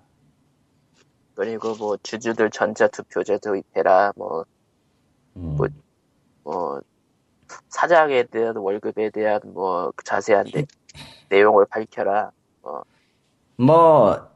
[1.36, 4.13] 그리고 뭐 주주들 전자 투표제 도입해라.
[4.15, 4.45] 뭐
[5.36, 5.57] 음.
[5.57, 5.67] 뭐-
[6.43, 6.82] 뭐
[7.67, 10.65] 사장에 대한 월급에 대한 뭐 자세한 내,
[11.27, 12.32] 내용을 밝혀라.
[13.57, 14.29] 뭐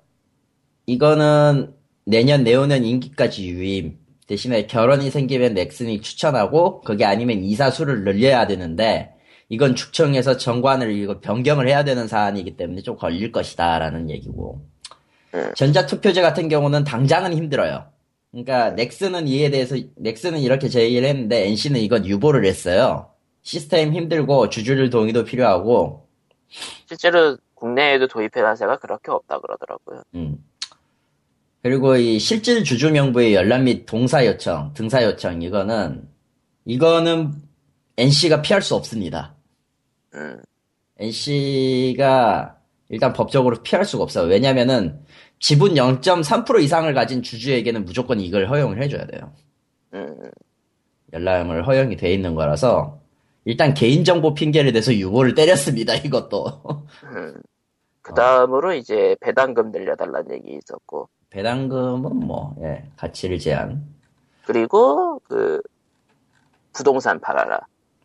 [0.88, 1.74] 이거는
[2.06, 3.98] 내년 내후년 임기까지 유임.
[4.28, 9.15] 대신에 결혼이 생기면 넥슨이 추천하고 그게 아니면 이사 수를 늘려야 되는데
[9.50, 14.62] 이건 축청에서 정관을 이거 변경을 해야 되는 사안이기 때문에 좀 걸릴 것이다라는 얘기고
[15.36, 15.52] 음.
[15.56, 17.86] 전자투표제 같은 경우는 당장은 힘들어요.
[18.32, 23.12] 그러니까 넥슨은 이에 대해서 넥슨은 이렇게 제의를 했는데 NC는 이건 유보를 했어요.
[23.44, 26.08] 시스템 힘들고 주주들 동의도 필요하고
[26.86, 30.04] 실제로 국내에도 도입해 나세가 그렇게 없다 그러더라고요.
[30.16, 30.44] 음.
[31.62, 36.08] 그리고 이 실질 주주 명부의 열람 및 동사 요청, 등사 요청 이거는
[36.66, 37.34] 이거는
[37.98, 39.35] NC가 피할 수 없습니다.
[40.16, 40.42] 음.
[40.98, 42.58] NC가
[42.90, 44.28] 일단 법적으로 피할 수가 없어요.
[44.28, 45.04] 왜냐면은
[45.40, 49.34] 지분 0.3% 이상을 가진 주주에게는 무조건 이걸 허용을 해줘야 돼요.
[49.94, 50.32] 음.
[51.14, 53.00] 열람을 허용이 돼 있는 거라서
[53.46, 55.94] 일단 개인정보 핑계를 대서 유보를 때렸습니다.
[55.96, 56.46] 이것도
[57.04, 57.36] 음.
[58.02, 63.84] 그 다음으로 이제 배당금 늘려달라는 얘기 있었고, 배당금은 뭐 예, 가치를 제한.
[64.46, 65.60] 그리고 그
[66.72, 67.62] 부동산 팔아라.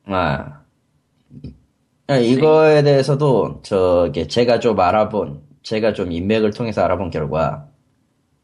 [0.06, 0.60] 아.
[2.10, 7.68] 예, 이거에 대해서도 저게 제가 좀 알아본 제가 좀 인맥을 통해서 알아본 결과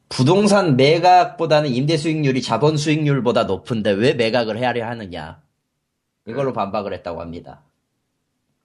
[0.09, 5.41] 부동산 매각보다는 임대 수익률이 자본 수익률보다 높은데 왜 매각을 해야 하느냐
[6.27, 7.63] 이걸로 반박을 했다고 합니다.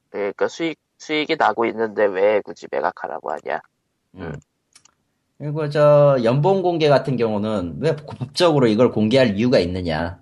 [0.09, 3.59] 그러니까 수익 수익이 나고 있는데 왜 굳이 매각하라고 하냐?
[4.15, 4.33] 음.
[5.39, 10.19] 그리고 저 연봉 공개 같은 경우는 왜 법적으로 이걸 공개할 이유가 있느냐?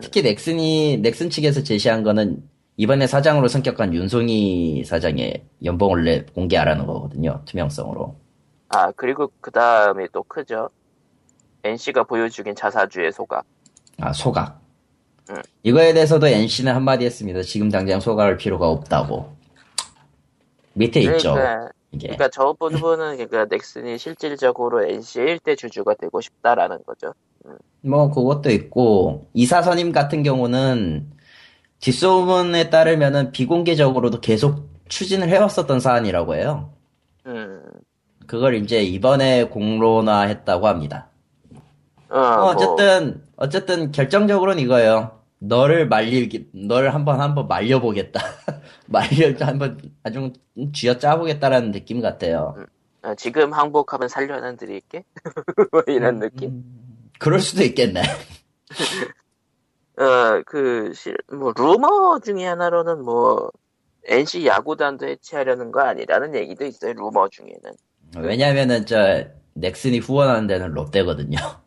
[0.00, 6.86] 특히 넥슨이 넥슨 측에서 제시한 거는 이번에 사장으로 성격한 윤송이 사장의 연봉을 내 공개 하라는
[6.86, 7.42] 거거든요.
[7.46, 8.16] 투명성으로.
[8.68, 10.68] 아 그리고 그 다음에 또 크죠.
[11.64, 13.44] NC가 중인 자사주의 소각.
[14.00, 14.60] 아 소각.
[15.30, 15.36] 음.
[15.62, 17.42] 이거에 대해서도 NC는 한마디 했습니다.
[17.42, 19.34] 지금 당장 소각할 필요가 없다고.
[20.74, 21.32] 밑에 있죠.
[21.32, 22.08] 그러니까, 이게.
[22.08, 27.14] 그러니까 저 부분은 그러니까 넥슨이 실질적으로 NC의 1대 주주가 되고 싶다라는 거죠.
[27.80, 31.15] 뭐 그것도 있고 이사 선임 같은 경우는
[31.86, 36.72] 뒷소문에 따르면은 비공개적으로도 계속 추진을 해왔었던 사안이라고 해요.
[37.26, 37.62] 음.
[38.26, 41.08] 그걸 이제 이번에 공론화했다고 합니다.
[42.08, 45.20] 어, 어, 뭐, 어쨌든 어쨌든 결정적으로는 이거예요.
[45.38, 48.20] 너를 말리기, 너를 한번 한번 말려보겠다.
[48.86, 50.32] 말려 한번 아주
[50.72, 52.56] 쥐어 짜보겠다라는 느낌 같아요.
[53.02, 55.04] 어, 지금 항복하면 살려는 드릴게.
[55.70, 56.64] 뭐 이런 느낌.
[57.20, 58.02] 그럴 수도 있겠네.
[59.98, 63.50] 어, 그, 실, 뭐, 루머 중에 하나로는 뭐,
[64.04, 67.72] NC 야구단도 해체하려는 거 아니라는 얘기도 있어요, 루머 중에는.
[68.18, 69.24] 왜냐면은 저
[69.54, 71.36] 넥슨이 후원하는 데는 롯데거든요.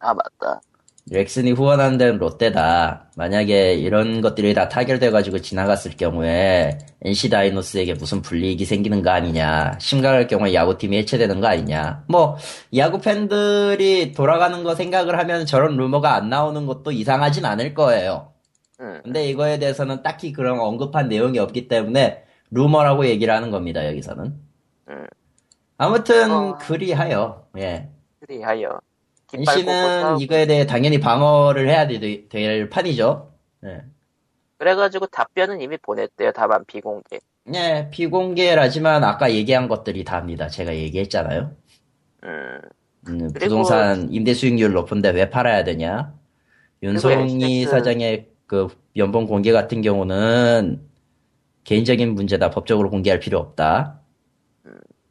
[0.00, 0.60] 아, 맞다.
[1.04, 3.10] 넥슨이 후원하는 데는 롯데다.
[3.16, 9.78] 만약에 이런 것들이 다 타결돼가지고 지나갔을 경우에 NC 다이노스에게 무슨 불이익이 생기는 거 아니냐.
[9.80, 12.04] 심각할 경우에 야구팀이 해체되는 거 아니냐.
[12.08, 12.36] 뭐,
[12.76, 18.32] 야구 팬들이 돌아가는 거 생각을 하면 저런 루머가 안 나오는 것도 이상하진 않을 거예요.
[18.80, 24.34] 음, 근데 이거에 대해서는 딱히 그런 언급한 내용이 없기 때문에 루머라고 얘기를 하는 겁니다, 여기서는.
[24.88, 25.06] 음.
[25.78, 26.58] 아무튼, 어.
[26.58, 27.88] 그리하여, 예.
[28.20, 28.78] 그리하여.
[29.34, 30.18] NC는.
[30.20, 33.32] 이거에 대해 당연히 방어를 해야 되- 될 판이죠.
[33.64, 33.82] 예.
[34.58, 37.18] 그래가지고 답변은 이미 보냈대요, 다만 비공개.
[37.54, 40.48] 예, 비공개라지만 아까 얘기한 것들이 다입니다.
[40.48, 41.52] 제가 얘기했잖아요.
[42.24, 42.60] 음,
[43.08, 46.14] 음, 부동산 임대 수익률 높은데 왜 팔아야 되냐?
[46.82, 50.82] NCX 사장의 그 연봉 공개 같은 경우는
[51.64, 52.50] 개인적인 문제다.
[52.50, 54.00] 법적으로 공개할 필요 없다.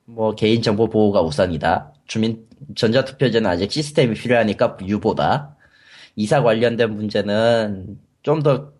[0.06, 1.94] 뭐 개인 정보 보호가 우선이다.
[2.06, 5.56] 주민 전자투표제는 아직 시스템이 필요하니까 유보다.
[6.16, 8.72] 이사 관련된 문제는 좀 더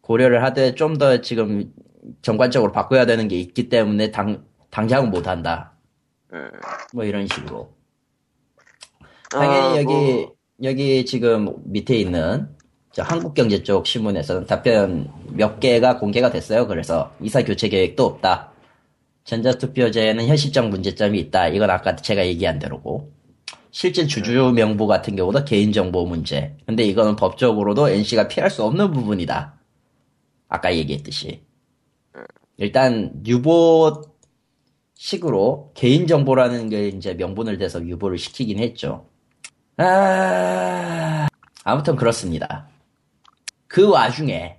[0.00, 1.72] 고려를 하되 좀 더 지금
[2.22, 5.72] 정관적으로 바꿔야 되는 게 있기 때문에 당 당장은 못한다.
[6.32, 6.50] 음.
[6.94, 7.70] 뭐 이런 식으로.
[9.30, 10.34] 당연히 어, 여기 뭐,
[10.64, 12.48] 여기 지금 밑에 있는
[12.92, 16.66] 저 한국경제 쪽 신문에서는 답변 몇 개가 공개가 됐어요.
[16.66, 18.52] 그래서 이사 교체 계획도 없다.
[19.24, 21.48] 전자투표제에는 현실적 문제점이 있다.
[21.48, 23.12] 이건 아까 제가 얘기한 대로고.
[23.78, 26.56] 실제 주주 명부 같은 경우도 개인정보 문제.
[26.66, 29.56] 근데 이거는 법적으로도 NC가 피할 수 없는 부분이다.
[30.48, 31.44] 아까 얘기했듯이.
[32.56, 34.02] 일단 유보
[34.94, 39.06] 식으로 개인정보라는 게 이제 명분을 대서 유보를 시키긴 했죠.
[39.76, 41.28] 아,
[41.62, 42.68] 아무튼 그렇습니다.
[43.68, 44.58] 그 와중에,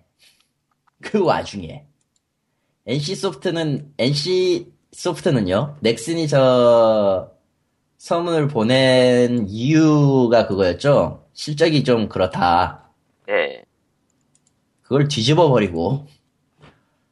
[1.01, 1.85] 그 와중에,
[2.85, 7.37] NC 소프트는, NC 소프트는요, 넥슨이 저,
[7.99, 11.27] 서문을 보낸 이유가 그거였죠.
[11.33, 12.89] 실적이 좀 그렇다.
[13.27, 13.63] 예.
[14.81, 16.07] 그걸 뒤집어 버리고,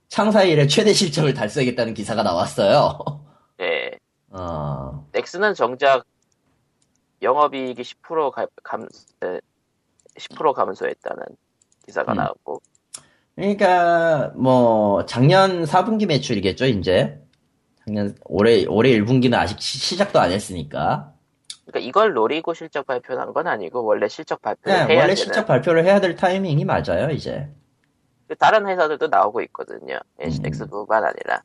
[0.07, 2.97] 창사 이래 최대 실적을 달성했다는 기사가 나왔어요.
[3.59, 3.99] 예.
[4.29, 6.05] 어, 넥슨은 정작
[7.21, 8.87] 영업이익이 10% 감, 감,
[9.23, 9.39] 에,
[10.17, 11.21] 10% 감소했다는
[11.85, 12.17] 기사가 음.
[12.17, 12.61] 나왔고,
[13.35, 17.21] 그러니까 뭐 작년 4분기 매출이겠죠 이제
[17.87, 21.13] 작년 올해 올해 1분기는 아직 시- 시작도 안 했으니까
[21.65, 25.45] 그러니까 이걸 노리고 실적 발표를 한건 아니고 원래 실적 발표를 네, 해야 원래 되는 실적
[25.47, 27.49] 발표를 해야 될 타이밍이 맞아요 이제
[28.27, 29.95] 그 다른 회사들도 나오고 있거든요.
[29.95, 30.25] 음.
[30.25, 31.41] NC텍스뿐만 아니라.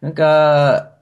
[0.00, 0.94] 그러니까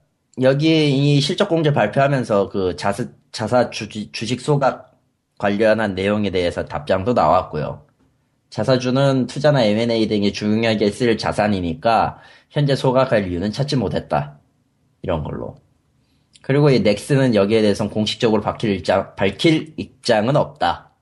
[0.42, 4.98] 여기 이 실적 공제 발표하면서 그 자사 자사 주지, 주식 소각
[5.38, 7.86] 관련한 내용에 대해서 답장도 나왔고요.
[8.50, 12.18] 자사주는 투자나 M&A 등에 중요하게 쓸 자산이니까
[12.50, 14.37] 현재 소각할 이유는 찾지 못했다.
[15.02, 15.56] 이런 걸로.
[16.42, 20.92] 그리고 이 넥슨은 여기에 대해서 공식적으로 밝힐 입장, 밝힐 입장은 없다.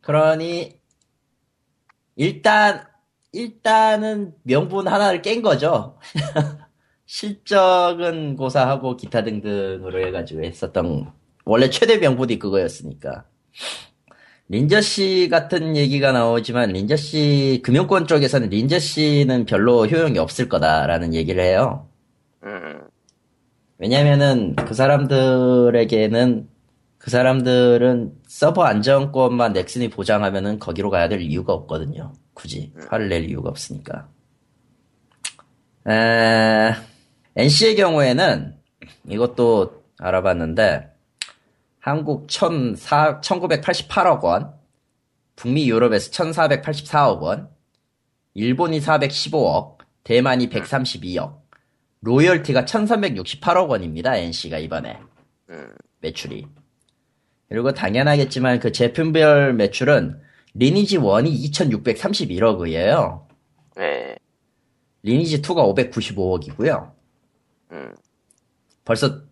[0.00, 0.80] 그러니
[2.16, 2.84] 일단
[3.32, 5.98] 일단은 명분 하나를 깬 거죠.
[7.06, 11.12] 실적은 고사하고 기타 등등으로 해가지고 했었던
[11.44, 13.24] 원래 최대 명분이 그거였으니까.
[14.48, 21.14] 린저 씨 같은 얘기가 나오지만 린저 씨 금융권 쪽에서는 린저 씨는 별로 효용이 없을 거다라는
[21.14, 21.88] 얘기를 해요.
[22.44, 22.82] 음,
[23.82, 26.48] 왜냐면은 그 사람들에게는
[26.98, 32.12] 그 사람들은 서버 안정권만 넥슨이 보장하면은 거기로 가야 될 이유가 없거든요.
[32.32, 34.08] 굳이 화를 낼 이유가 없으니까.
[35.88, 36.74] 에,
[37.34, 38.54] NC의 경우에는
[39.08, 40.92] 이것도 알아봤는데
[41.80, 44.54] 한국 1,4 1988억 원,
[45.34, 47.48] 북미 유럽에서 1,484억 원,
[48.34, 51.41] 일본이 415억, 대만이 132억,
[52.02, 54.16] 로열티가 1368억 원입니다.
[54.16, 54.98] NC가 이번에
[55.50, 56.46] 음, 매출이.
[57.48, 60.20] 그리고 당연하겠지만 그 제품별 매출은
[60.54, 63.26] 리니지 1이 2631억이에요.
[63.76, 64.16] 네,
[65.02, 66.92] 리니지 2가 595억이고요.
[67.72, 67.94] 음,
[68.84, 69.22] 벌써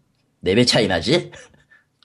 [0.44, 1.30] 4배 차이 나지?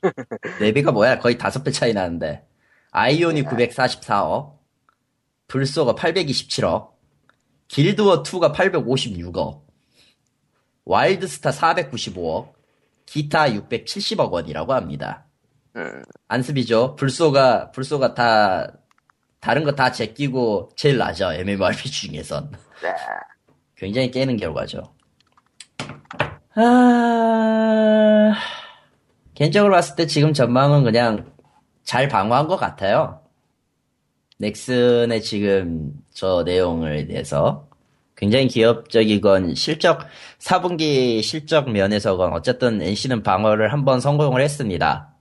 [0.60, 1.20] 4배가 뭐야?
[1.20, 2.46] 거의 5배 차이 나는데.
[2.92, 4.58] 아이온이 944억,
[5.48, 6.92] 불소가 827억,
[7.68, 9.65] 길드워 2가 856억,
[10.86, 12.54] 와일드스타 495억,
[13.06, 15.26] 기타 670억 원이라고 합니다.
[15.76, 16.96] 음, 안습이죠.
[16.96, 18.72] 불소가, 불소가 다,
[19.40, 21.36] 다른 거 다 제끼고 제일 낮아.
[21.36, 22.52] MMORPG 중에선.
[22.82, 22.94] 네.
[23.76, 24.82] 굉장히 깨는 결과죠.
[26.56, 28.34] 아,
[29.34, 31.32] 개인적으로 봤을 때 지금 전망은 그냥
[31.84, 33.22] 잘 방어한 것 같아요.
[34.40, 37.68] 넥슨의 지금 저 내용을 대해서
[38.16, 40.06] 굉장히 기업적이건 실적
[40.40, 45.14] 4분기 실적 면에서건 어쨌든 NC는 방어를 한번 성공을 했습니다.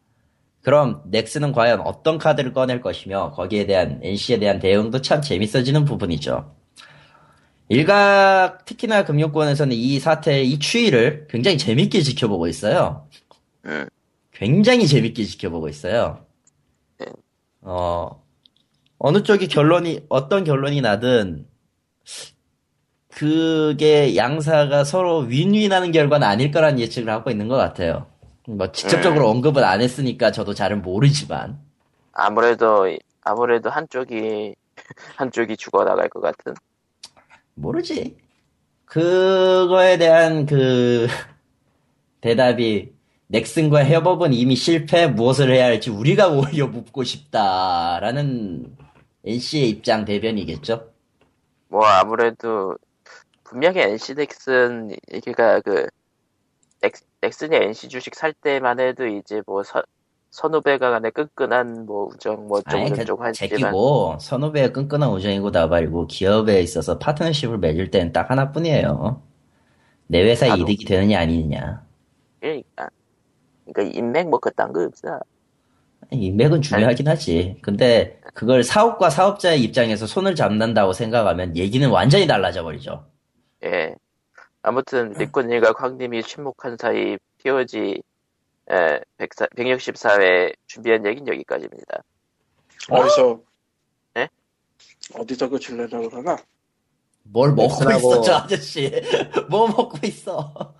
[0.63, 6.55] 그럼 넥슨은 과연 어떤 카드를 꺼낼 것이며 거기에 대한 NC에 대한 대응도 참 재밌어지는 부분이죠.
[7.69, 13.09] 일각 특히나 금융권에서는 이 사태의 이 추이를 굉장히 재밌게 지켜보고 있어요.
[13.67, 13.87] 음,
[14.33, 16.25] 굉장히 재밌게 지켜보고 있어요.
[16.99, 17.07] 네.
[17.63, 18.23] 어,
[18.99, 21.47] 어느 쪽이 결론이, 어떤 결론이 나든,
[23.15, 28.07] 그게 양사가 서로 윈윈하는 결과는 아닐 거란 예측을 하고 있는 것 같아요.
[28.47, 31.59] 뭐, 직접적으로 언급은 안 했으니까 저도 잘은 모르지만,
[32.13, 32.89] 아무래도,
[33.23, 34.55] 아무래도 한쪽이,
[35.17, 36.55] 한쪽이 죽어 나갈 것 같은.
[37.55, 38.17] 모르지.
[38.85, 41.07] 그거에 대한 그,
[42.21, 42.93] 대답이,
[43.29, 48.77] 넥슨과 협업은 이미 실패, 무엇을 해야 할지 우리가 오히려 묻고 싶다라는
[49.25, 50.91] NC의 입장 대변이겠죠?
[51.69, 52.77] 뭐 아무래도
[53.55, 55.87] 분명히 NC 넥슨 얘기가 그
[56.83, 59.81] 넥, 넥슨이 NC 주식 살 때만 해도 이제 뭐 서,
[60.31, 66.61] 선후배가 간의 끈끈한 뭐 우정 뭐 어쩌고 그, 하지만 제끼고, 선후배의 끈끈한 우정이고 나발이고, 기업에
[66.63, 69.23] 있어서 파트너십을 맺을 때는 딱 하나뿐이에요.
[70.09, 70.63] 내 회사에 나도.
[70.63, 71.85] 이득이 되느냐, 아니느냐.
[72.41, 72.89] 그러니까
[73.67, 75.21] 그러니까 인맥 뭐 그딴 거 없어.
[76.11, 77.57] 인맥은 중요하긴 하지.
[77.63, 83.14] 근데, 그걸 사업과 사업자의 입장에서 손을 잡는다고 생각하면 얘기는 완전히 달라져 버리죠.
[83.65, 83.95] 예.
[84.63, 88.03] 아무튼 리코님과 광님이 침묵한 사이 POG
[88.71, 92.03] 에, 104, 164회 준비한 얘기는 여기까지입니다.
[92.91, 93.41] 어디서
[94.15, 94.29] 네?
[95.15, 96.37] 어디서 그 질레라고 그러나?
[97.25, 98.91] 뭘 먹고 넥슨하고- 있어, 저 아저씨.
[99.51, 100.75] 뭐 먹고 있어.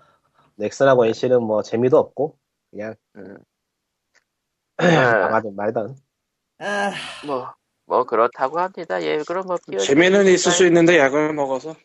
[0.55, 2.37] 넥슨하고 NC는 뭐 재미도 없고
[2.71, 3.37] 그냥 음.
[4.77, 5.95] 망하든 말든
[6.59, 6.91] 아,
[7.25, 7.53] 뭐,
[7.85, 9.01] 뭐 그렇다고 합니다.
[9.03, 11.75] 예, 그럼 뭐 재미는 있을 수 있는데 약을 먹어서 뭘,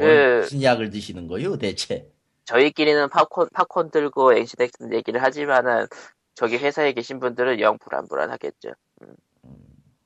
[0.00, 2.08] 그- 무슨 약을 드시는 거요, 대체?
[2.44, 5.86] 저희끼리는 팝콘, 팝콘 들고 NC덱슨 얘기를 하지만은
[6.34, 8.70] 저기 회사에 계신 분들은 영 불안불안하겠죠.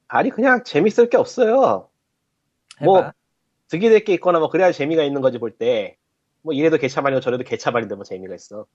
[0.08, 1.88] 아니 그냥 재밌을 게 없어요.
[2.80, 2.84] 해봐.
[2.84, 3.12] 뭐,
[3.68, 5.96] 득이 될 게 있거나 뭐 그래야 재미가 있는 거지 볼 때.
[6.42, 8.66] 뭐 이래도 개차반이고 저래도 개차반인데 뭐 재미가 있어.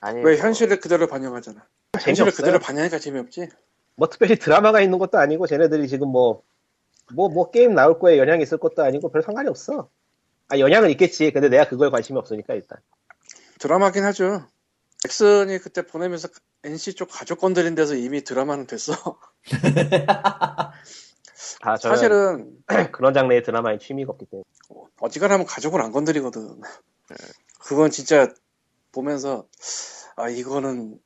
[0.00, 1.64] 아니 왜 뭐, 현실을 그대로 반영하잖아.
[1.94, 2.36] 현실을 재미없어요.
[2.44, 3.48] 그대로 반영하니까 재미없지.
[3.94, 6.42] 뭐 특별히 드라마가 있는 것도 아니고 쟤네들이 지금 뭐,
[7.12, 9.88] 뭐, 뭐 게임 나올 거에 영향이 있을 것도 아니고 별 상관이 없어.
[10.52, 11.30] 아, 영향은 있겠지.
[11.32, 12.78] 근데 내가 그거에 관심이 없으니까 일단.
[13.58, 14.46] 드라마긴 하죠.
[15.02, 16.28] 넥슨이 그때 보내면서
[16.62, 18.92] NC 쪽 가족 건드린 데서 이미 드라마는 됐어.
[21.62, 22.58] 아, 사실은
[22.92, 24.44] 그런 장르의 드라마에 취미가 없기 때문에.
[25.00, 26.60] 어지간하면 가족을 안 건드리거든.
[27.58, 28.28] 그건 진짜
[28.92, 29.48] 보면서
[30.16, 31.00] 아 이거는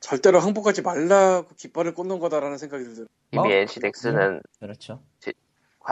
[0.00, 3.10] 절대로 항복하지 말라고 깃발을 꽂는 거다라는 생각이 들더라고.
[3.32, 3.52] 이미 어?
[3.52, 5.02] NC덱슨은 그렇죠.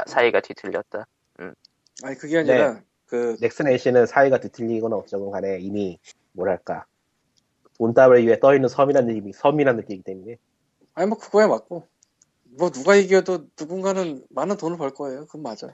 [0.07, 1.07] 사이가 뒤틀렸다.
[2.03, 5.99] 아니 그게 아니라 그 넥슨 NC는 사이가 뒤틀리거나 어쩌건 간에 이미,
[6.33, 6.87] 뭐랄까.
[7.77, 10.37] 돈 따블 위에 떠있는 섬이라는 느낌이, 섬이라는 느낌이기 때문에.
[10.95, 11.87] 아니 뭐 그거야 맞고
[12.59, 15.27] 뭐 누가 이겨도 누군가는 많은 돈을 벌 거예요.
[15.27, 15.69] 그건 맞아.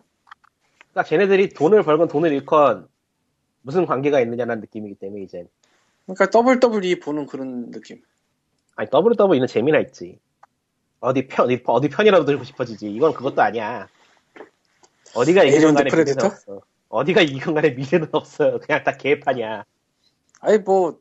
[0.93, 2.89] 그러니까 쟤네들이 돈을 벌건 돈을 잃건
[3.63, 5.47] 무슨 관계가 있느냐는 느낌이기 때문에 이제.
[6.07, 8.01] 그러니까 WWE 보는 그런 느낌.
[8.77, 10.21] 아니, WWE는 재미나 있지.
[11.01, 12.89] 어디 편, 어디 편이라도 들고 싶어지지.
[12.91, 13.89] 이건 그것도 아니야.
[15.15, 16.25] 어디가 이기건 에이전트 간에 미래는?
[16.25, 16.61] 없어.
[16.89, 18.59] 어디가 이기건 간에 미래는 없어요.
[18.61, 19.65] 그냥 다 개판이야.
[20.41, 20.99] 아니 뭐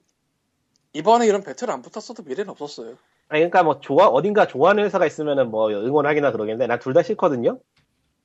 [0.94, 2.98] 이번에 이런 배틀 안 붙었어도 미래는 없었어요.
[3.28, 7.60] 아니, 그러니까 뭐, 좋아, 어딘가 좋아하는 회사가 있으면은 뭐, 응원하기나 그러겠는데, 난 둘 다 싫거든요?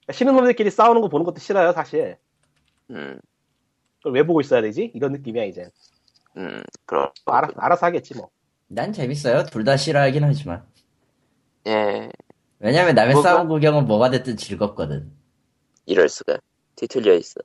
[0.03, 2.19] 그러니까 싫은 놈들끼리 싸우는 거 보는 것도 싫어요, 사실.
[2.91, 3.19] 음,
[3.99, 4.91] 그걸 왜 보고 있어야 되지?
[4.95, 5.69] 이런 느낌이야, 이제.
[6.37, 8.29] 음, 그럼 뭐 알아, 알아서 하겠지, 뭐.
[8.69, 9.45] 난 재밌어요.
[9.45, 10.65] 둘 다 싫어하긴 하지만.
[11.67, 12.11] 예,
[12.59, 13.17] 왜냐면 남의?
[13.23, 15.11] 싸움 구경은 뭐가 됐든 즐겁거든.
[15.91, 16.39] 이럴 수가
[16.77, 17.41] 뒤틀려 있어.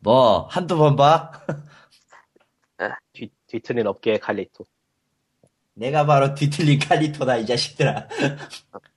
[0.00, 1.30] 뭐, 한두 번 봐?
[3.12, 4.64] 뒤, 뒤틀린 업계의 칼리토.
[5.74, 8.08] 내가 바로 뒤틀린 칼리토다, 이 자식들아.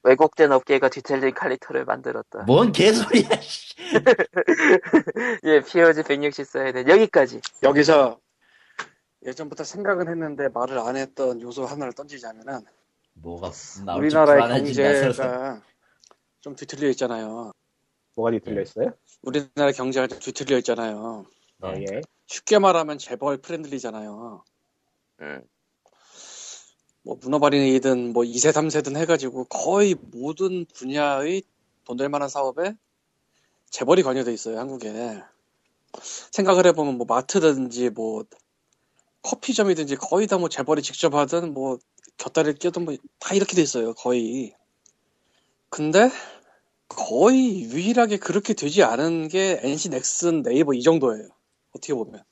[0.01, 2.39] 왜곡된 업계가 뒤틀린 칼리터를 만들었다.
[2.47, 3.75] 뭔 개소리야, 씨.
[5.45, 7.39] 예, POG 164회는 여기까지.
[7.61, 8.19] 여기서
[9.23, 12.61] 예전부터 생각은 했는데 말을 안 했던 요소 하나를 던지자면은
[13.13, 13.51] 뭐가
[13.95, 14.63] 우리나라의.
[14.63, 15.61] 경제가
[16.39, 17.51] 좀 뒤틀려 있잖아요.
[18.15, 18.93] 뭐가 뒤틀려 있어요?
[19.21, 21.25] 우리나라 경제가 좀 뒤틀려 있잖아요.
[21.61, 21.85] 어, 네.
[21.91, 22.01] 예.
[22.27, 24.43] 쉽게 말하면 재벌 프렌들리잖아요.
[25.21, 25.41] 음,
[27.03, 31.43] 뭐 문어발인이든 뭐 2세 3세든 해가지고 거의 모든 분야의
[31.85, 32.73] 돈 될 만한 사업에
[33.69, 35.21] 재벌이 관여돼 있어요 한국에
[36.31, 38.23] 생각을 해보면 뭐 마트든지 뭐
[39.23, 41.79] 커피점이든지 거의 다 뭐 재벌이 직접 하든 뭐
[42.17, 44.55] 곁다리를 끼든 뭐 다 이렇게 돼 있어요 거의
[45.69, 46.09] 근데
[46.95, 51.30] 거의 유일하게 그렇게 되지 않은 게 NC 넥슨 네이버 이 정도예요
[51.76, 52.23] 어떻게 보면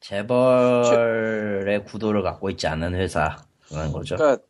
[0.00, 4.16] 재벌의 구도를 갖고 있지 않은 회사라는 거죠.
[4.16, 4.42] 그러니까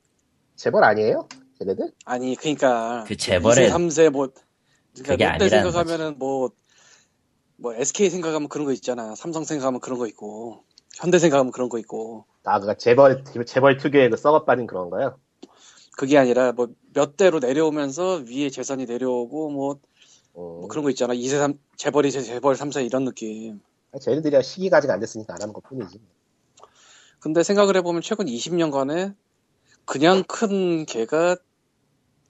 [0.56, 1.28] 재벌 아니에요?
[1.58, 1.92] 쟤네들?
[2.04, 4.28] 아니 그러니까 그 재벌의 2세 3세 뭐
[5.02, 6.50] 그게 그러니까 롯데 아니라는 생각하면은 뭐,
[7.56, 9.14] 뭐 SK 생각하면 그런 거 있잖아.
[9.14, 10.64] 삼성 생각하면 그런 거 있고,
[10.96, 12.26] 현대 생각하면 그런 거 있고.
[12.44, 15.18] 아, 그 재벌, 재벌 특유의 그 썩어 빠진 그런 거요?
[15.98, 16.68] 그게 아니라 뭐
[16.98, 19.78] 몇 대로 내려오면서 위에 재산이 내려오고 뭐,
[20.34, 21.14] 어, 뭐 그런 거 있잖아.
[21.14, 23.60] 2세 3, 재벌이 재벌 3세 이런 느낌.
[24.00, 26.00] 쟤네들이 시기가 아직 안 됐으니까 안 하는 것 뿐이지.
[27.20, 29.14] 근데 생각을 해보면 최근 20년간에
[29.84, 31.36] 그냥 큰 개가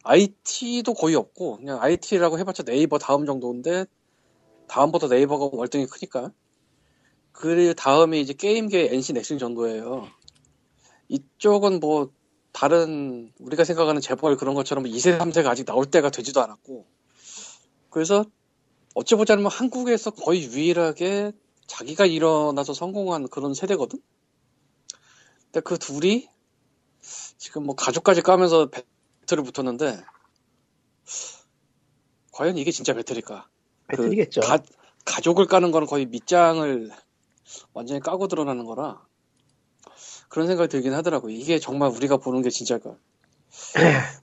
[0.03, 3.87] IT도 거의 없고 그냥 IT라고 해봤자 네이버 다음 정도인데
[4.69, 6.31] 다음부터 네이버가 월등히 크니까
[7.33, 10.07] 그 다음에 이제 게임계 NC 넥슨 정도예요.
[11.09, 12.11] 이쪽은 뭐
[12.59, 16.87] 다른 우리가 생각하는 재벌 그런 것처럼 2세, 3세가 아직 나올 때가 되지도 않았고
[17.89, 18.25] 그래서
[18.95, 21.31] 어찌 보자면 한국에서 거의 유일하게
[21.69, 24.01] 자기가 일어나서 성공한 그런 세대거든.
[25.45, 26.29] 근데 그 둘이
[27.37, 30.03] 지금 뭐 가족까지 까면서 배틀을 붙었는데
[32.33, 33.49] 과연 이게 진짜 배틀일까?
[33.87, 34.41] 배틀이겠죠.
[34.41, 34.59] 그 가,
[35.05, 36.91] 가족을 까는 거는 거의 밑장을
[37.73, 39.07] 완전히 까고 드러나는 거라
[40.29, 41.31] 그런 생각이 들긴 하더라고.
[41.31, 42.97] 이게 정말 우리가 보는 게 진짜일까?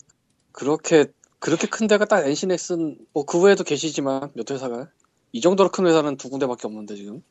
[0.52, 1.06] 그렇게
[1.40, 4.90] 그렇게 큰 데가 딱 엔시넥슨 뭐 그 외에도 계시지만 몇 회사가
[5.32, 7.22] 이 정도로 큰 회사는 두 군데밖에 없는데 지금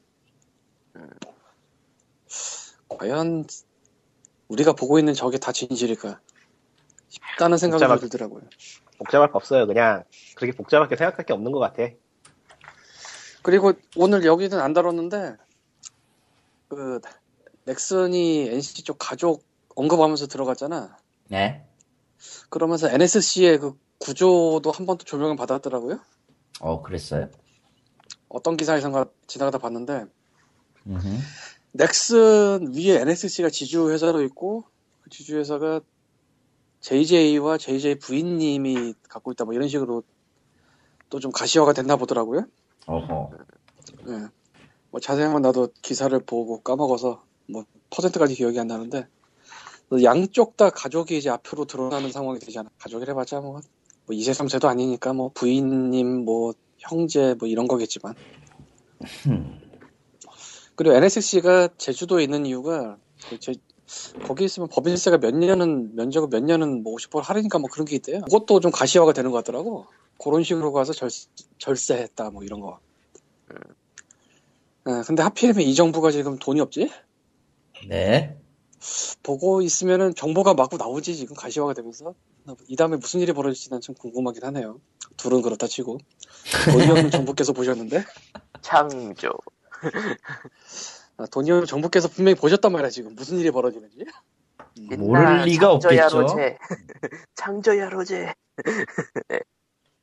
[2.89, 3.45] 과연
[4.49, 6.21] 우리가 보고 있는 저게 다 진실일까
[7.09, 8.43] 싶다는 생각이 복잡하- 들더라고요.
[8.99, 9.67] 복잡할 거 없어요.
[9.67, 10.05] 그냥
[10.37, 11.89] 그렇게 복잡하게 생각할 게 없는 것 같아.
[13.43, 15.37] 그리고 오늘 여기는 안 다뤘는데
[16.69, 17.01] 그
[17.65, 20.97] 넥슨이 NC 쪽 가족 언급하면서 들어갔잖아.
[21.29, 21.67] 네.
[22.51, 25.99] 그러면서 NSC의 그 구조도 한 번 또 조명을 받았더라고요.
[26.61, 27.29] 어, 그랬어요?
[28.29, 30.05] 어떤 기사에선가 지나가다 봤는데
[30.87, 31.09] 음흠.
[31.73, 34.65] 넥슨 위에 NSC가 지주 회사로 있고
[35.03, 35.81] 그 지주 회사가
[36.81, 40.03] JJ와 JJ 부인님이 갖고 있다 뭐 이런 식으로
[41.11, 42.47] 또 좀 가시화가 됐나 보더라고요.
[42.87, 43.31] 어허.
[44.09, 44.27] 예.
[44.91, 49.07] 뭐 자세한 건 나도 기사를 보고 까먹어서 뭐 퍼센트까지 기억이 안 나는데
[50.03, 52.71] 양쪽 다 가족이 이제 앞으로 드러나는 상황이 되잖아.
[52.79, 53.61] 가족이래봤자 뭐,
[54.07, 58.15] 뭐 2세 3세도 아니니까 뭐 부인님 뭐 형제 뭐 이런 거겠지만
[59.23, 59.61] 흠.
[60.75, 62.97] 그리고 NSC가 제주도에 있는 이유가
[63.29, 63.55] 그 제-
[64.27, 68.23] 거기 있으면 법인세가 몇 년은 면적은 몇 년은 뭐 50% 할인인가 뭐 그런 게 있대요.
[68.23, 69.87] 그것도 좀 가시화가 되는 것 같더라고.
[70.19, 71.11] 그런 식으로 가서 절,
[71.59, 72.81] 절세했다 뭐 이런 거.
[74.89, 76.91] 예, 근데 하필이면 이 정부가 지금 돈이 없지?
[77.89, 78.37] 네.
[79.23, 82.15] 보고 있으면은 정보가 마구 나오지 지금 가시화가 되면서
[82.69, 84.79] 이 다음에 무슨 일이 벌어질지 난 좀 궁금하긴 하네요.
[85.17, 85.99] 둘은 그렇다 치고
[86.73, 88.05] 돈이 없는 정부께서 보셨는데
[88.61, 89.31] 창조.
[91.17, 94.05] 아, 돈이 없는 정부께서 분명히 보셨단 말이야 지금 무슨 일이 벌어지는지.
[94.99, 96.21] 모를 리가 창조야 없겠죠.
[96.23, 96.59] 로제.
[97.37, 98.35] 창조야 로제.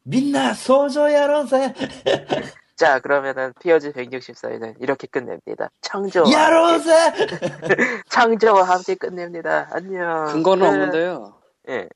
[0.03, 1.73] 민나 소저야 로세.
[2.81, 5.69] 자 그러면은 피어즈 164회는 이렇게 끝냅니다.
[5.81, 6.23] 창조.
[6.31, 6.89] 야 로세.
[8.09, 9.69] 창조와 함께 끝냅니다.
[9.71, 10.25] 안녕.
[10.25, 10.67] 근거는 끝.
[10.67, 11.39] 없는데요.
[11.69, 11.87] 예.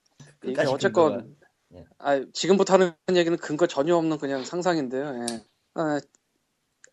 [0.44, 1.36] 이게 어쨌건.
[1.74, 1.86] 예.
[1.98, 5.26] 아, 지금부터 하는 얘기는 근거 전혀 없는 그냥 상상인데요.
[5.28, 5.44] 예.
[5.74, 6.00] 아,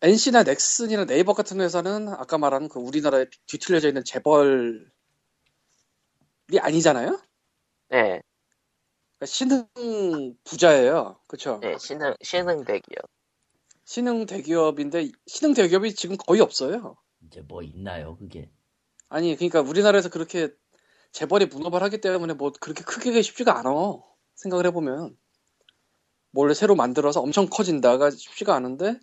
[0.01, 4.79] NC나 넥슨이나 네이버 같은 회사는 아까 말한 그 우리나라에 뒤틀려져 있는 재벌이
[6.59, 7.21] 아니잖아요.
[7.93, 8.23] 예.
[9.19, 9.67] 그러니까 신흥
[10.45, 11.19] 부자예요.
[11.27, 11.61] 그렇죠?
[11.61, 11.77] 예.
[11.77, 13.05] 신흥 신흥 대기업.
[13.85, 16.95] 신흥 대기업인데 신흥 대기업이 지금 거의 없어요.
[17.25, 18.49] 이제 뭐 있나요, 그게?
[19.09, 20.49] 아니 그러니까 우리나라에서 그렇게
[21.11, 23.69] 재벌이 문어발 하기 때문에 뭐 그렇게 크게 쉽지가 않아.
[24.35, 25.15] 생각을 해보면
[26.31, 28.99] 뭘 새로 만들어서 엄청 커진다가 쉽지가 않은데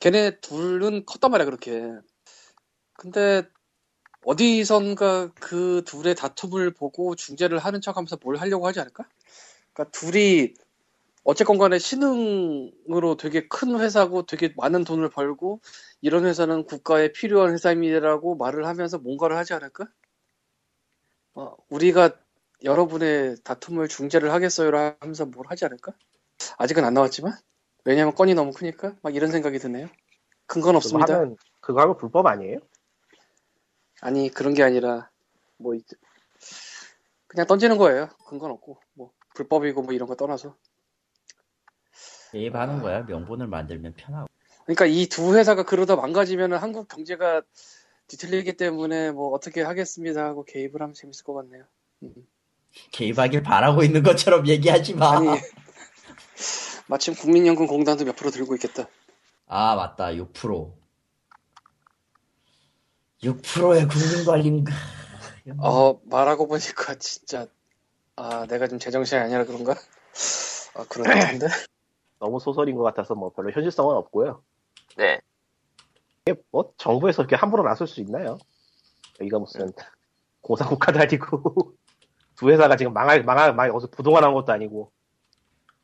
[0.00, 1.90] 걔네 둘은 컸단 말이야 그렇게.
[2.92, 3.48] 근데
[4.24, 9.08] 어디선가 그 둘의 다툼을 보고 중재를 하는 척하면서 뭘 하려고 하지 않을까?
[9.72, 10.54] 그러니까 둘이
[11.28, 15.60] 어쨌건 간에 신흥으로 되게 큰 회사고 되게 많은 돈을 벌고
[16.00, 19.84] 이런 회사는 국가에 필요한 회사입니다라고 말을 하면서 뭔가를 하지 않을까?
[21.34, 22.18] 어, 우리가
[22.64, 25.92] 여러분의 다툼을 중재를 하겠어요 하면서 뭘 하지 않을까?
[26.56, 27.34] 아직은 안 나왔지만
[27.84, 29.86] 왜냐면 건이 너무 크니까 막 이런 생각이 드네요.
[30.46, 31.14] 근거는 그거 없습니다.
[31.14, 32.60] 하면 그거 하면 불법 아니에요?
[34.00, 35.10] 아니 그런 게 아니라
[35.58, 35.84] 뭐 있-
[37.26, 38.08] 그냥 던지는 거예요.
[38.28, 40.56] 근거는 없고 뭐 불법이고 뭐 이런 거 떠나서.
[42.32, 43.02] 개입하는 거야.
[43.02, 44.28] 명분을 만들면 편하고.
[44.64, 47.42] 그러니까 이 두 회사가 그러다 망가지면 한국 경제가
[48.08, 51.64] 뒤틀리기 때문에 뭐 어떻게 하겠습니다 하고 개입을 하면 재밌을 것 같네요.
[52.02, 52.12] 음.
[52.92, 55.16] 개입하길 바라고 있는 것처럼 얘기하지 마.
[55.16, 55.26] 아니
[56.86, 58.88] 마침 국민연금공단도 몇 프로 들고 있겠다.
[59.46, 60.08] 아, 맞다.
[60.12, 60.72] 6%.
[63.22, 64.72] 6%의 국민관리인가.
[65.58, 67.46] 어 말하고 보니까 진짜
[68.16, 69.72] 아 내가 좀 제정신이 아니라 그런가?
[70.74, 71.46] 아 그럴 것 같은데.
[72.18, 74.42] 너무 소설인 것 같아서 뭐 별로 현실성은 없고요.
[74.96, 75.20] 네.
[76.26, 78.38] 이게 뭐 정부에서 이렇게 함부로 나설 수 있나요?
[79.20, 79.72] 여기가 무슨
[80.40, 81.74] 공사국가도 아니고
[82.36, 84.90] 두 회사가 지금 망할 망할 망 어서 부동화 난 것도 아니고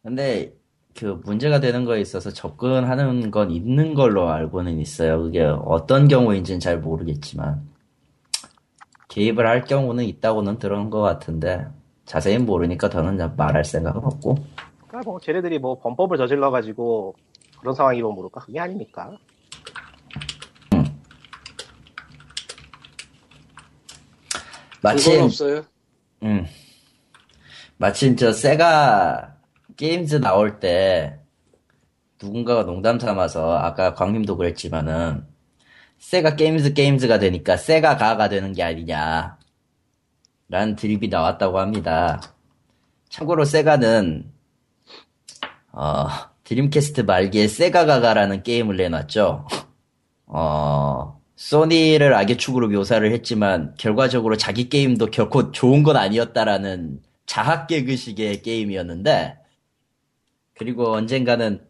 [0.03, 0.55] 근데
[0.97, 5.23] 그 문제가 되는 거에 있어서 접근하는 건 있는 걸로 알고는 있어요.
[5.23, 7.69] 그게 어떤 경우인지는 잘 모르겠지만
[9.09, 11.67] 개입을 할 경우는 있다고는 들은 것 같은데
[12.05, 14.37] 자세히 모르니까 더는 말할 생각은 없고
[14.95, 17.17] 그러니까 뭐 쟤네들이 뭐 범법을 저질러 가지고
[17.59, 19.11] 그런 상황이면 모를까 그게 아닙니까?
[24.81, 25.65] 마침 없어요.
[26.23, 26.47] 음.
[27.77, 29.35] 마침 저 세가
[29.77, 31.19] 게임즈 나올 때
[32.23, 35.27] 누군가가 농담 삼아서 아까 광님도 그랬지만은
[35.99, 39.39] 세가 게임즈 게임즈가 되니까 세가 가가 되는 게 아니냐
[40.49, 42.21] 라는 드립이 나왔다고 합니다.
[43.09, 44.34] 참고로 세가는
[45.77, 46.07] 어,
[46.45, 49.47] 드림캐스트 말기에 세가 가가라는 게임을 내놨죠.
[50.27, 58.43] 어, 소니를 악의 축으로 묘사를 했지만 결과적으로 자기 게임도 결코 좋은 건 아니었다라는 자학 개그식의
[58.43, 59.37] 게임이었는데
[60.55, 61.61] 그리고 언젠가는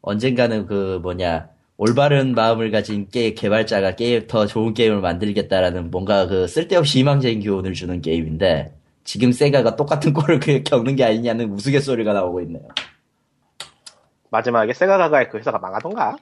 [0.00, 6.46] 언젠가는 그 뭐냐 올바른 마음을 가진 게 개발자가 게임 더 좋은 게임을 만들겠다라는 뭔가 그
[6.46, 8.72] 쓸데없이 희망적인 교훈을 주는 게임인데
[9.04, 12.62] 지금 세가가 똑같은 꼴을 그- 겪는 게 아니냐는 우스갯소리가 나오고 있네요.
[14.30, 16.16] 마지막에 세가가가 그 회사가 망하던가?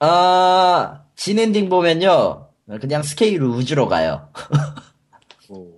[0.00, 2.48] 아 진엔딩 보면요
[2.80, 4.30] 그냥 스케일 우주로 가요.
[5.50, 5.72] 음,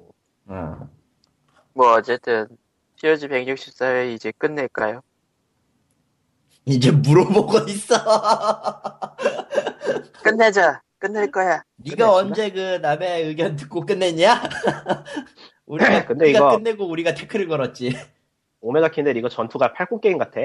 [0.49, 0.89] 어.
[1.75, 2.47] 뭐 어쨌든
[3.01, 5.01] POG 164회 이제 끝낼까요?
[6.67, 7.97] 이제 물어보고 있어.
[10.23, 10.81] 끝내자.
[10.99, 11.65] 끝낼 거야.
[11.79, 14.41] 네가 언제 그 남의 의견 듣고 끝냈냐?
[15.67, 17.97] 우리가 근데 우리가 이거- 끝내고 우리가 태클을 걸었지.
[18.61, 20.39] 오메가 킨델 이거 전투가 팔꿈 게임 같아.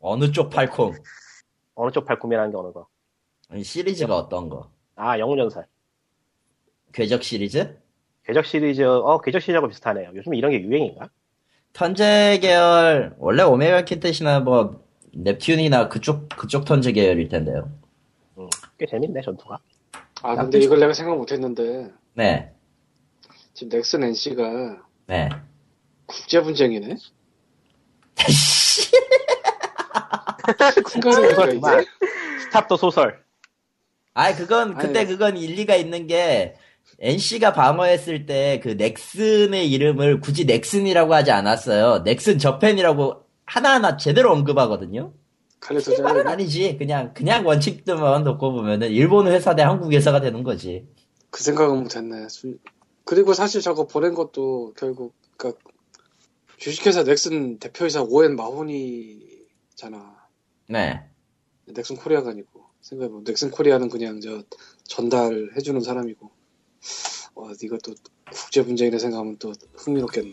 [0.00, 0.94] 어느 쪽 팔콩?
[1.74, 2.86] 어느 쪽 팔꿈이라는 게 어느 거.
[3.50, 4.70] 아니, 시리즈가 어떤 거?
[4.96, 5.66] 아, 영웅전설.
[6.92, 7.78] 궤적 시리즈?
[8.24, 10.10] 궤적 시리즈, 어, 궤적 시리즈하고 비슷하네요.
[10.14, 11.08] 요즘 이런 게 유행인가?
[11.72, 17.70] 턴제 계열 원래 오메가 킨텟이나 뭐 넵튠이나 그쪽 그쪽 턴제 계열일 텐데요.
[18.36, 18.48] 음,
[18.78, 19.58] 꽤 재밌네, 전투가.
[20.22, 22.52] 아 근데 이걸 내가 생각 못 했는데 네,
[23.54, 25.28] 지금 넥슨 NC가 네.
[26.06, 26.96] 국제 분쟁이네.
[30.84, 31.28] 큰 가슴이
[31.60, 31.84] 그만.
[32.44, 33.22] 스탑도 소설.
[34.14, 36.56] 아, 그건 그때 아니, 그건 일리가 있는 게
[37.00, 42.02] NC가 방어했을 때 그 넥슨의 이름을 굳이 넥슨이라고 하지 않았어요.
[42.04, 45.12] 넥슨 저펜이라고 하나하나 제대로 언급하거든요.
[45.60, 46.76] 칼리토 말은 아니지.
[46.78, 50.86] 그냥 그냥 원칙들만 놓고 보면은 일본 회사 대 한국 회사가 되는 거지.
[51.30, 52.28] 그 생각은 못했네.
[52.28, 52.56] 수-
[53.04, 55.60] 그리고 사실 저거 보낸 것도 결국 그러니까
[56.58, 59.27] 주식회사 넥슨 대표이사 오엔 마호니
[59.78, 60.12] 잖아.
[60.68, 61.00] 네.
[61.66, 64.42] 넥슨 코리아가 아니고 생각해보면 넥슨 코리아는 그냥 저
[64.88, 66.28] 전달해주는 사람이고
[67.36, 67.94] 와 이것도
[68.32, 70.32] 국제 분쟁이라 생각하면 또 흥미롭겠네.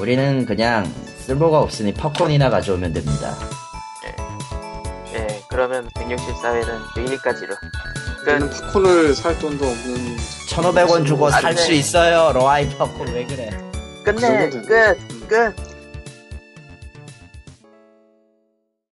[0.00, 0.84] 우리는 그냥
[1.26, 3.38] 쓸모가 없으니 팝콘이나 가져오면 됩니다.
[5.14, 7.54] 예, 그러면 164회는 내일까지로.
[8.22, 8.60] 우리는 끝.
[8.62, 10.16] 팝콘을 살 돈도 없는
[10.48, 11.62] 1,500원 주고 안살 돼.
[11.62, 12.32] 수 있어요.
[12.32, 13.50] 로아이 팝콘 왜 그래?
[14.04, 14.50] 끝내.
[14.50, 15.28] 그 끝.
[15.28, 15.65] 끝.